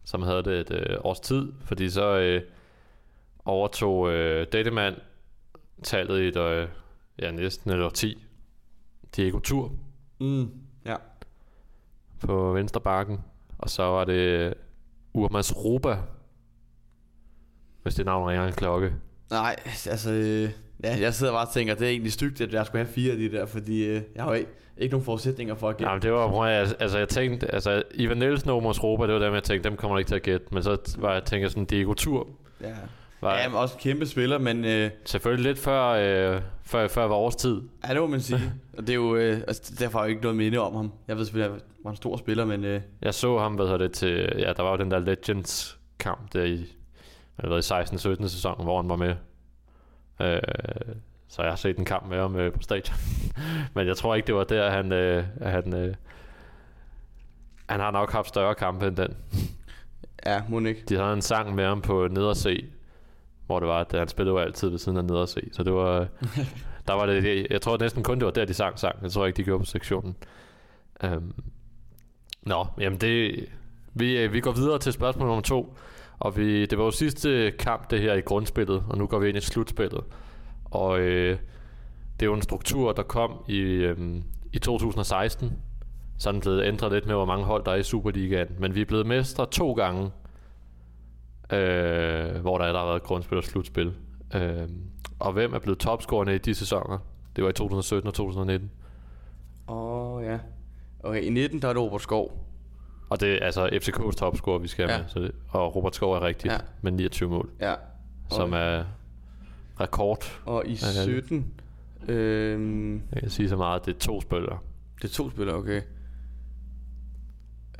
som 0.03 0.21
havde 0.21 0.43
det 0.43 0.59
et 0.59 0.71
øh, 0.71 0.97
års 1.03 1.19
tid, 1.19 1.53
fordi 1.65 1.89
så 1.89 2.17
øh, 2.17 2.41
overtog 3.45 4.09
øh, 4.11 4.47
Dateman 4.53 4.95
tallet 5.83 6.21
i 6.21 6.27
et, 6.27 6.37
øh, 6.37 6.67
ja, 7.19 7.31
næsten 7.31 7.71
et 7.71 7.83
år 7.83 7.89
10. 7.89 8.25
Diego 9.15 9.39
Tur 9.39 9.71
Mm, 10.19 10.51
ja. 10.85 10.95
på 12.19 12.53
venstre 12.53 12.81
bakken, 12.81 13.19
og 13.57 13.69
så 13.69 13.83
var 13.83 14.05
det 14.05 14.13
øh, 14.13 14.51
Urmas 15.13 15.55
Ruba, 15.55 15.97
hvis 17.83 17.95
det 17.95 18.05
navn 18.05 18.29
ringer 18.29 18.47
en 18.47 18.53
klokke. 18.53 18.93
Nej, 19.31 19.55
altså... 19.89 20.11
Øh, 20.11 20.49
ja, 20.83 20.97
jeg 21.01 21.13
sidder 21.13 21.33
bare 21.33 21.47
og 21.47 21.53
tænker, 21.53 21.75
det 21.75 21.85
er 21.87 21.89
egentlig 21.91 22.13
stygt, 22.13 22.41
at 22.41 22.53
jeg 22.53 22.65
skulle 22.65 22.83
have 22.85 22.93
fire 22.93 23.11
af 23.11 23.17
de 23.17 23.31
der, 23.31 23.45
fordi 23.45 23.85
øh, 23.85 24.01
jeg 24.15 24.23
har 24.23 24.29
jo 24.31 24.35
ikke, 24.37 24.49
ikke 24.77 24.91
nogen 24.93 25.05
forudsætninger 25.05 25.55
for 25.55 25.69
at 25.69 25.77
gætte. 25.77 25.91
Ja, 25.93 25.99
det 25.99 26.11
var 26.11 26.27
prøv 26.27 26.47
at, 26.47 26.75
altså 26.79 26.97
jeg 26.97 27.09
tænkte, 27.09 27.53
altså 27.53 27.83
Ivan 27.93 28.17
Nielsen 28.17 28.49
og 28.49 28.57
Urmas 28.57 28.83
Ruba, 28.83 29.07
det 29.07 29.13
var 29.13 29.19
dem 29.19 29.33
jeg 29.33 29.43
tænkte, 29.43 29.69
dem 29.69 29.77
kommer 29.77 29.97
ikke 29.97 30.07
til 30.09 30.15
at 30.15 30.21
gætte, 30.21 30.45
men 30.51 30.63
så 30.63 30.77
var 30.97 31.13
jeg 31.13 31.23
tænker 31.23 31.47
sådan 31.49 31.65
Diego 31.65 31.93
Tur, 31.93 32.27
Ja. 32.61 32.67
var 33.21 33.37
ja, 33.37 33.47
men 33.49 33.57
også 33.57 33.77
kæmpe 33.77 34.05
spiller, 34.05 34.37
men 34.37 34.65
øh, 34.65 34.89
selvfølgelig 35.05 35.45
lidt 35.45 35.59
før, 35.59 35.85
øh, 36.35 36.41
før, 36.63 36.87
før 36.87 37.07
vores 37.07 37.35
tid. 37.35 37.61
ja, 37.87 37.93
det 37.93 38.01
må 38.01 38.07
man 38.07 38.21
sige. 38.21 38.39
og 38.77 38.81
det 38.87 38.89
er 38.89 38.95
jo, 38.95 39.15
øh, 39.15 39.37
altså, 39.47 39.73
derfor 39.79 39.97
har 39.99 40.05
jeg 40.05 40.09
ikke 40.09 40.21
noget 40.21 40.37
minde 40.37 40.57
om 40.57 40.75
ham. 40.75 40.91
Jeg 41.07 41.17
ved 41.17 41.25
selvfølgelig, 41.25 41.45
at 41.55 41.61
han 41.61 41.61
var 41.83 41.91
en 41.91 41.97
stor 41.97 42.17
spiller, 42.17 42.45
men 42.45 42.65
øh, 42.65 42.81
Jeg 43.01 43.13
så 43.13 43.37
ham, 43.39 43.53
hvad 43.53 43.65
hedder 43.65 43.77
det, 43.77 43.91
til, 43.91 44.33
ja, 44.39 44.53
der 44.57 44.63
var 44.63 44.71
jo 44.71 44.77
den 44.77 44.91
der 44.91 44.99
Legends 44.99 45.77
kamp 45.99 46.33
der 46.33 46.43
i, 46.43 46.65
hvad 47.35 47.49
ved, 47.49 47.57
i 47.57 48.21
16-17 48.23 48.27
sæson, 48.27 48.63
hvor 48.63 48.81
han 48.81 48.89
var 48.89 48.95
med. 48.95 49.15
Øh, 50.21 50.95
så 51.27 51.41
jeg 51.41 51.51
har 51.51 51.55
set 51.55 51.77
en 51.77 51.85
kamp 51.85 52.07
med 52.07 52.17
ham 52.17 52.35
øh, 52.35 52.53
på 52.53 52.61
stadion. 52.61 52.97
Men 53.75 53.87
jeg 53.87 53.97
tror 53.97 54.15
ikke, 54.15 54.27
det 54.27 54.35
var 54.35 54.43
der, 54.43 54.69
han, 54.69 54.91
øh, 54.91 55.23
han, 55.41 55.73
øh, 55.73 55.95
han 57.69 57.79
har 57.79 57.91
nok 57.91 58.11
haft 58.11 58.27
større 58.27 58.55
kampe 58.55 58.87
end 58.87 58.95
den. 58.95 59.17
ja, 60.25 60.41
må 60.49 60.59
ikke. 60.59 60.83
De 60.89 60.95
havde 60.95 61.13
en 61.13 61.21
sang 61.21 61.55
med 61.55 61.65
ham 61.65 61.81
på 61.81 62.07
Nederse, 62.07 62.65
hvor 63.45 63.59
det 63.59 63.67
var, 63.67 63.79
at 63.79 63.99
han 63.99 64.07
spillede 64.07 64.33
jo 64.35 64.39
altid 64.39 64.69
ved 64.69 64.77
siden 64.77 64.97
af 64.97 65.05
Nederse. 65.05 65.41
Så 65.51 65.63
det 65.63 65.73
var, 65.73 66.07
der 66.87 66.93
var 66.93 67.05
det, 67.05 67.47
jeg 67.49 67.61
tror 67.61 67.77
næsten 67.77 68.03
kun, 68.03 68.19
det 68.19 68.25
var 68.25 68.31
der, 68.31 68.45
de 68.45 68.53
sang 68.53 68.79
sang. 68.79 69.03
Jeg 69.03 69.11
tror 69.11 69.25
ikke, 69.25 69.37
de 69.37 69.43
gjorde 69.43 69.59
på 69.59 69.65
sektionen. 69.65 70.15
Um, 71.03 71.33
nå, 72.41 72.65
jamen 72.79 73.01
det, 73.01 73.45
vi, 73.93 74.17
øh, 74.17 74.33
vi 74.33 74.39
går 74.39 74.51
videre 74.51 74.79
til 74.79 74.93
spørgsmål 74.93 75.27
nummer 75.27 75.41
to. 75.41 75.77
Og 76.21 76.37
vi, 76.37 76.65
det 76.65 76.77
var 76.77 76.83
jo 76.83 76.91
sidste 76.91 77.51
kamp, 77.59 77.91
det 77.91 78.01
her 78.01 78.13
i 78.13 78.21
grundspillet, 78.21 78.83
og 78.89 78.97
nu 78.97 79.07
går 79.07 79.19
vi 79.19 79.29
ind 79.29 79.37
i 79.37 79.41
slutspillet. 79.41 80.03
Og 80.65 80.99
øh, 80.99 81.37
det 82.19 82.25
er 82.25 82.25
jo 82.25 82.33
en 82.33 82.41
struktur, 82.41 82.91
der 82.91 83.03
kom 83.03 83.43
i, 83.47 83.59
øh, 83.59 84.21
i 84.53 84.59
2016. 84.59 85.51
Så 86.17 86.29
er 86.29 86.31
den 86.31 86.41
blevet 86.41 86.65
ændret 86.65 86.91
lidt 86.91 87.05
med, 87.05 87.15
hvor 87.15 87.25
mange 87.25 87.45
hold 87.45 87.63
der 87.63 87.71
er 87.71 87.75
i 87.75 87.83
Superligaen. 87.83 88.47
Men 88.59 88.75
vi 88.75 88.81
er 88.81 88.85
blevet 88.85 89.05
mestre 89.05 89.45
to 89.45 89.73
gange, 89.73 90.03
øh, 91.51 92.41
hvor 92.41 92.57
der, 92.57 92.71
der 92.71 92.79
har 92.79 92.85
været 92.85 93.03
grundspil 93.03 93.37
og 93.37 93.43
slutspil. 93.43 93.93
Øh, 94.35 94.67
og 95.19 95.33
hvem 95.33 95.53
er 95.53 95.59
blevet 95.59 95.79
topscorerne 95.79 96.35
i 96.35 96.37
de 96.37 96.53
sæsoner? 96.53 96.97
Det 97.35 97.43
var 97.43 97.49
i 97.49 97.53
2017 97.53 98.07
og 98.07 98.13
2019. 98.13 98.71
Åh, 99.67 100.15
oh, 100.15 100.23
ja. 100.23 100.39
Okay, 101.03 101.21
i 101.21 101.29
19, 101.29 101.61
der 101.61 101.67
er 101.67 101.73
det 101.73 101.81
Robert 101.81 102.01
Skov. 102.01 102.50
Og 103.11 103.19
det 103.19 103.33
er 103.41 103.45
altså 103.45 103.67
FCK's 103.67 104.11
topscorer, 104.15 104.59
vi 104.59 104.67
skal 104.67 104.89
Ja. 104.89 104.97
med. 104.97 105.05
Så 105.07 105.19
det, 105.19 105.31
og 105.49 105.75
Robert 105.75 105.95
Skov 105.95 106.13
er 106.13 106.21
rigtigt 106.21 106.53
Ja. 106.53 106.57
med 106.81 106.91
29 106.91 107.29
mål, 107.29 107.49
Ja. 107.61 107.73
som 108.31 108.53
er 108.53 108.83
rekord. 109.79 110.41
Og 110.45 110.63
i 110.67 110.69
Ja, 110.69 110.73
det 110.87 110.97
er 111.01 111.05
det. 111.15 111.23
17, 111.25 111.53
øh, 112.07 112.99
Jeg 113.13 113.21
kan 113.21 113.29
sige 113.29 113.49
så 113.49 113.55
meget, 113.57 113.85
det 113.85 113.95
er 113.95 113.99
to 113.99 114.21
spillere. 114.21 114.59
det 115.01 115.03
er 115.03 115.13
to 115.13 115.29
spillere, 115.29 115.55
okay. 115.55 115.81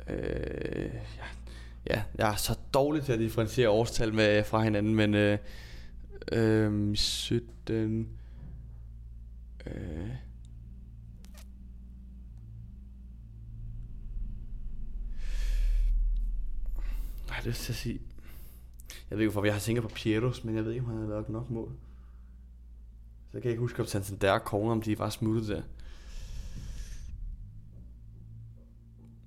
Øh, 0.08 0.90
ja. 1.18 1.24
ja, 1.90 2.02
jeg 2.18 2.30
er 2.32 2.34
så 2.36 2.58
dårlig 2.74 3.02
til 3.02 3.12
at 3.12 3.18
differentiere 3.18 3.68
årstal 3.68 4.14
med, 4.14 4.44
fra 4.44 4.62
hinanden, 4.62 4.94
men 4.94 5.14
øh, 5.14 5.38
øh, 6.32 6.96
17... 6.96 8.08
Øh, 9.66 9.72
har 17.42 17.48
lyst 17.48 17.62
til 17.62 17.72
at 17.72 17.76
sige... 17.76 18.00
Jeg 19.10 19.18
ved 19.18 19.24
ikke, 19.24 19.32
hvorfor 19.32 19.46
jeg 19.46 19.54
har 19.54 19.60
tænkt 19.60 19.82
på 19.82 19.88
Pieros, 19.88 20.44
men 20.44 20.56
jeg 20.56 20.64
ved 20.64 20.72
ikke, 20.72 20.84
om 20.84 20.90
han 20.90 21.00
har 21.00 21.08
lavet 21.08 21.28
nok 21.28 21.50
mål. 21.50 21.72
Så 23.26 23.32
kan 23.32 23.44
jeg 23.44 23.50
ikke 23.50 23.60
huske, 23.60 23.80
om 23.82 23.86
Santander 23.86 24.38
Corner, 24.38 24.72
om 24.72 24.82
de 24.82 24.98
var 24.98 25.10
smuttet 25.10 25.48
der. 25.48 25.62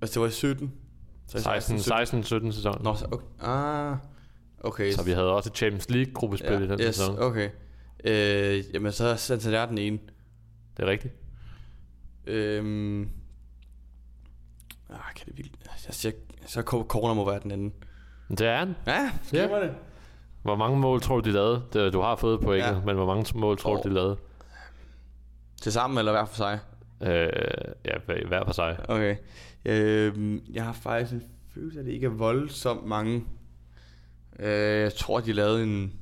Altså, 0.00 0.14
det 0.14 0.20
var 0.20 0.28
i 0.28 0.30
17. 0.30 0.72
Så 1.26 1.38
i 1.38 1.40
16, 1.40 1.80
16 1.80 2.22
17 2.22 2.52
sæson. 2.52 2.82
Nå, 2.82 2.94
så, 2.94 3.06
okay. 3.10 3.26
Ah, 3.40 3.96
okay. 4.60 4.92
Så 4.92 5.04
vi 5.04 5.10
havde 5.10 5.32
også 5.32 5.50
et 5.50 5.56
Champions 5.56 5.90
League 5.90 6.12
gruppespil 6.12 6.52
ja, 6.52 6.58
i 6.58 6.68
den 6.68 6.80
yes, 6.80 6.96
sæson. 6.96 7.18
okay. 7.18 7.50
Øh, 8.04 8.64
jamen, 8.74 8.92
så 8.92 9.06
er 9.06 9.16
Santander 9.16 9.66
den 9.66 9.78
ene. 9.78 9.98
Det 10.76 10.82
er 10.82 10.86
rigtigt. 10.86 11.14
Øhm, 12.26 13.00
ah, 14.90 15.14
kan 15.16 15.26
det 15.26 15.36
virkelig... 15.36 15.58
Jeg 15.86 15.94
siger, 15.94 16.12
så 16.46 16.62
Corner 16.62 17.14
må 17.14 17.30
være 17.30 17.40
den 17.42 17.50
anden. 17.50 17.72
Det 18.30 18.40
er 18.40 18.56
han. 18.56 18.76
Ja, 18.86 18.92
Ja. 18.92 19.10
skriver 19.22 19.60
det. 19.60 19.74
Hvor 20.42 20.56
mange 20.56 20.78
mål 20.78 21.00
tror 21.00 21.20
du, 21.20 21.28
de 21.28 21.34
lavede? 21.34 21.90
Du 21.92 22.00
har 22.00 22.16
fået 22.16 22.40
pointet, 22.40 22.68
Ja. 22.68 22.74
ja. 22.74 22.80
men 22.84 22.96
hvor 22.96 23.06
mange 23.06 23.38
mål 23.38 23.58
tror 23.58 23.76
du, 23.76 23.88
de 23.88 23.94
lavede? 23.94 24.16
Til 25.62 25.72
sammen 25.72 25.98
eller 25.98 26.12
hver 26.12 26.24
for 26.24 26.34
sig? 26.36 26.58
Øh, 27.02 27.28
ja, 27.84 27.92
hver- 28.06 28.44
for 28.44 28.52
sig. 28.52 28.76
Okay. 28.88 29.16
Øhm, 29.64 30.42
jeg 30.52 30.64
har 30.64 30.72
faktisk 30.72 31.12
en 31.12 31.22
følelse 31.54 31.80
at 31.80 31.86
det 31.86 31.92
ikke 31.92 32.06
er 32.06 32.10
voldsomt 32.10 32.86
mange. 32.86 33.24
Øh, 34.38 34.80
jeg 34.80 34.94
tror, 34.94 35.20
de 35.20 35.32
lavede 35.32 35.62
en 35.62 35.92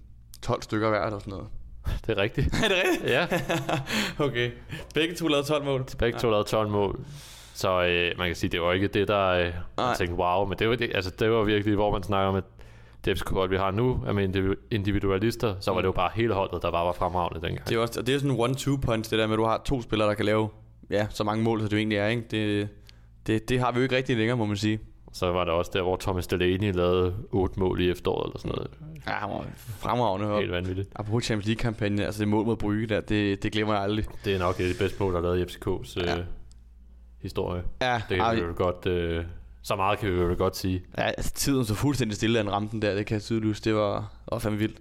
12 0.42 0.62
stykker 0.62 0.88
hver 0.88 1.04
eller 1.04 1.18
sådan 1.18 1.30
noget. 1.30 1.46
Det 2.06 2.18
er 2.18 2.22
rigtigt. 2.22 2.46
er 2.64 2.68
det 2.68 2.76
rigtigt? 2.92 3.10
Ja, 3.12 3.26
okay. 4.26 4.50
Begge 4.94 5.14
to 5.14 5.28
lavede 5.28 5.46
12 5.46 5.64
mål. 5.64 5.84
begge 5.98 6.18
to 6.18 6.30
lavede 6.30 6.48
12 6.48 6.68
mål. 6.70 7.00
Så 7.54 7.82
øh, 7.84 8.18
man 8.18 8.26
kan 8.26 8.36
sige, 8.36 8.50
det 8.50 8.60
var 8.60 8.72
ikke 8.72 8.88
det, 8.88 9.08
der 9.08 9.28
øh, 9.28 9.52
man 9.78 9.96
tænkte, 9.98 10.14
wow. 10.16 10.46
Men 10.46 10.58
det 10.58 10.68
var, 10.68 10.74
det, 10.76 10.90
altså, 10.94 11.10
det 11.18 11.30
var 11.30 11.44
virkelig, 11.44 11.74
hvor 11.74 11.92
man 11.92 12.02
snakker 12.02 12.28
om, 12.28 12.34
at 12.36 12.44
det 13.04 13.18
FCK, 13.18 13.50
vi 13.50 13.56
har 13.56 13.70
nu, 13.70 14.00
er 14.06 14.12
med 14.12 14.28
individu- 14.28 14.66
individualister, 14.70 15.54
så 15.60 15.70
var 15.70 15.80
det 15.80 15.86
jo 15.86 15.92
bare 15.92 16.10
hele 16.14 16.34
holdet, 16.34 16.62
der 16.62 16.70
bare 16.70 16.86
var 16.86 16.92
fremragende 16.92 17.46
dengang. 17.46 17.68
Det 17.68 17.76
er, 17.76 17.80
også, 17.80 18.00
og 18.00 18.06
det 18.06 18.14
er 18.14 18.18
sådan 18.18 18.36
en 18.36 18.40
one-two 18.44 18.76
punch, 18.80 19.10
det 19.10 19.18
der 19.18 19.26
med, 19.26 19.34
at 19.34 19.38
du 19.38 19.44
har 19.44 19.62
to 19.64 19.82
spillere, 19.82 20.08
der 20.08 20.14
kan 20.14 20.24
lave 20.24 20.48
ja, 20.90 21.06
så 21.10 21.24
mange 21.24 21.44
mål, 21.44 21.60
det 21.62 21.72
jo 21.72 21.76
egentlig 21.76 21.98
er. 21.98 22.06
Ikke? 22.08 22.22
Det, 22.30 22.68
det, 23.26 23.48
det 23.48 23.60
har 23.60 23.72
vi 23.72 23.78
jo 23.78 23.82
ikke 23.82 23.96
rigtig 23.96 24.16
længere, 24.16 24.36
må 24.36 24.44
man 24.44 24.56
sige. 24.56 24.78
Så 25.12 25.32
var 25.32 25.44
der 25.44 25.52
også 25.52 25.70
der, 25.74 25.82
hvor 25.82 25.96
Thomas 25.96 26.26
Delaney 26.26 26.72
lavede 26.72 27.14
otte 27.32 27.60
mål 27.60 27.80
i 27.80 27.90
efteråret 27.90 28.26
eller 28.26 28.38
sådan 28.38 28.52
noget. 28.54 28.70
Ja, 29.06 29.12
han 29.12 29.30
var 29.30 29.44
fremragende. 29.56 30.38
Helt 30.38 30.52
vanvittigt. 30.52 30.88
apropos 30.96 31.24
Champions 31.24 31.46
League-kampagnen, 31.46 31.98
altså 32.00 32.20
det 32.20 32.28
mål 32.28 32.44
mod 32.46 32.56
Brygge 32.56 32.86
der, 32.86 33.00
det, 33.00 33.42
det 33.42 33.52
glemmer 33.52 33.74
jeg 33.74 33.82
aldrig. 33.82 34.04
Det 34.24 34.34
er 34.34 34.38
nok 34.38 34.58
det 34.58 34.76
bedste 34.78 34.96
mål, 35.02 35.12
der 35.12 35.18
er 35.18 35.22
lavet 35.22 35.38
i 35.38 35.42
FCK's 35.42 36.00
øh, 36.00 36.06
Ja. 36.06 36.16
Historie. 37.24 37.62
Ja, 37.82 38.02
Det 38.08 38.16
kan 38.18 38.36
vi 38.36 38.40
jo 38.40 38.52
godt... 38.56 38.86
Øh, 38.86 39.24
så 39.62 39.76
meget 39.76 39.98
kan 39.98 40.12
vi 40.14 40.20
jo 40.20 40.34
godt 40.38 40.56
sige. 40.56 40.82
ja 40.98 41.02
altså, 41.02 41.32
tiden 41.34 41.64
så 41.64 41.74
fuldstændig 41.74 42.16
stille, 42.16 42.38
han 42.38 42.52
ramte 42.52 42.72
den 42.72 42.82
der, 42.82 42.94
det 42.94 43.06
kan 43.06 43.14
jeg 43.14 43.22
tydeligt. 43.22 43.64
Det 43.64 43.74
var, 43.74 44.12
var 44.32 44.38
fandme 44.38 44.58
vildt. 44.58 44.78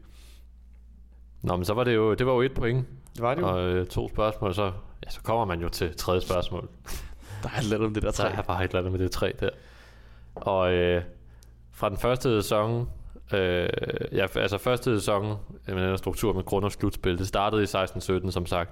Nå, 1.41 1.55
men 1.55 1.65
så 1.65 1.73
var 1.73 1.83
det 1.83 1.95
jo, 1.95 2.13
det 2.13 2.25
var 2.25 2.33
jo 2.33 2.41
et 2.41 2.53
point, 2.53 2.87
Det 3.13 3.21
var 3.21 3.35
det 3.35 3.41
jo. 3.41 3.47
og 3.47 3.61
øh, 3.61 3.87
to 3.87 4.09
spørgsmål, 4.09 4.53
så, 4.53 4.63
ja, 5.05 5.09
så 5.09 5.21
kommer 5.21 5.45
man 5.45 5.61
jo 5.61 5.69
til 5.69 5.95
tredje 5.95 6.21
spørgsmål. 6.21 6.69
Der 7.43 7.49
er 7.57 7.61
lidt 7.69 7.81
om 7.81 7.93
det 7.93 8.03
der 8.03 8.09
Der 8.11 8.15
træ. 8.15 8.29
er 8.37 8.41
bare 8.41 8.63
et 8.63 8.67
eller 8.69 8.79
andet 8.79 8.91
med 8.91 8.99
det 8.99 9.11
træ 9.11 9.31
der. 9.39 9.49
Og 10.35 10.73
øh, 10.73 11.03
fra 11.71 11.89
den 11.89 11.97
første 11.97 12.41
sæson, 12.41 12.89
øh, 13.33 13.69
ja, 14.11 14.25
altså 14.35 14.57
første 14.57 14.99
sæson 14.99 15.25
med 15.67 15.75
den 15.75 15.77
her 15.89 15.95
struktur 15.95 16.33
med 16.33 16.43
grund 16.43 16.65
og 16.65 16.71
slutspil, 16.71 17.17
det 17.17 17.27
startede 17.27 17.63
i 17.63 17.65
16-17 17.65 18.31
som 18.31 18.45
sagt. 18.45 18.69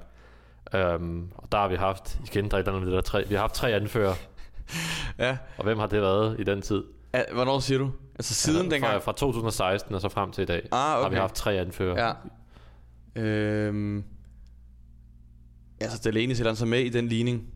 Um, 0.95 1.31
og 1.35 1.51
der 1.51 1.57
har 1.57 1.67
vi 1.67 1.75
haft, 1.75 2.19
igen 2.27 2.45
der 2.51 2.57
er 2.57 2.59
et 2.59 2.67
eller 2.67 2.71
andet 2.71 2.81
med 2.81 2.87
det 2.91 2.95
der 2.95 3.01
træ, 3.09 3.23
vi 3.29 3.33
har 3.35 3.41
haft 3.41 3.53
tre 3.53 3.71
anfører, 3.73 4.13
Ja. 5.19 5.37
og 5.57 5.63
hvem 5.63 5.77
har 5.79 5.87
det 5.87 6.01
været 6.01 6.39
i 6.39 6.43
den 6.43 6.61
tid? 6.61 6.83
ja. 7.13 7.21
Hvornår 7.33 7.59
siger 7.59 7.77
du? 7.77 7.91
Altså 8.15 8.33
siden 8.33 8.65
fra, 8.65 8.69
dengang? 8.75 9.03
Fra 9.03 9.11
2016 9.11 9.95
og 9.95 10.01
så 10.01 10.09
frem 10.09 10.31
til 10.31 10.41
i 10.41 10.45
dag, 10.45 10.67
Ah, 10.71 10.79
har 10.79 10.99
vi 10.99 11.05
okay. 11.05 11.17
haft 11.17 11.35
tre 11.35 11.53
anfører. 11.57 12.13
Ja. 13.15 13.21
Øhm. 13.21 14.03
Altså, 15.81 16.01
Delaney 16.03 16.33
sætter 16.33 16.51
han 16.51 16.55
så 16.55 16.65
med 16.65 16.79
i 16.79 16.89
den 16.89 17.07
ligning. 17.07 17.47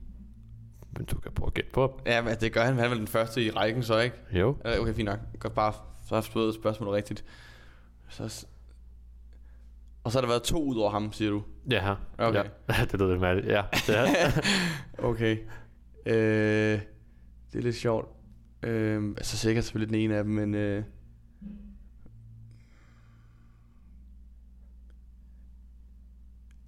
Men 0.98 1.06
du 1.06 1.20
kan 1.20 1.32
prøve 1.32 1.48
at 1.48 1.54
gætte 1.54 1.70
på 1.74 2.02
Ja, 2.06 2.22
men 2.22 2.36
det 2.42 2.54
gør 2.54 2.64
han. 2.64 2.76
Han 2.76 2.86
er 2.86 2.90
vel 2.90 2.98
den 2.98 3.08
første 3.08 3.44
i 3.46 3.52
rækken, 3.52 3.84
så 3.84 4.00
ikke? 4.00 4.16
Jo. 4.32 4.58
Ja, 4.66 4.80
Okay, 4.80 4.94
fint 4.94 5.06
nok. 5.06 5.20
Godt 5.40 5.54
bare, 5.56 5.74
så 6.08 6.16
har 6.16 6.42
jeg 6.46 6.54
spørgsmålet 6.54 6.94
rigtigt. 6.96 7.24
Så, 8.10 8.46
og 10.06 10.12
så 10.12 10.18
har 10.18 10.22
der 10.22 10.28
været 10.28 10.44
to 10.44 10.64
ud 10.64 10.78
over 10.78 10.92
ham, 10.92 11.14
siger 11.14 11.32
du? 11.32 11.44
Ja. 11.70 11.96
Okay. 12.18 12.44
Ja. 12.70 12.86
det 12.92 13.00
lyder 13.00 13.10
lidt 13.10 13.22
mærkeligt. 13.22 13.54
Ja, 13.54 13.64
det 13.88 13.98
er. 13.98 14.42
Okay. 15.10 15.38
Øh, 16.06 16.80
det 17.52 17.60
er 17.60 17.62
lidt 17.62 17.76
sjovt. 17.76 18.10
Øh, 18.64 19.10
altså 19.18 19.38
sikkert 19.38 19.64
selvfølgelig 19.64 19.94
den 19.94 20.02
ene 20.02 20.18
af 20.18 20.24
dem, 20.24 20.34
men... 20.34 20.56
Øh, 20.56 20.84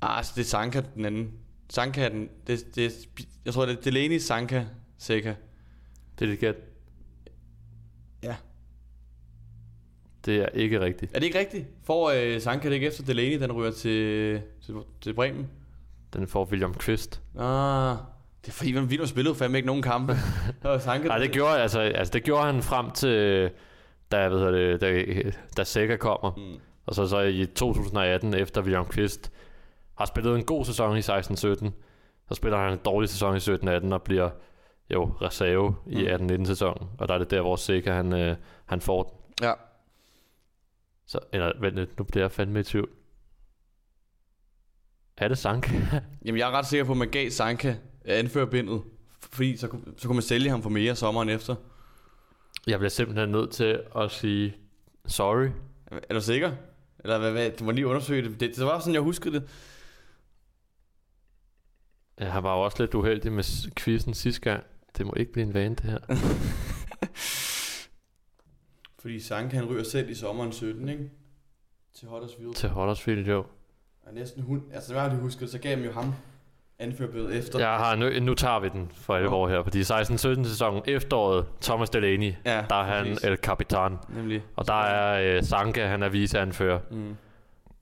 ah, 0.02 0.18
altså 0.18 0.34
det 0.36 0.42
er 0.42 0.46
Sanka 0.46 0.82
den 0.96 1.06
anden. 1.06 1.32
Sanka 1.70 2.06
er 2.06 2.10
den... 2.10 2.30
Det, 2.48 2.76
det, 2.76 3.10
jeg 3.46 3.54
tror, 3.54 3.66
det 3.66 3.78
er 3.78 3.82
Delaney, 3.82 4.18
Sanka, 4.18 4.66
Seca. 4.98 5.36
det 6.20 6.26
er 6.26 6.32
dit 6.32 6.40
gæt. 6.40 6.56
Ja. 8.24 8.36
Det 10.28 10.42
er 10.42 10.46
ikke 10.54 10.80
rigtigt. 10.82 11.16
Er 11.16 11.20
det 11.20 11.26
ikke 11.26 11.40
rigtigt? 11.40 11.66
Får 11.84 12.10
øh, 12.10 12.42
Sanka 12.42 12.68
det 12.70 12.76
ikke 12.76 12.88
efter 12.88 13.04
Delaney, 13.04 13.40
den 13.42 13.52
ryger 13.52 13.72
til, 13.72 14.42
til, 14.66 14.76
til 15.02 15.14
Bremen? 15.14 15.48
Den 16.14 16.28
får 16.28 16.46
William 16.46 16.74
Kvist. 16.74 17.22
Ah, 17.40 17.96
det 18.42 18.48
er 18.48 18.52
fordi, 18.52 18.76
Van 18.76 18.90
Vino 18.90 19.06
spillede 19.06 19.36
fandme 19.36 19.58
ikke 19.58 19.68
nogen 19.68 19.82
kampe. 19.82 20.16
Sanka, 20.80 21.08
Nej, 21.08 21.18
det 21.18 21.32
gjorde, 21.32 21.62
altså, 21.62 21.80
altså, 21.80 22.12
det 22.14 22.24
gjorde 22.24 22.46
han 22.46 22.62
frem 22.62 22.92
til, 22.92 23.50
da, 24.12 24.30
hvad 24.30 24.40
hedder 24.40 24.52
det, 24.52 24.82
da, 24.82 25.04
da 25.58 25.64
Sega 25.64 25.96
kommer. 25.96 26.32
Mm. 26.38 26.60
Og 26.86 26.96
så, 26.96 27.08
så 27.08 27.20
i 27.20 27.46
2018, 27.46 28.34
efter 28.34 28.62
William 28.62 28.86
Kvist 28.86 29.32
har 29.98 30.06
spillet 30.06 30.36
en 30.36 30.44
god 30.44 30.66
sæson 30.66 30.98
i 30.98 31.00
16-17, 31.00 31.04
så 32.30 32.34
spiller 32.36 32.58
han 32.58 32.72
en 32.74 32.80
dårlig 32.86 33.10
sæson 33.10 33.36
i 33.36 33.40
17-18 33.40 33.94
og 33.94 34.02
bliver 34.02 34.30
jo 34.94 35.04
reserve 35.22 35.76
i 35.88 36.08
Mm. 36.20 36.28
18-19 36.44 36.46
sæsonen. 36.46 36.88
Og 36.98 37.08
der 37.08 37.14
er 37.14 37.18
det 37.18 37.32
der, 37.32 37.42
hvor 37.42 37.56
Sega 37.56 37.92
han, 37.94 38.14
øh, 38.14 38.36
han 38.66 38.82
får 38.82 39.04
den. 39.04 39.14
Ja. 39.48 39.54
Så, 41.08 41.20
eller 41.34 41.60
vent 41.60 41.76
lidt, 41.76 41.98
nu 41.98 42.04
bliver 42.04 42.24
jeg 42.24 42.32
fandme 42.32 42.60
i 42.60 42.64
tvivl. 42.64 42.90
Er 45.18 45.28
det 45.28 45.38
Sank? 45.38 45.72
Jamen, 46.26 46.40
jeg 46.40 46.50
er 46.50 46.52
ret 46.52 46.66
sikker 46.66 46.86
på, 46.86 46.92
at 46.92 46.98
man 46.98 47.12
gav 47.12 47.30
Sanka 47.30 47.76
anførerbindet, 48.06 48.82
fordi 49.32 49.58
så, 49.58 49.68
så 49.98 50.08
kunne 50.08 50.16
man 50.16 50.24
sælge 50.24 50.50
ham 50.50 50.64
for 50.64 50.70
mere 50.70 50.96
sommeren 50.96 51.30
efter. 51.30 51.56
jeg 52.68 52.80
bliver 52.80 52.90
simpelthen 52.90 53.30
nødt 53.30 53.52
til 53.52 53.84
at 53.96 54.12
sige 54.12 54.56
sorry. 55.06 55.50
Er 56.10 56.14
du 56.14 56.22
sikker? 56.22 56.52
Eller 57.00 57.20
hvad, 57.20 57.32
hvad? 57.32 57.52
Du 57.52 57.64
må 57.64 57.72
lige 57.72 57.88
undersøge 57.88 58.30
det. 58.30 58.40
det. 58.40 58.56
Det 58.56 58.66
var 58.66 58.80
sådan, 58.80 58.94
jeg 58.94 59.02
huskede 59.02 59.40
det. 59.40 59.50
Jeg 62.20 62.44
var 62.44 62.50
også 62.50 62.84
lidt 62.84 62.94
uheldig 62.94 63.32
med 63.32 63.72
quizzen 63.76 64.14
sidste 64.14 64.42
gang. 64.42 64.64
Det 64.98 65.06
må 65.06 65.14
ikke 65.18 65.32
blive 65.32 65.46
en 65.48 65.54
vane, 65.54 65.76
det 65.76 65.84
her. 65.84 66.00
Fordi 69.02 69.20
Sanka, 69.20 69.56
han 69.56 69.66
ryger 69.66 69.84
selv 69.84 70.10
i 70.10 70.16
sommeren 70.16 70.52
17, 70.52 70.90
ikke? 70.90 71.10
Til 71.94 72.08
Huddersfield. 72.08 72.54
Til 72.54 72.70
Huddersfield, 72.70 73.28
jo. 73.28 73.46
Og 74.02 74.14
næsten 74.14 74.44
hun... 74.44 74.64
Altså, 74.74 74.94
hvad 74.94 75.02
har 75.02 75.10
du 75.10 75.16
husket? 75.16 75.50
Så 75.50 75.60
gav 75.60 75.78
jeg 75.78 75.86
jo 75.86 75.92
ham 75.92 76.14
anførerbindet 76.80 77.36
efter. 77.36 77.60
Jeg 77.60 77.78
har 77.78 77.96
nu, 77.96 78.10
nu 78.22 78.34
tager 78.34 78.60
vi 78.60 78.70
den 78.70 78.92
for 78.94 79.16
alvor 79.16 79.50
her, 79.50 79.64
fordi 79.64 79.82
16-17 79.82 79.84
sæsonen 80.44 80.82
efteråret, 80.86 81.46
Thomas 81.62 81.90
Delaney, 81.90 82.34
ja 82.46 82.64
der 82.70 82.76
er 82.76 82.84
han 82.84 83.06
præcis. 83.06 83.24
El 83.24 83.38
Capitan. 83.38 83.98
Nemlig. 84.10 84.44
Og 84.56 84.68
der 84.68 84.82
er 84.84 85.36
øh, 85.38 85.44
Sanka, 85.44 85.86
han 85.86 86.04
er 86.04 86.10
viceanfører. 86.10 86.80
Mm. 86.92 87.16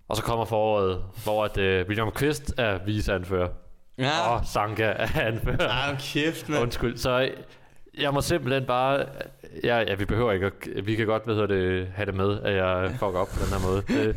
Og 0.07 0.16
så 0.16 0.24
kommer 0.24 0.45
foråret, 0.45 1.03
hvor 1.24 1.45
at, 1.45 1.57
øh, 1.57 1.88
William 1.88 2.11
Kvist 2.11 2.53
er 2.57 2.86
viceanfører. 2.86 3.49
Ja. 3.97 4.30
Og 4.30 4.45
Sanka 4.45 4.84
er 4.84 5.07
anfører. 5.22 5.68
Ej, 5.70 5.91
nu 5.91 5.97
kæft, 5.99 6.49
mand. 6.49 6.61
Undskyld, 6.61 6.97
så 6.97 7.30
jeg 7.97 8.13
må 8.13 8.21
simpelthen 8.21 8.65
bare... 8.65 9.05
Ja, 9.63 9.79
ja, 9.79 9.95
vi 9.95 10.05
behøver 10.05 10.31
ikke 10.31 10.45
at, 10.45 10.85
Vi 10.85 10.95
kan 10.95 11.05
godt 11.05 11.25
hvad 11.25 11.47
det, 11.47 11.87
have 11.95 12.05
det 12.05 12.13
med, 12.15 12.41
at 12.41 12.55
jeg 12.55 12.91
fucker 12.91 13.19
op 13.19 13.27
på 13.27 13.39
den 13.45 13.53
her 13.53 13.67
måde. 13.67 13.83
Det, 13.87 14.15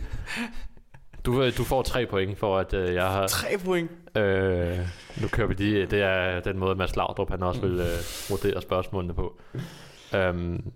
du, 1.27 1.43
øh, 1.43 1.57
du 1.57 1.65
får 1.65 1.83
tre 1.83 2.07
point 2.07 2.39
for, 2.39 2.59
at 2.59 2.75
øh, 2.75 2.95
jeg 2.95 3.07
har... 3.07 3.27
Tre 3.27 3.49
point. 3.65 3.91
Øh, 4.17 4.79
nu 5.23 5.29
kører 5.29 5.47
vi 5.47 5.55
lige, 5.55 5.87
det 5.87 6.03
er 6.03 6.41
den 6.41 6.59
måde, 6.59 6.75
Mads 6.75 6.97
Laudrup 6.97 7.31
han 7.31 7.43
også 7.43 7.61
vil 7.61 7.81
øh, 7.81 8.31
vurdere 8.31 8.63
spørgsmålene 8.63 9.15
på. 9.15 9.41
Um, 10.17 10.73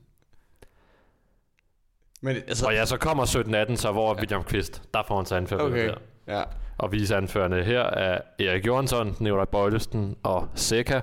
Men 2.20 2.36
altså... 2.36 2.66
og 2.66 2.74
ja, 2.74 2.84
så 2.84 2.96
kommer 2.96 3.24
17-18, 3.70 3.76
så 3.76 3.92
hvor 3.92 4.14
William 4.14 4.44
Kvist, 4.44 4.82
der 4.94 5.02
får 5.08 5.16
han 5.16 5.26
så 5.26 5.36
anført 5.36 5.60
Okay. 5.60 5.88
der. 5.88 5.94
Ja. 6.28 6.42
Og 6.78 6.92
viseanførende 6.92 7.64
her 7.64 7.80
er 7.80 8.20
Erik 8.38 8.66
Jørgensen, 8.66 9.16
Nikolaj 9.20 9.44
Bøjlesen 9.44 10.16
og 10.22 10.48
Seca. 10.54 11.00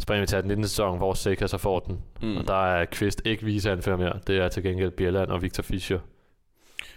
Springer 0.00 0.22
vi 0.22 0.26
til 0.26 0.38
den 0.38 0.48
19. 0.48 0.64
sæson, 0.64 0.98
hvor 0.98 1.14
Seca 1.14 1.46
så 1.46 1.58
får 1.58 1.78
den. 1.80 1.98
Mm. 2.22 2.36
Og 2.36 2.46
der 2.46 2.66
er 2.66 2.84
Kvist 2.84 3.22
ikke 3.24 3.44
viseanfører 3.44 3.96
mere. 3.96 4.18
Det 4.26 4.38
er 4.38 4.48
til 4.48 4.62
gengæld 4.62 4.90
Bjelland 4.90 5.30
og 5.30 5.42
Victor 5.42 5.62
Fischer. 5.62 5.98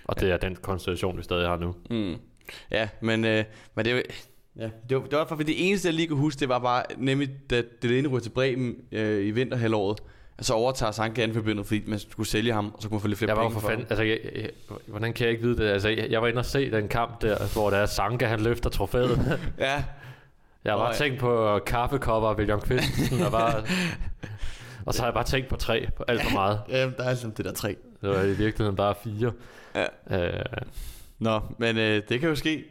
Og 0.03 0.19
det 0.19 0.31
er 0.31 0.37
den 0.37 0.55
konstellation, 0.55 1.17
vi 1.17 1.23
stadig 1.23 1.47
har 1.47 1.57
nu. 1.57 1.75
Mm. 1.89 2.15
Ja, 2.71 2.89
men, 3.01 3.25
øh, 3.25 3.43
men 3.75 3.85
det 3.85 3.91
er 3.91 3.95
jo... 3.95 4.03
Ja, 4.55 4.69
det 4.89 4.97
var, 4.97 5.03
det 5.03 5.17
var 5.17 5.25
fordi 5.25 5.43
det 5.43 5.67
eneste, 5.69 5.87
jeg 5.87 5.95
lige 5.95 6.07
kunne 6.07 6.19
huske, 6.19 6.39
det 6.39 6.49
var 6.49 6.59
bare, 6.59 6.83
nemlig 6.97 7.29
da 7.49 7.63
Delaney 7.81 8.09
ryger 8.09 8.19
til 8.19 8.29
Bremen 8.29 8.75
øh, 8.91 9.27
i 9.27 9.31
vinterhalvåret, 9.31 9.99
så 10.41 10.53
overtager 10.53 10.91
Sanka 10.91 11.23
anforbindet, 11.23 11.65
fordi 11.65 11.83
man 11.87 11.99
skulle 11.99 12.29
sælge 12.29 12.53
ham, 12.53 12.71
og 12.75 12.81
så 12.81 12.87
kunne 12.89 12.95
man 12.95 13.01
få 13.01 13.07
lidt 13.07 13.19
flere 13.19 13.31
Jeg 13.31 13.37
penge 13.37 13.53
for 13.53 13.59
for 13.59 13.67
fanden, 13.67 13.87
altså, 13.89 14.03
jeg, 14.03 14.19
jeg, 14.35 14.49
hvordan 14.87 15.13
kan 15.13 15.25
jeg 15.25 15.31
ikke 15.31 15.43
vide 15.43 15.57
det? 15.57 15.69
Altså, 15.69 15.89
jeg, 15.89 16.07
jeg 16.09 16.21
var 16.21 16.27
inde 16.27 16.39
og 16.39 16.45
se 16.45 16.71
den 16.71 16.87
kamp 16.87 17.21
der, 17.21 17.53
hvor 17.53 17.69
der 17.69 17.77
er 17.77 17.85
Sanka, 17.85 18.25
han 18.25 18.39
løfter 18.39 18.69
trofæet. 18.69 19.39
Ja, 19.59 19.83
Jeg 20.65 20.73
har 20.73 20.77
bare 20.77 20.93
tænkt 20.95 21.19
på 21.19 21.59
kaffekopper 21.65 22.29
og 22.29 22.35
William 22.37 22.61
Kvist, 22.61 23.13
og, 23.25 23.31
bare, 23.31 23.63
og 24.85 24.93
så 24.93 25.01
har 25.01 25.07
jeg 25.07 25.13
bare 25.13 25.23
tænkt 25.23 25.49
på 25.49 25.55
tre, 25.55 25.87
på 25.97 26.03
alt 26.07 26.23
for 26.23 26.31
meget. 26.31 26.61
ja, 26.69 26.89
der 26.89 27.03
er 27.03 27.09
altså 27.09 27.31
det 27.37 27.45
der 27.45 27.53
tre. 27.53 27.75
Det 28.01 28.09
var 28.09 28.21
i 28.21 28.27
virkeligheden 28.33 28.75
bare 28.75 28.95
fire. 29.03 29.31
Ja. 29.75 30.27
Øh, 30.37 30.43
Nå, 31.19 31.41
men 31.57 31.77
øh, 31.77 32.01
det 32.09 32.19
kan 32.19 32.29
jo 32.29 32.35
ske. 32.35 32.63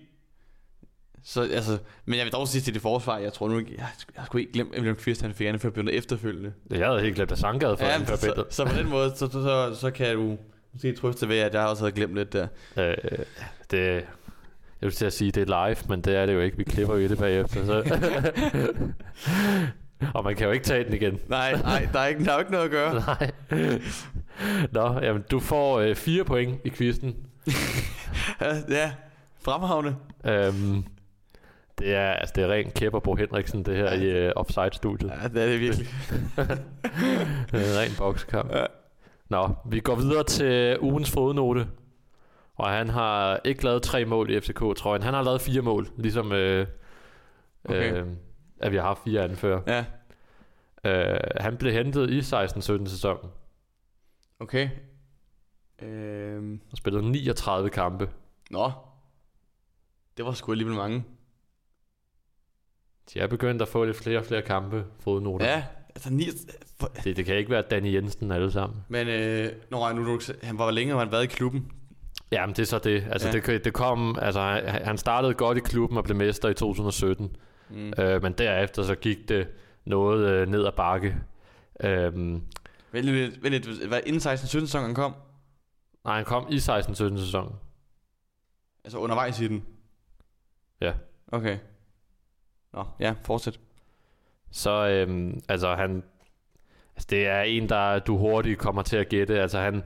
Så, 1.24 1.42
altså, 1.42 1.78
men 2.04 2.18
jeg 2.18 2.24
vil 2.24 2.32
dog 2.32 2.48
sige 2.48 2.62
til 2.62 2.74
det 2.74 2.82
forsvar, 2.82 3.18
jeg 3.18 3.32
tror 3.32 3.48
nu 3.48 3.58
ikke, 3.58 3.74
jeg, 3.78 3.86
jeg 4.16 4.22
skulle 4.26 4.42
ikke 4.42 4.52
glemme, 4.52 4.72
at 4.72 4.78
William 4.78 4.96
Kvist 4.96 5.22
han 5.22 5.34
fik 5.34 5.46
anforbindet 5.46 5.94
efterfølgende. 5.94 6.52
jeg 6.70 6.86
havde 6.86 7.00
helt 7.00 7.14
glemt, 7.14 7.32
at 7.32 7.38
Sanka 7.38 7.66
havde 7.66 7.76
fået 7.76 7.88
Ja, 7.88 7.98
men, 7.98 8.06
så, 8.06 8.44
så, 8.50 8.64
på 8.64 8.72
den 8.76 8.88
måde, 8.88 9.10
så, 9.16 9.26
så, 9.26 9.32
så, 9.42 9.74
så 9.80 9.90
kan 9.90 10.16
du 10.16 10.38
måske 10.72 10.92
trøste 10.96 11.28
ved, 11.28 11.38
at 11.38 11.54
jeg 11.54 11.66
også 11.66 11.82
havde 11.82 11.92
glemt 11.92 12.14
lidt 12.14 12.32
der. 12.32 12.46
øh, 12.76 12.94
det, 13.70 14.04
jeg 14.82 14.86
vil 14.86 14.92
til 14.92 15.06
at 15.06 15.12
sige, 15.12 15.30
det 15.30 15.50
er 15.50 15.66
live, 15.66 15.76
men 15.88 16.00
det 16.00 16.16
er 16.16 16.26
det 16.26 16.34
jo 16.34 16.40
ikke. 16.40 16.56
Vi 16.56 16.64
klipper 16.64 16.94
jo 16.94 17.00
i 17.00 17.08
det 17.08 17.18
bagefter. 17.18 17.64
Så. 17.66 17.98
og 20.14 20.24
man 20.24 20.36
kan 20.36 20.46
jo 20.46 20.52
ikke 20.52 20.64
tage 20.64 20.84
den 20.84 20.92
igen. 20.94 21.18
Nej, 21.28 21.52
nej, 21.62 21.88
der 21.92 21.98
er, 21.98 22.06
ikke, 22.06 22.24
der 22.24 22.30
er 22.30 22.34
jo 22.34 22.40
ikke 22.40 22.52
noget 22.52 22.64
at 22.64 22.70
gøre. 22.70 22.94
Nej. 23.06 23.30
Nå, 24.72 25.00
jamen, 25.02 25.22
du 25.30 25.40
får 25.40 25.80
øh, 25.80 25.94
fire 25.94 26.24
point 26.24 26.60
i 26.64 26.70
quizzen. 26.70 27.16
Ja, 28.68 28.92
fremhavne. 29.44 29.96
Øhm, 30.26 30.84
det 31.78 31.94
er, 31.94 32.10
altså, 32.12 32.32
det 32.36 32.44
er 32.44 32.48
ren 32.48 32.70
Kæpper 32.70 33.00
Bo 33.00 33.14
Henriksen, 33.14 33.62
det 33.64 33.76
her 33.76 33.84
Ja. 33.94 34.00
i 34.00 34.04
øh, 34.26 34.32
Offside-studiet. 34.36 35.12
Ja, 35.22 35.28
det 35.28 35.42
er 35.42 35.46
det 35.46 35.60
virkelig. 35.60 35.86
Det 36.36 36.48
er 37.52 37.72
en 37.72 37.78
ren 37.78 37.90
bokskamp. 37.98 38.52
Ja. 38.54 38.64
Nå, 39.28 39.50
vi 39.70 39.80
går 39.80 39.94
videre 39.94 40.24
til 40.24 40.78
ugens 40.80 41.10
fodnote. 41.10 41.66
Og 42.54 42.70
han 42.70 42.88
har 42.88 43.40
ikke 43.44 43.64
lavet 43.64 43.82
tre 43.82 44.04
mål 44.04 44.30
i 44.30 44.40
FCK-trøjen. 44.40 45.02
Han 45.02 45.14
har 45.14 45.22
lavet 45.22 45.40
fire 45.40 45.62
mål, 45.62 45.88
ligesom 45.96 46.32
øh, 46.32 46.66
Okay. 47.64 47.92
øh, 48.02 48.06
at 48.60 48.72
vi 48.72 48.76
har 48.76 48.82
haft 48.84 49.04
fire 49.04 49.24
anfører. 49.24 49.60
Ja, 49.66 49.84
Øh, 50.84 51.18
han 51.40 51.56
blev 51.56 51.72
hentet 51.72 52.10
i 52.10 52.18
16-17 52.20 52.86
sæsonen 52.88 53.30
Okay. 54.40 54.68
Øhm. 55.82 56.60
og 56.72 56.76
spillede 56.78 57.10
39 57.10 57.70
kampe. 57.70 58.08
Nå. 58.50 58.70
Det 60.16 60.24
var 60.24 60.32
sgu 60.32 60.52
alligevel 60.52 60.76
mange. 60.76 61.04
De 63.14 63.18
er 63.20 63.26
begyndt 63.26 63.62
at 63.62 63.68
få 63.68 63.84
lidt 63.84 63.96
flere 63.96 64.18
og 64.18 64.24
flere 64.24 64.42
kampe, 64.42 64.84
fodnoter. 65.00 65.46
Ja, 65.46 65.64
altså 65.88 66.12
ni... 66.12 66.24
for- 66.80 66.92
Det, 67.04 67.16
det 67.16 67.24
kan 67.24 67.36
ikke 67.36 67.50
være 67.50 67.62
Danny 67.62 67.94
Jensen 67.94 68.32
alle 68.32 68.52
sammen. 68.52 68.84
Men 68.88 69.08
øh, 69.08 69.52
når 69.70 69.92
nu, 69.92 70.02
nu, 70.02 70.20
han 70.42 70.58
var 70.58 70.70
længe, 70.70 70.92
har 70.92 71.00
han 71.00 71.12
været 71.12 71.24
i 71.24 71.26
klubben. 71.26 71.72
Jamen, 72.32 72.56
det 72.56 72.62
er 72.62 72.66
så 72.66 72.78
det. 72.78 73.06
Altså, 73.10 73.28
Ja. 73.28 73.34
ja. 73.34 73.40
det, 73.40 73.64
det 73.64 73.72
kom, 73.72 74.18
altså, 74.22 74.40
han 74.84 74.98
startede 74.98 75.34
godt 75.34 75.58
i 75.58 75.60
klubben 75.60 75.98
og 75.98 76.04
blev 76.04 76.16
mester 76.16 76.48
i 76.48 76.54
2017. 76.54 77.36
Mm. 77.70 77.92
Øh, 77.98 78.22
men 78.22 78.32
derefter 78.32 78.82
så 78.82 78.94
gik 78.94 79.28
det 79.28 79.48
noget 79.84 80.28
øh, 80.30 80.48
ned 80.48 80.66
ad 80.66 80.72
bakke. 80.72 81.16
Øhm, 81.80 82.42
lidt, 82.92 83.42
vent 83.42 83.52
lidt, 83.52 83.86
hvad, 83.88 84.00
inden 84.06 84.20
16-17 84.20 84.34
sæsonen 84.34 84.94
kom? 84.94 85.14
nej, 86.04 86.16
han 86.16 86.24
kom 86.24 86.46
i 86.50 86.56
16-17 86.56 86.92
sæsonen. 86.94 87.52
Altså 88.84 88.98
undervejs 88.98 89.40
i 89.40 89.48
den? 89.48 89.64
Ja. 90.80 90.92
Okay. 91.32 91.58
Nå, 92.72 92.84
ja, 93.00 93.14
fortsæt. 93.24 93.60
Så 94.50 94.88
øhm, 94.88 95.40
altså 95.48 95.74
han 95.74 96.02
altså 96.96 97.06
det 97.10 97.26
er 97.26 97.40
en 97.42 97.68
der 97.68 97.98
du 97.98 98.16
hurtigt 98.18 98.58
kommer 98.58 98.82
til 98.82 98.96
at 98.96 99.08
gætte. 99.08 99.40
Altså 99.40 99.58
han 99.60 99.84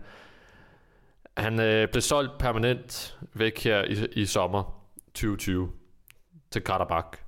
han 1.37 1.61
øh, 1.61 1.89
blev 1.89 2.03
solgt 2.03 2.39
permanent 2.39 3.19
væk 3.35 3.65
her 3.65 3.85
i, 3.85 4.21
i 4.23 4.27
sommer 4.27 4.89
2020 5.15 5.73
til 6.51 6.63
Karabakh. 6.63 7.19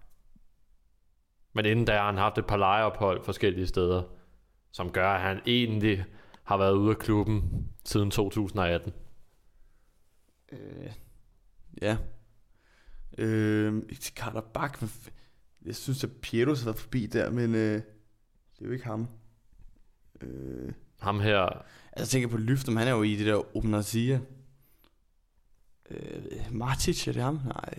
Men 1.53 1.65
inden 1.65 1.85
da 1.85 1.93
har 1.93 2.07
han 2.07 2.17
haft 2.17 2.39
et 2.39 2.47
par 2.47 2.57
lejeophold 2.57 3.25
forskellige 3.25 3.67
steder, 3.67 4.03
som 4.73 4.93
gør, 4.93 5.11
at 5.11 5.21
han 5.21 5.41
egentlig 5.47 6.05
har 6.45 6.57
været 6.57 6.73
ude 6.73 6.91
af 6.91 6.99
klubben 6.99 7.69
siden 7.85 8.11
2018. 8.11 8.93
Øh, 10.53 10.93
ja. 11.83 11.97
Øh, 13.19 13.83
til 14.01 14.15
Karabakh. 14.15 14.85
Jeg 15.65 15.77
synes, 15.77 16.05
at 16.05 16.11
Pietos 16.23 16.61
har 16.61 16.65
været 16.65 16.79
forbi 16.79 17.07
der, 17.07 17.31
men 17.31 17.55
øh, 17.55 17.75
det 18.59 18.61
er 18.61 18.67
jo 18.67 18.71
ikke 18.71 18.85
ham. 18.85 19.09
Øh, 20.21 20.73
ham 21.01 21.21
her, 21.21 21.39
altså, 21.41 21.63
jeg 21.99 22.09
tænker 22.09 22.29
på 22.29 22.37
Lyftum, 22.37 22.77
han 22.77 22.89
er 22.89 22.93
jo 22.93 23.03
i 23.03 23.17
det 23.17 23.27
der 23.27 23.57
Obnazia. 23.57 24.21
Øh, 25.91 25.99
Martic, 26.51 27.09
er 27.09 27.13
det 27.13 27.23
ham? 27.23 27.41
Nej. 27.45 27.75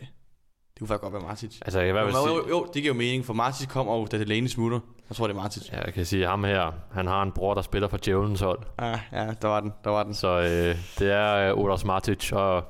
Det 0.74 0.80
kunne 0.80 0.88
faktisk 0.88 1.01
godt 1.01 1.13
være 1.13 1.22
Martic. 1.22 1.57
altså 1.61 1.80
jeg 1.80 1.88
kan 1.88 1.95
i 1.95 1.99
Jo, 1.99 2.03
hvert 2.05 2.13
fald 2.15 2.36
jo, 2.36 2.41
sige, 2.43 2.49
jo, 2.49 2.65
det 2.74 2.82
giver 2.82 2.93
jo 2.93 2.97
mening, 2.97 3.26
for 3.26 3.34
Martic 3.34 3.67
kommer 3.67 3.95
jo, 3.97 4.05
da 4.05 4.17
Delaney 4.17 4.47
smutter. 4.47 4.80
Jeg 5.09 5.15
tror, 5.15 5.28
det 5.28 5.34
er 5.36 5.39
Martic. 5.41 5.70
ja, 5.72 5.86
jeg 5.86 5.93
kan 5.93 6.05
sige 6.05 6.28
ham 6.28 6.43
her, 6.43 6.72
han 6.91 7.07
har 7.07 7.24
en 7.24 7.32
bror, 7.32 7.53
der 7.53 7.61
spiller 7.61 7.88
for 7.88 7.97
Djævelens 7.97 8.39
hold. 8.41 8.59
Ja, 8.82 8.99
ja, 9.11 9.34
der 9.41 9.47
var 9.47 9.59
den, 9.59 9.74
der 9.84 9.89
var 9.89 10.03
den. 10.03 10.13
Så 10.13 10.28
øh, 10.39 10.78
det 10.99 11.11
er 11.11 11.51
øh, 11.51 11.57
Olas 11.63 11.86
Matic, 11.86 12.32
og 12.32 12.63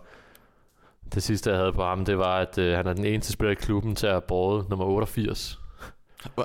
det 1.14 1.24
sidste, 1.24 1.50
jeg 1.50 1.60
havde 1.60 1.74
på 1.74 1.84
ham, 1.84 2.06
det 2.06 2.18
var, 2.18 2.38
at 2.38 2.58
øh, 2.58 2.76
han 2.78 2.88
er 2.88 2.94
den 2.94 3.06
eneste 3.06 3.32
spiller 3.32 3.52
i 3.52 3.56
klubben 3.56 3.96
til 3.96 4.08
at 4.08 4.24
have 4.30 4.64
nummer 4.70 4.86
88. 4.86 5.60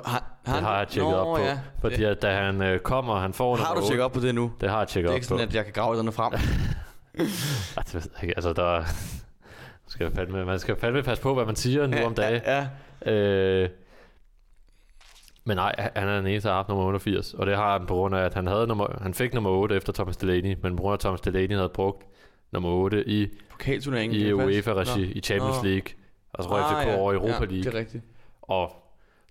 Har, 0.05 0.23
Det 0.45 0.53
har 0.53 0.77
jeg 0.77 0.87
tjekket 0.87 1.15
op 1.15 1.37
på. 1.37 1.41
Ja. 1.43 1.59
Fordi 1.81 2.03
at 2.03 2.21
da 2.21 2.35
han 2.35 2.61
øh, 2.61 2.79
kommer, 2.79 3.19
han 3.19 3.33
får 3.33 3.55
Har 3.55 3.73
du 3.73 3.77
8. 3.79 3.87
tjekket 3.87 4.03
op 4.05 4.11
på 4.11 4.19
det 4.19 4.35
nu? 4.35 4.51
Det 4.61 4.69
har 4.69 4.77
jeg 4.77 4.87
Det 4.87 4.93
tjekket 4.93 5.09
er 5.09 5.13
op 5.13 5.15
ikke 5.15 5.25
på. 5.25 5.27
sådan, 5.27 5.47
at 5.47 5.55
jeg 5.55 5.63
kan 5.63 5.73
grave 5.73 5.97
den 5.97 6.11
frem. 6.11 6.33
Det 7.93 8.07
ikke. 8.23 8.33
Altså, 8.37 8.53
der 8.53 8.83
skal 9.87 10.11
fandme, 10.11 10.45
man 10.45 10.59
skal 10.59 10.75
fandme 10.79 11.03
passe 11.03 11.23
på, 11.23 11.33
hvad 11.33 11.45
man 11.45 11.55
siger 11.55 11.87
nu 11.87 11.97
om 12.05 12.13
dagen. 12.15 12.41
Ja, 12.45 12.67
ja. 13.05 13.11
Øh, 13.11 13.69
men 15.45 15.57
nej, 15.57 15.75
han 15.95 16.07
er 16.07 16.17
den 16.17 16.27
eneste, 16.27 16.47
der 16.49 16.53
har 16.53 16.59
haft 16.59 16.69
nummer 16.69 16.85
88, 16.85 17.33
og 17.33 17.45
det 17.45 17.55
har 17.55 17.77
han 17.77 17.87
på 17.87 17.93
grund 17.93 18.15
af, 18.15 18.19
at 18.19 18.33
han, 18.33 18.47
havde 18.47 18.67
nummer, 18.67 18.87
han 19.01 19.13
fik 19.13 19.33
nummer 19.33 19.49
8 19.49 19.75
efter 19.75 19.93
Thomas 19.93 20.17
Delaney, 20.17 20.57
men 20.63 20.75
på 20.75 20.81
grund 20.81 20.93
af, 20.93 20.99
Thomas 20.99 21.21
Delaney 21.21 21.55
havde 21.55 21.69
brugt 21.69 22.03
nummer 22.51 22.69
8 22.69 23.07
i, 23.09 23.21
i 23.21 23.27
det? 23.67 24.33
UEFA-regi, 24.33 25.11
i 25.11 25.21
Champions 25.21 25.63
Nå. 25.63 25.69
League, 25.69 25.87
og 26.33 26.43
så 26.43 26.49
røg 26.49 26.63
Ah, 26.63 26.81
FCK 26.83 26.87
ja. 26.87 26.97
over 26.97 27.11
i 27.11 27.15
Europa 27.15 27.31
ja, 27.33 27.45
League. 27.45 27.63
det 27.63 27.73
er 27.75 27.79
rigtigt. 27.79 28.03
Og 28.41 28.71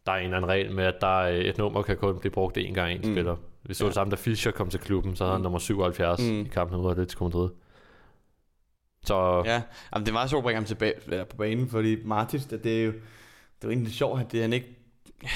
der 0.06 0.12
er 0.12 0.16
en 0.16 0.24
eller 0.24 0.36
anden 0.36 0.50
regel 0.50 0.72
med, 0.72 0.84
at 0.84 0.94
der 1.00 1.20
er 1.22 1.48
et 1.50 1.58
nummer 1.58 1.82
kan 1.82 1.96
kun 1.96 2.18
blive 2.18 2.32
brugt 2.32 2.58
én 2.58 2.72
gang 2.72 2.92
en 2.92 3.00
Mm. 3.04 3.14
spiller. 3.14 3.36
Vi 3.62 3.74
så 3.74 3.84
Ja. 3.84 3.88
det 3.88 3.94
samme, 3.94 4.10
da 4.10 4.16
Fischer 4.16 4.50
kom 4.52 4.70
til 4.70 4.80
klubben, 4.80 5.16
så 5.16 5.24
havde 5.24 5.32
han 5.32 5.40
Mm. 5.40 5.42
nummer 5.42 5.58
77 5.58 6.20
Mm. 6.22 6.40
i 6.40 6.48
kampen 6.48 6.80
mod 6.80 6.90
Atletico 6.90 7.24
Madrid. 7.24 7.50
Så 9.04 9.42
Ja, 9.46 9.62
Jamen, 9.94 10.06
det 10.06 10.12
meget 10.12 10.30
sjovt 10.30 10.40
at 10.40 10.44
bringe 10.44 10.56
ham 10.60 10.64
tilbage 10.64 10.92
eller 11.06 11.24
på 11.24 11.36
banen, 11.36 11.68
fordi 11.68 11.96
Martins, 12.04 12.46
det, 12.46 12.64
det 12.64 12.80
er 12.80 12.84
jo 12.84 12.92
det 12.92 12.98
er 13.62 13.68
jo 13.68 13.70
egentlig 13.70 13.92
sjovt, 13.92 14.20
at 14.20 14.32
det, 14.32 14.40
han 14.40 14.52
ikke, 14.52 14.76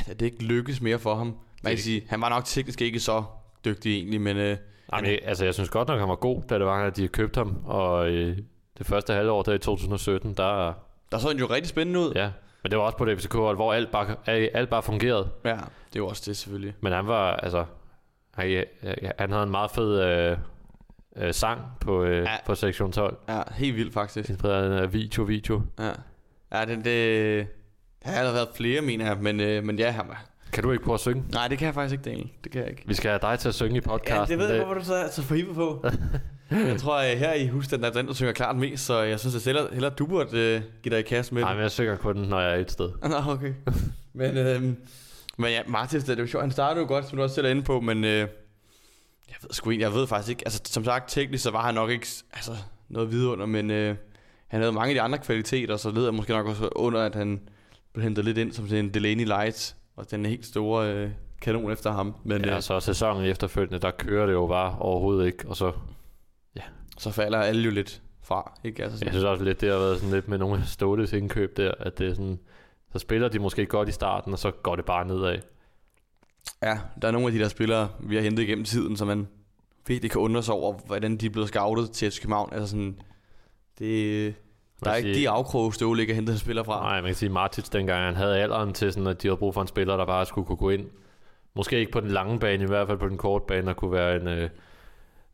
at 0.08 0.20
det 0.20 0.26
ikke 0.26 0.44
lykkes 0.44 0.80
mere 0.80 0.98
for 0.98 1.14
ham. 1.14 1.26
Man 1.62 1.72
kan 1.72 1.78
sige, 1.78 2.02
han 2.08 2.20
var 2.20 2.28
nok 2.28 2.44
teknisk 2.44 2.80
ikke 2.80 3.00
så 3.00 3.24
dygtig 3.64 3.94
egentlig, 3.96 4.20
men 4.20 4.36
øh, 4.36 4.56
Ej, 4.92 5.00
men, 5.00 5.10
jeg- 5.10 5.20
altså, 5.24 5.44
jeg 5.44 5.54
synes 5.54 5.68
godt 5.70 5.88
nok, 5.88 5.98
han 6.00 6.08
var 6.08 6.14
god, 6.14 6.42
da 6.50 6.58
det 6.58 6.66
var, 6.66 6.84
at 6.86 6.96
de 6.96 7.08
købte 7.08 7.38
ham. 7.38 7.56
Og 7.64 8.08
øh, 8.10 8.38
det 8.78 8.86
første 8.86 9.12
halvår 9.12 9.42
der 9.42 9.52
i 9.52 9.58
2017, 9.58 10.34
der... 10.34 10.72
der 11.12 11.18
så 11.18 11.28
han 11.28 11.36
jo 11.38 11.46
rigtig 11.46 11.68
spændende 11.68 12.00
ud. 12.00 12.12
Ja, 12.14 12.30
men 12.62 12.70
det 12.70 12.78
var 12.78 12.84
også 12.84 12.98
på 12.98 13.04
det 13.04 13.18
FCK, 13.20 13.32
hvor 13.34 13.72
alt 13.72 13.90
bare, 13.90 14.16
alt 14.28 14.70
bare 14.70 14.82
fungerede. 14.82 15.28
ja 15.44 15.50
det 15.50 15.96
er 15.96 16.00
jo 16.00 16.06
også 16.06 16.22
det 16.26 16.36
selvfølgelig. 16.36 16.74
Men 16.80 16.92
han 16.92 17.06
var, 17.06 17.30
altså... 17.36 17.64
Han, 18.34 18.64
han 19.18 19.30
havde 19.30 19.42
en 19.42 19.50
meget 19.50 19.70
fed 19.70 20.02
øh, 20.02 20.38
øh, 21.16 21.34
sang 21.34 21.60
på, 21.80 22.02
øh, 22.02 22.22
Ja. 22.22 22.36
på 22.46 22.54
sektion 22.54 22.92
12. 22.92 23.16
Ja, 23.28 23.42
helt 23.54 23.76
vildt 23.76 23.92
faktisk. 23.94 24.30
Inspireret 24.30 24.80
af 24.80 24.92
video, 24.92 25.22
video. 25.22 25.62
Ja, 25.78 25.90
ja 26.52 26.64
det, 26.64 26.84
det 26.84 27.46
der 28.04 28.10
har 28.10 28.32
været 28.32 28.48
flere, 28.56 28.80
mener 28.80 29.06
jeg, 29.06 29.16
men, 29.20 29.40
øh, 29.40 29.64
men 29.64 29.78
ja, 29.78 29.90
han 29.90 30.08
var... 30.08 30.24
Kan 30.58 30.64
du 30.64 30.72
ikke 30.72 30.84
prøve 30.84 30.94
at 30.94 31.00
synge? 31.00 31.24
Nej, 31.32 31.48
det 31.48 31.58
kan 31.58 31.66
jeg 31.66 31.74
faktisk 31.74 31.92
ikke, 31.92 32.10
Daniel. 32.10 32.28
Det 32.44 32.52
kan 32.52 32.60
jeg 32.60 32.70
ikke. 32.70 32.82
Vi 32.86 32.94
skal 32.94 33.10
have 33.10 33.18
dig 33.22 33.38
til 33.38 33.48
at 33.48 33.54
synge 33.54 33.74
i 33.74 33.74
Ja, 33.74 33.80
podcasten. 33.80 34.28
det 34.28 34.38
ved 34.38 34.54
jeg, 34.54 34.64
hvorfor 34.64 34.80
du 34.80 34.84
så 34.84 34.94
er 34.94 35.10
så 35.10 35.22
forhippet 35.22 35.54
på. 35.54 35.84
jeg 36.50 36.76
tror, 36.80 36.98
at 36.98 37.18
her 37.18 37.32
i 37.32 37.46
husstanden 37.46 37.84
er 37.84 37.90
den, 37.90 38.06
der 38.06 38.12
synger 38.12 38.32
klart 38.32 38.56
mest, 38.56 38.86
så 38.86 39.02
jeg 39.02 39.20
synes, 39.20 39.36
at 39.36 39.44
hellere, 39.44 39.68
hellere 39.72 39.92
du 39.98 40.06
burde 40.06 40.38
øh, 40.38 40.62
give 40.82 40.94
dig 40.94 40.98
i 40.98 41.02
kast 41.02 41.32
med 41.32 41.42
Nej, 41.42 41.54
men 41.54 41.62
jeg 41.62 41.70
synger 41.70 41.96
kun, 41.96 42.16
når 42.16 42.40
jeg 42.40 42.50
er 42.50 42.56
et 42.56 42.70
sted. 42.70 42.90
Nå, 43.02 43.32
okay. 43.32 43.52
men, 44.14 44.36
øhm, 44.36 44.76
men 45.36 45.50
ja, 45.50 45.60
Martins, 45.66 46.04
det 46.04 46.18
er 46.18 46.22
jo 46.22 46.28
sjovt. 46.28 46.42
Han 46.44 46.50
startede 46.50 46.80
jo 46.82 46.88
godt, 46.88 47.08
som 47.08 47.16
du 47.16 47.22
også 47.22 47.34
selv 47.34 47.46
er 47.46 47.50
inde 47.50 47.62
på, 47.62 47.80
men 47.80 48.04
øh, 48.04 48.10
jeg 49.28 49.36
ved 49.42 49.50
sgu 49.50 49.70
jeg 49.70 49.92
ved 49.92 50.06
faktisk 50.06 50.30
ikke. 50.30 50.42
Altså, 50.46 50.60
som 50.64 50.84
sagt, 50.84 51.10
teknisk, 51.10 51.42
så 51.42 51.50
var 51.50 51.62
han 51.62 51.74
nok 51.74 51.90
ikke 51.90 52.06
altså, 52.32 52.52
noget 52.88 53.12
vidunder, 53.12 53.46
men 53.46 53.70
øh, 53.70 53.96
han 54.48 54.60
havde 54.60 54.72
mange 54.72 54.88
af 54.90 54.94
de 54.94 55.00
andre 55.00 55.18
kvaliteter, 55.18 55.76
så 55.76 55.90
led 55.90 56.04
jeg 56.04 56.14
måske 56.14 56.32
nok 56.32 56.46
også 56.46 56.68
under, 56.72 57.00
at 57.00 57.14
han 57.14 57.40
blev 57.92 58.04
hentet 58.04 58.24
lidt 58.24 58.38
ind 58.38 58.52
som 58.52 58.68
sådan 58.68 58.84
en 58.84 58.94
Delaney 58.94 59.24
Light, 59.24 59.74
og 59.98 60.10
den 60.10 60.26
helt 60.26 60.46
store 60.46 60.94
øh, 60.94 61.10
kanon 61.40 61.72
efter 61.72 61.90
ham. 61.90 62.14
Men 62.24 62.44
Ja, 62.44 62.56
øh, 62.56 62.62
så 62.62 62.80
sæsonen 62.80 63.24
efterfølgende, 63.24 63.78
der 63.78 63.90
kører 63.90 64.26
det 64.26 64.32
jo 64.32 64.46
bare 64.46 64.78
overhovedet 64.78 65.26
ikke. 65.26 65.48
Og 65.48 65.56
så, 65.56 65.72
så 66.98 67.10
falder 67.10 67.38
alle 67.38 67.62
jo 67.62 67.70
lidt 67.70 68.02
fra, 68.22 68.58
ikke? 68.64 68.84
Altså, 68.84 69.04
jeg 69.04 69.12
synes 69.12 69.24
også 69.24 69.44
lidt, 69.44 69.60
det 69.60 69.70
har 69.70 69.78
været 69.78 69.98
sådan 69.98 70.14
lidt 70.14 70.28
med 70.28 70.38
nogle 70.38 70.66
Ståles 70.66 71.12
indkøb 71.12 71.56
der, 71.56 71.72
at 71.78 71.98
det 71.98 72.08
er 72.08 72.14
sådan, 72.14 72.38
så 72.92 72.98
spiller 72.98 73.28
de 73.28 73.38
måske 73.38 73.66
godt 73.66 73.88
i 73.88 73.92
starten, 73.92 74.32
og 74.32 74.38
så 74.38 74.50
går 74.50 74.76
det 74.76 74.84
bare 74.84 75.06
nedad. 75.06 75.38
ja, 76.62 76.78
der 77.02 77.08
er 77.08 77.12
nogle 77.12 77.26
af 77.26 77.32
de 77.32 77.38
der 77.38 77.48
spillere, 77.48 77.88
vi 78.00 78.16
har 78.16 78.22
hentet 78.22 78.42
igennem 78.42 78.64
tiden, 78.64 78.96
som 78.96 79.06
man 79.06 79.28
virkelig 79.86 80.10
kan 80.10 80.20
undre 80.20 80.42
sig 80.42 80.54
over, 80.54 80.74
hvordan 80.86 81.16
de 81.16 81.26
er 81.26 81.30
blevet 81.30 81.48
scoutet 81.48 81.90
til 81.90 82.10
FC 82.10 82.20
København. 82.20 82.52
Altså 82.52 82.68
sådan, 82.68 83.00
det, 83.78 84.34
der 84.84 84.90
er 84.90 84.94
ikke 84.96 85.14
de 85.14 85.28
afkroge, 85.28 86.00
ikke 86.00 86.12
har 86.12 86.14
hentet 86.14 86.40
spillere 86.40 86.64
fra. 86.64 86.80
Nej, 86.82 87.00
man 87.00 87.08
kan 87.08 87.14
sige, 87.14 87.28
Martins 87.28 87.68
dengang, 87.68 88.04
han 88.04 88.14
havde 88.14 88.38
alderen 88.38 88.72
til 88.72 88.92
sådan, 88.92 89.06
at 89.06 89.22
de 89.22 89.28
havde 89.28 89.36
brug 89.36 89.54
for 89.54 89.62
en 89.62 89.68
spiller, 89.68 89.96
der 89.96 90.06
bare 90.06 90.26
skulle 90.26 90.46
kunne 90.46 90.56
gå 90.56 90.70
ind. 90.70 90.86
Måske 91.54 91.78
ikke 91.78 91.92
på 91.92 92.00
den 92.00 92.10
lange 92.10 92.38
bane, 92.38 92.64
i 92.64 92.66
hvert 92.66 92.86
fald 92.86 92.98
på 92.98 93.08
den 93.08 93.16
korte 93.16 93.44
bane, 93.48 93.70
og 93.70 93.76
kunne 93.76 93.92
være 93.92 94.16
en, 94.16 94.28
øh, 94.28 94.50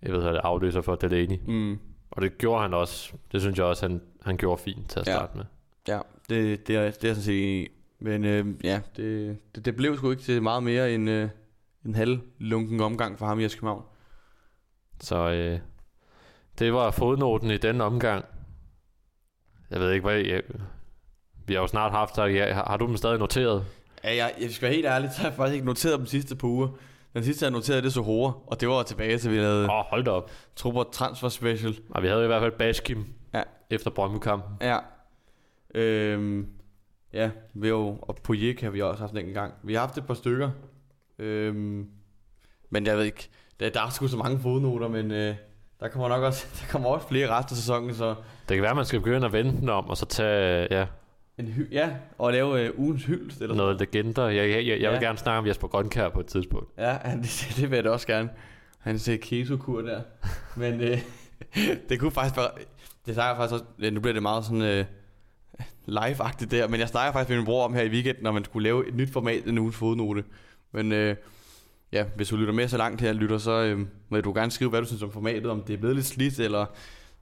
jeg 0.03 0.12
ved 0.12 0.20
det 0.24 0.40
afløser 0.45 0.80
for 0.80 0.95
Delaney. 0.95 1.38
Mm, 1.47 1.78
Og 2.11 2.22
det 2.22 2.38
gjorde 2.38 2.62
han 2.62 2.74
også. 2.74 3.12
Det 3.32 3.40
synes 3.40 3.59
jeg 3.59 3.66
også, 3.66 3.88
han, 3.88 4.01
han 4.22 4.36
gjorde 4.36 4.62
fint 4.62 4.90
til 4.90 5.01
at 5.01 5.07
Ja. 5.07 5.12
starte 5.16 5.36
med. 5.36 5.45
ja, 5.88 5.99
det, 6.28 6.66
det, 6.68 6.76
er, 6.76 6.80
det 6.90 7.05
er 7.05 7.09
jeg 7.09 7.16
sådan 7.16 7.22
set. 7.22 7.68
Men 7.99 8.24
øh, 8.24 8.47
ja, 8.64 8.80
det, 8.97 9.36
det, 9.55 9.64
det 9.64 9.76
blev 9.76 9.97
sgu 9.97 10.11
ikke 10.11 10.22
til 10.22 10.42
meget 10.42 10.62
mere 10.62 10.95
end 10.95 11.11
øh, 11.11 11.28
en 11.86 11.95
halv 11.95 12.18
lunken 12.38 12.80
omgang 12.80 13.18
for 13.18 13.26
ham 13.26 13.40
i 13.40 13.49
København. 13.49 13.82
Så 15.01 15.30
øh, 15.30 15.59
det 16.59 16.72
var 16.72 16.90
fodnoten 16.90 17.51
i 17.51 17.57
den 17.57 17.80
omgang. 17.80 18.24
Jeg 19.70 19.80
ved 19.80 19.92
ikke, 19.92 20.04
hvad 20.04 20.16
jeg, 20.18 20.42
vi 21.46 21.54
har 21.54 21.60
jo 21.60 21.66
snart 21.66 21.92
haft, 21.92 22.18
ja, 22.18 22.52
har, 22.52 22.64
har 22.66 22.76
du 22.76 22.86
dem 22.86 22.96
stadig 22.96 23.18
noteret? 23.18 23.64
Ja, 24.04 24.16
jeg, 24.16 24.34
jeg 24.40 24.50
skal 24.50 24.66
være 24.66 24.74
helt 24.74 24.86
ærlig, 24.86 25.10
så 25.12 25.20
har 25.20 25.28
jeg 25.28 25.34
faktisk 25.36 25.54
ikke 25.54 25.66
noteret 25.66 25.98
dem 25.98 26.06
sidste 26.06 26.36
par 26.36 26.48
uger. 26.48 26.68
Den 27.14 27.24
sidste, 27.24 27.44
jeg 27.44 27.52
noterede, 27.52 27.82
det 27.82 27.92
så 27.92 28.00
Hore, 28.02 28.32
og 28.46 28.60
det 28.60 28.68
var 28.68 28.82
tilbage 28.82 29.18
til, 29.18 29.30
vi 29.30 29.36
lavede 29.36 29.64
Åh, 29.68 29.78
oh, 29.78 29.84
hold 29.84 30.04
da 30.04 30.10
op. 30.10 30.30
Trupper 30.56 30.82
Transfer 30.92 31.28
Special. 31.28 31.76
Og 31.90 32.02
vi 32.02 32.08
havde 32.08 32.24
i 32.24 32.26
hvert 32.26 32.42
fald 32.42 32.52
Baskim 32.52 33.06
Ja. 33.34 33.42
efter 33.70 33.90
Brøndby-kampen. 33.90 34.56
Ja. 34.60 34.78
Øhm, 35.74 36.46
ja, 37.12 37.30
vi 37.54 37.68
jo, 37.68 37.98
og 38.02 38.16
Pujik 38.22 38.60
har 38.62 38.70
vi 38.70 38.82
også 38.82 39.00
haft 39.00 39.12
en 39.12 39.26
gang. 39.32 39.54
Vi 39.62 39.74
har 39.74 39.80
haft 39.80 39.98
et 39.98 40.06
par 40.06 40.14
stykker. 40.14 40.50
Øhm, 41.18 41.88
men 42.70 42.86
jeg 42.86 42.96
ved 42.96 43.04
ikke, 43.04 43.28
der, 43.60 43.70
der 43.70 43.80
er 43.82 43.90
sgu 43.90 44.06
så 44.08 44.16
mange 44.16 44.38
fodnoter, 44.38 44.88
men 44.88 45.10
øh, 45.10 45.34
der 45.85 45.91
kommer 45.91 46.09
nok 46.09 46.22
også, 46.22 46.47
der 46.61 46.66
kommer 46.72 46.89
også 46.89 47.09
flere 47.09 47.39
resten 47.39 47.53
af 47.53 47.57
sæsonen, 47.57 47.95
så 47.95 48.14
Det 48.49 48.57
kan 48.57 48.62
være, 48.62 48.74
man 48.74 48.85
skal 48.85 49.01
begynde 49.01 49.26
at 49.26 49.32
vende 49.32 49.53
den 49.61 49.68
om, 49.68 49.89
og 49.89 49.97
så 49.97 50.07
tage, 50.07 50.68
ja, 50.70 50.87
En 51.39 51.47
hy- 51.47 51.72
ja, 51.72 51.91
og 52.18 52.32
lave 52.32 52.61
øh, 52.61 52.70
ugens 52.76 53.05
hyldest 53.05 53.41
eller 53.41 53.55
Noget 53.57 53.78
legender. 53.80 54.28
Jeg, 54.28 54.51
jeg, 54.51 54.66
jeg, 54.66 54.80
jeg 54.80 54.91
vil 54.91 54.99
Ja. 55.03 55.07
gerne 55.07 55.18
snakke 55.18 55.39
om 55.39 55.47
Jesper 55.47 55.68
Grønkær 55.68 56.09
på 56.09 56.20
et 56.20 56.26
tidspunkt. 56.26 56.68
Ja, 56.78 56.93
det, 57.22 57.53
det 57.57 57.70
vil 57.70 57.76
jeg 57.76 57.85
da 57.85 57.91
også 57.91 58.07
gerne. 58.07 58.28
Han 58.78 58.99
ser 58.99 59.16
kesokur 59.16 59.80
der. 59.80 60.01
Men 60.57 60.80
øh, 60.80 60.99
det 61.89 62.01
kunne 62.01 62.11
faktisk 62.11 62.37
være... 62.37 62.49
Det 63.07 63.14
snakker 63.14 63.37
faktisk 63.43 63.53
også... 63.78 63.91
Nu 63.93 64.01
bliver 64.01 64.12
det 64.12 64.22
meget 64.22 64.45
sådan 64.45 64.62
øh, 64.62 64.85
live-agtigt 65.87 66.51
der, 66.51 66.68
men 66.68 66.80
jeg 66.80 66.89
snakker 66.89 67.12
faktisk 67.12 67.28
med 67.28 67.37
min 67.37 67.47
bror 67.47 67.64
om 67.64 67.74
her 67.74 67.82
i 67.82 67.89
weekenden, 67.89 68.24
når 68.24 68.32
man 68.32 68.45
skulle 68.45 68.64
lave 68.64 68.89
et 68.89 68.95
nyt 68.95 69.12
format 69.12 69.45
en 69.45 69.59
ugens 69.59 69.76
fodnote. 69.76 70.24
Men 70.72 70.93
øh, 70.93 71.16
ja, 71.95 72.05
hvis 72.16 72.28
du 72.28 72.36
lytter 72.36 72.55
med 72.55 72.68
så 72.68 72.76
langt 72.76 73.01
her, 73.01 73.12
lytter, 73.12 73.38
så 73.38 73.51
øh, 73.62 73.80
vil 74.11 74.24
du 74.24 74.32
gerne 74.32 74.51
skrive, 74.51 74.70
hvad 74.70 74.80
du 74.80 74.86
synes 74.86 75.03
om 75.03 75.12
formatet, 75.12 75.47
om 75.51 75.62
det 75.62 75.74
er 75.74 75.78
blevet 75.78 75.97
lidt 75.97 76.07
slidt, 76.07 76.40
eller 76.40 76.66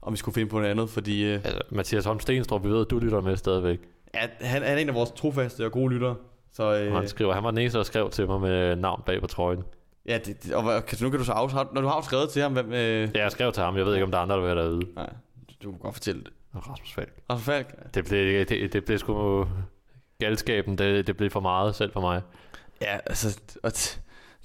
om 0.02 0.12
vi 0.12 0.16
skulle 0.16 0.34
finde 0.34 0.48
på 0.50 0.58
noget 0.58 0.70
andet, 0.70 0.90
fordi 0.90 1.24
øh, 1.24 1.34
Altså, 1.34 1.60
Mathias 1.70 2.04
Holm 2.04 2.20
Stenstrup, 2.20 2.64
vi 2.64 2.68
ved, 2.68 2.80
at 2.80 2.90
du 2.90 2.98
lytter 2.98 3.20
med 3.20 3.36
stadigvæk. 3.36 3.78
ja, 4.14 4.20
han, 4.20 4.62
han 4.62 4.62
er 4.62 4.76
en 4.82 4.88
af 4.88 4.94
vores 4.94 5.10
trofaste 5.10 5.64
og 5.66 5.72
gode 5.72 5.92
lyttere. 5.94 6.16
Så 6.52 6.74
Øh. 6.74 6.92
Han 6.92 7.08
skriver, 7.08 7.32
han 7.34 7.44
var 7.44 7.50
den 7.50 7.58
eneste, 7.58 7.78
der 7.78 7.84
skrev 7.84 8.10
til 8.10 8.26
mig 8.26 8.40
med 8.40 8.76
navn 8.76 9.02
bag 9.06 9.20
på 9.20 9.26
trøjen. 9.26 9.62
ja, 10.06 10.18
det, 10.18 10.42
det, 10.44 10.54
og 10.54 10.86
kan, 10.86 10.98
nu 11.02 11.10
kan 11.10 11.18
du 11.18 11.24
så 11.24 11.32
af, 11.32 11.66
når 11.74 11.80
du 11.80 11.86
har 11.88 12.00
skrevet 12.00 12.28
til 12.30 12.42
ham, 12.42 12.52
hvem, 12.52 12.72
øh, 12.72 13.08
Ja, 13.14 13.22
jeg 13.22 13.32
skrev 13.32 13.52
til 13.52 13.62
ham. 13.62 13.76
Jeg 13.76 13.86
ved 13.86 13.94
ikke, 13.94 14.04
om 14.04 14.10
der 14.10 14.18
er 14.18 14.22
andre, 14.22 14.34
der 14.36 14.40
vil 14.42 14.50
have 14.50 14.62
derude. 14.62 14.86
nej, 14.96 15.10
du 15.62 15.70
kan 15.70 15.80
godt 15.80 15.94
fortælle 15.94 16.20
det. 16.20 16.30
Og 16.52 16.70
Rasmus 16.70 16.92
Falk. 16.92 17.12
Rasmus 17.30 17.44
Falk, 17.44 17.94
Det 17.94 18.04
blev, 18.04 18.46
det, 18.48 18.72
det 18.72 18.84
blev 18.84 18.98
sgu 18.98 19.46
galskaben. 20.18 20.78
Det, 20.78 21.06
det 21.06 21.16
blev 21.16 21.30
for 21.30 21.40
meget 21.40 21.74
selv 21.74 21.92
for 21.92 22.00
mig. 22.00 22.22
Ja, 22.82 22.98
altså, 23.06 23.40
og 23.62 23.72
t- 23.74 23.98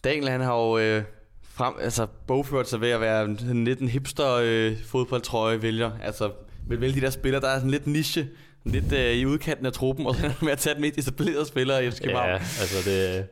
Daniel 0.07 0.29
han 0.29 0.41
har 0.41 0.55
jo 0.55 0.77
øh, 0.77 1.03
frem, 1.43 1.73
altså, 1.81 2.07
bogført 2.27 2.69
sig 2.69 2.81
ved 2.81 2.89
at 2.89 3.01
være 3.01 3.25
en, 3.25 3.63
lidt 3.63 3.79
en 3.79 3.87
hipster 3.87 4.39
øh, 4.43 4.75
fodboldtrøje 4.85 5.61
vælger. 5.61 5.91
Altså, 6.03 6.31
vil 6.67 6.81
vælge 6.81 6.95
de 6.95 7.01
der 7.01 7.09
spillere, 7.09 7.41
der 7.41 7.47
er 7.47 7.55
sådan 7.55 7.71
lidt 7.71 7.87
niche, 7.87 8.27
lidt 8.63 8.93
øh, 8.93 9.11
i 9.11 9.25
udkanten 9.25 9.65
af 9.65 9.73
truppen, 9.73 10.07
og 10.07 10.15
så 10.15 10.31
med 10.41 10.51
at 10.51 10.57
tage 10.57 10.73
den 10.73 10.81
mest 10.81 10.97
etablerede 10.97 11.45
spillere 11.45 11.85
i 11.85 11.91
FC 11.91 12.01
Ja, 12.05 12.33
altså 12.33 12.89
det... 12.89 13.27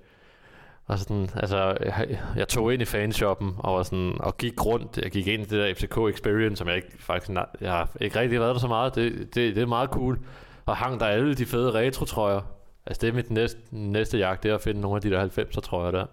var 0.88 0.96
sådan, 0.96 1.30
altså, 1.36 1.78
jeg, 1.86 2.20
jeg 2.36 2.48
tog 2.48 2.74
ind 2.74 2.82
i 2.82 2.86
fanshoppen 2.86 3.54
og, 3.58 3.78
var 3.78 3.84
sådan, 3.84 4.14
og 4.20 4.38
gik 4.38 4.66
rundt. 4.66 4.98
Jeg 4.98 5.12
gik 5.12 5.28
ind 5.28 5.42
i 5.42 5.46
det 5.46 5.52
der 5.52 5.74
FCK 5.74 6.16
Experience, 6.16 6.56
som 6.56 6.68
jeg 6.68 6.76
ikke, 6.76 6.92
faktisk, 7.00 7.30
nej, 7.30 7.46
jeg 7.62 7.72
har 7.72 7.90
ikke 8.02 8.20
rigtig 8.20 8.40
været 8.40 8.54
der 8.54 8.60
så 8.60 8.68
meget. 8.68 8.96
Det, 8.96 9.36
det, 9.36 9.56
det 9.56 9.58
er 9.58 9.66
meget 9.66 9.90
cool. 9.90 10.20
Og 10.66 10.78
hang 10.78 11.00
der 11.00 11.06
alle 11.06 11.36
de 11.36 11.46
fede 11.46 11.72
retro-trøjer. 11.72 12.42
Altså 12.86 13.02
det 13.02 13.10
er 13.10 13.14
mit 13.14 13.32
næste, 13.32 13.60
næste 13.72 14.18
jagt, 14.18 14.44
det 14.44 14.52
er 14.52 14.56
at 14.56 14.62
finde 14.62 14.82
nogle 14.82 14.96
af 14.96 15.02
de 15.02 15.10
der 15.10 15.28
90'er 15.28 15.62
trøjer 15.62 15.92
der. 15.92 16.06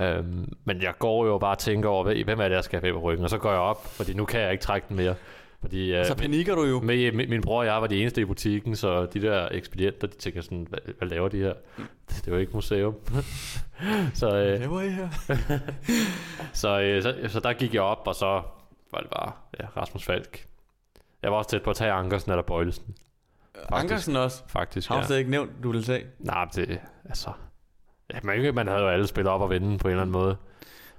Øhm, 0.00 0.52
men 0.64 0.82
jeg 0.82 0.94
går 0.98 1.26
jo 1.26 1.38
bare 1.38 1.50
og 1.54 1.58
tænker 1.58 1.88
over, 1.88 2.24
hvem 2.24 2.40
er 2.40 2.48
det, 2.48 2.54
jeg 2.54 2.64
skal 2.64 2.80
have 2.80 2.92
på 2.92 3.00
ryggen? 3.00 3.24
Og 3.24 3.30
så 3.30 3.38
går 3.38 3.50
jeg 3.50 3.60
op, 3.60 3.86
fordi 3.86 4.14
nu 4.14 4.24
kan 4.24 4.40
jeg 4.40 4.52
ikke 4.52 4.62
trække 4.62 4.86
den 4.88 4.96
mere. 4.96 5.14
Fordi, 5.60 5.94
øh, 5.94 6.06
Så 6.06 6.14
panikker 6.14 6.54
du 6.54 6.64
jo. 6.64 6.80
med, 6.80 7.12
min, 7.12 7.30
min 7.30 7.42
bror 7.42 7.58
og 7.58 7.66
jeg 7.66 7.80
var 7.80 7.86
de 7.86 8.00
eneste 8.00 8.20
i 8.20 8.24
butikken, 8.24 8.76
så 8.76 9.06
de 9.06 9.22
der 9.22 9.48
ekspedienter, 9.52 10.06
de 10.06 10.16
tænker 10.16 10.40
sådan, 10.40 10.66
hvad, 10.70 10.78
hvad 10.98 11.08
laver 11.08 11.28
de 11.28 11.36
her? 11.38 11.52
Det, 12.08 12.28
er 12.28 12.32
jo 12.32 12.36
ikke 12.38 12.52
museum. 12.54 12.94
så, 14.14 14.36
øh, 14.36 14.60
Det 14.60 14.70
var 14.70 14.82
I 14.82 14.88
her. 14.90 15.08
så, 16.52 16.80
øh, 16.80 17.02
så, 17.02 17.14
så 17.28 17.40
der 17.40 17.52
gik 17.52 17.74
jeg 17.74 17.82
op, 17.82 18.02
og 18.06 18.14
så 18.14 18.42
var 18.92 18.98
det 19.00 19.10
bare 19.10 19.32
ja, 19.60 19.66
Rasmus 19.76 20.04
Falk. 20.04 20.46
Jeg 21.22 21.30
var 21.30 21.36
også 21.38 21.50
tæt 21.50 21.62
på 21.62 21.70
at 21.70 21.76
tage 21.76 21.92
Ankersen 21.92 22.30
eller 22.30 22.42
Bøjlesen, 22.42 22.84
Ankersen 23.72 24.16
også. 24.16 24.42
faktisk. 24.48 24.88
Har 24.88 24.94
du 24.96 25.00
Ja. 25.00 25.06
slet 25.06 25.18
ikke 25.18 25.30
nævnt, 25.30 25.50
du 25.62 25.70
ville 25.70 25.84
tage? 25.84 26.04
Nej, 26.18 26.44
det, 26.54 26.80
altså... 27.08 27.30
Ja, 28.14 28.18
man, 28.22 28.54
man 28.54 28.66
havde 28.68 28.80
jo 28.80 28.88
alle 28.88 29.06
spillet 29.06 29.32
op 29.32 29.40
og 29.40 29.50
vinde 29.50 29.78
på 29.78 29.88
en 29.88 29.92
eller 29.92 30.02
anden 30.02 30.12
måde. 30.12 30.36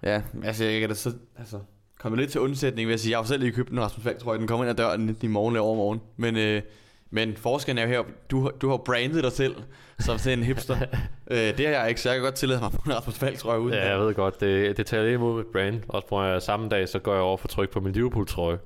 Ja, 0.03 0.22
altså 0.43 0.66
jeg 0.66 0.80
kan 0.80 0.89
da 0.89 0.95
så, 0.95 1.14
altså, 1.39 1.60
komme 1.99 2.18
lidt 2.18 2.32
til 2.32 2.41
undsætning, 2.41 2.88
vil 2.88 2.93
jeg 2.93 2.99
sige. 2.99 3.12
Jeg 3.12 3.20
har 3.20 3.24
selv 3.24 3.39
lige 3.43 3.51
købt 3.51 3.70
en 3.72 3.80
Rasmus 3.82 4.03
Falk, 4.03 4.18
tror 4.18 4.34
jeg, 4.34 4.39
den 4.39 4.47
kommer 4.47 4.66
ind 4.66 4.70
ad 4.70 4.76
døren 4.76 5.18
i 5.22 5.28
morgen 5.28 5.55
eller 5.55 5.64
overmorgen. 5.64 6.01
Men, 6.18 6.36
øh, 6.38 6.62
men 7.10 7.38
forskellen 7.38 7.78
er 7.78 7.84
jo 7.84 7.89
her, 7.89 8.03
du, 8.32 8.51
du 8.62 8.70
har 8.70 8.78
brandet 8.78 9.24
dig 9.24 9.32
selv 9.32 9.55
som 9.99 10.18
sådan 10.18 10.39
en 10.39 10.45
hipster. 10.45 10.78
øh, 11.32 11.38
det 11.38 11.60
har 11.60 11.74
jeg 11.74 11.89
ikke, 11.89 12.01
så 12.01 12.10
jeg 12.10 12.16
kan 12.18 12.24
godt 12.24 12.36
tillade 12.36 12.60
mig 12.60 12.68
at 12.68 12.74
få 12.74 12.82
en 12.86 12.95
Rasmus 12.95 13.16
Falk, 13.18 13.38
tror 13.38 13.51
jeg, 13.51 13.62
ud. 13.62 13.72
Ja, 13.72 13.89
jeg 13.89 13.99
ved 13.99 14.14
godt, 14.14 14.41
det, 14.41 14.78
det 14.78 14.86
tager 14.86 15.03
lidt 15.03 15.14
imod 15.14 15.38
mit 15.38 15.51
brand. 15.51 15.82
Også 15.88 16.07
på 16.07 16.24
jeg 16.24 16.41
samme 16.41 16.70
dag, 16.70 16.89
så 16.89 16.99
går 16.99 17.14
jeg 17.14 17.22
over 17.22 17.38
for 17.38 17.47
tryk 17.47 17.70
på 17.70 17.80
min 17.80 17.93
Liverpool-trøje, 17.93 18.57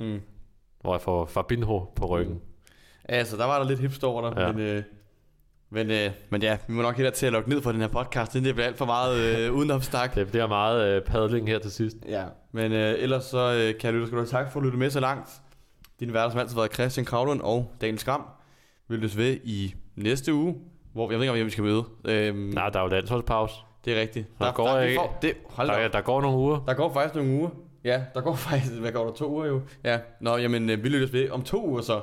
Mm. 0.00 0.20
hvor 0.80 0.94
jeg 0.94 1.00
får 1.00 1.26
Fabinho 1.26 1.84
på 1.96 2.06
ryggen. 2.06 2.40
Altså, 3.04 3.36
der 3.36 3.44
var 3.44 3.58
der 3.58 3.68
lidt 3.68 3.80
hipster 3.80 4.06
over 4.06 4.30
dig, 4.30 4.38
ja. 4.40 4.52
men, 4.52 4.60
øh, 4.60 4.82
men, 5.70 5.90
øh, 5.90 6.10
men 6.30 6.42
ja, 6.42 6.58
vi 6.66 6.72
må 6.74 6.82
nok 6.82 6.96
hellere 6.96 7.14
til 7.14 7.26
at 7.26 7.32
lukke 7.32 7.48
ned 7.50 7.62
for 7.62 7.72
den 7.72 7.80
her 7.80 7.88
podcast, 7.88 8.34
inden 8.34 8.46
det 8.46 8.54
bliver 8.54 8.66
alt 8.66 8.76
for 8.78 8.84
meget 8.86 9.38
øh, 9.38 9.54
udenomstak. 9.54 10.14
Det 10.14 10.28
bliver 10.30 10.46
meget 10.46 10.96
øh, 10.96 11.02
padling 11.02 11.48
her 11.48 11.58
til 11.58 11.70
sidst. 11.70 11.96
Ja, 12.08 12.24
men 12.52 12.72
øh, 12.72 12.94
ellers 12.98 13.24
så 13.24 13.38
øh, 13.38 13.80
kan 13.80 13.86
jeg 13.86 13.92
lytte, 13.94 14.06
skal 14.06 14.16
du 14.18 14.22
have 14.22 14.26
tak 14.44 14.52
for 14.52 14.60
at 14.60 14.64
lytte 14.66 14.78
med 14.78 14.90
så 14.90 15.00
langt. 15.00 15.30
Din 16.00 16.12
værter 16.12 16.30
som 16.30 16.40
altid 16.40 16.54
har 16.54 16.60
været 16.62 16.74
Christian 16.74 17.06
Kravlund 17.06 17.40
og 17.40 17.72
Daniel 17.80 17.98
Skram. 17.98 18.22
Vi 18.88 18.96
lyttes 18.96 19.16
ved 19.16 19.36
i 19.44 19.74
næste 19.96 20.34
uge, 20.34 20.56
hvor 20.92 21.10
jeg 21.10 21.18
ved 21.18 21.24
ikke, 21.24 21.30
om 21.30 21.36
hvem 21.36 21.46
vi 21.46 21.50
skal 21.50 21.64
møde. 21.64 21.84
Øhm, 22.04 22.36
Nej, 22.38 22.68
der 22.70 22.78
er 22.78 22.82
jo 22.82 22.88
landsholdspause. 22.88 23.54
Det 23.84 23.96
er 23.96 24.00
rigtigt. 24.00 24.26
Der 24.38 24.52
går 24.52 24.80
vi 24.80 24.86
ikke- 24.86 24.96
får, 25.00 25.18
det, 25.22 25.32
hold 25.50 25.68
Der, 25.68 25.88
der 25.88 26.00
går 26.00 26.20
nogle 26.22 26.38
uger. 26.38 26.64
Der 26.66 26.74
går 26.74 26.92
faktisk 26.92 27.14
nogle 27.14 27.30
uger. 27.30 27.48
Ja, 27.84 28.02
der 28.14 28.20
går 28.20 28.34
faktisk, 28.48 28.72
hvad 28.72 28.92
går 28.92 29.04
der, 29.06 29.12
to 29.12 29.30
uger 29.30 29.46
jo? 29.46 29.60
Ja, 29.84 29.98
nå, 30.20 30.36
jamen, 30.36 30.70
øh, 30.70 30.84
vi 30.84 30.88
lyttes 30.88 31.12
ved 31.12 31.30
om 31.30 31.42
to 31.42 31.66
uger 31.68 31.80
så. 31.82 32.00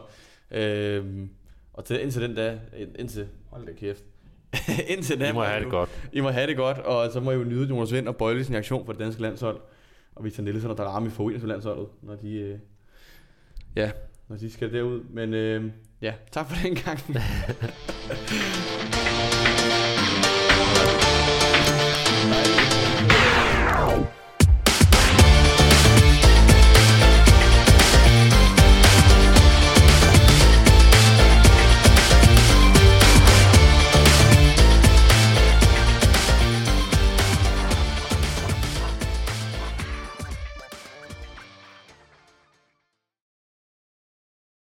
Øhm, 0.52 1.30
og 1.76 1.86
til, 1.86 2.02
indtil 2.02 2.22
den 2.22 2.36
dag, 2.36 2.60
ind- 2.78 2.96
indtil, 3.00 3.28
hold 3.52 3.66
da 3.66 3.74
kæft. 3.74 4.04
indtil 4.94 5.20
den 5.20 5.28
Vi 5.28 5.32
må 5.34 5.44
have 5.44 5.64
det 5.64 5.72
godt. 5.72 5.90
I 6.14 6.22
må 6.22 6.30
have 6.30 6.48
det 6.48 6.58
godt, 6.58 6.78
og 6.78 7.12
så 7.12 7.20
må 7.20 7.32
I 7.32 7.36
jo 7.36 7.44
nyde 7.44 7.68
Jonas 7.70 7.94
Vind 7.94 8.08
og 8.08 8.16
Bøjle 8.16 8.44
sin 8.44 8.56
aktion 8.56 8.86
for 8.86 8.94
det 8.94 9.00
danske 9.00 9.22
landshold. 9.22 9.60
Og 10.16 10.24
Victor 10.24 10.44
Nielsen 10.44 10.72
og 10.72 10.78
Darami 10.78 11.10
for 11.10 11.30
til 11.30 11.48
landsholdet, 11.48 11.88
når 12.02 12.16
de, 12.16 12.34
øh, 12.34 12.60
ja, 13.76 13.92
når 14.28 14.38
de 14.38 14.52
skal 14.52 14.74
derud. 14.74 15.04
Men 15.10 15.34
øh, 15.34 15.72
ja, 16.02 16.14
tak 16.32 16.50
for 16.50 16.56
den 16.64 16.76
gang. 16.76 17.00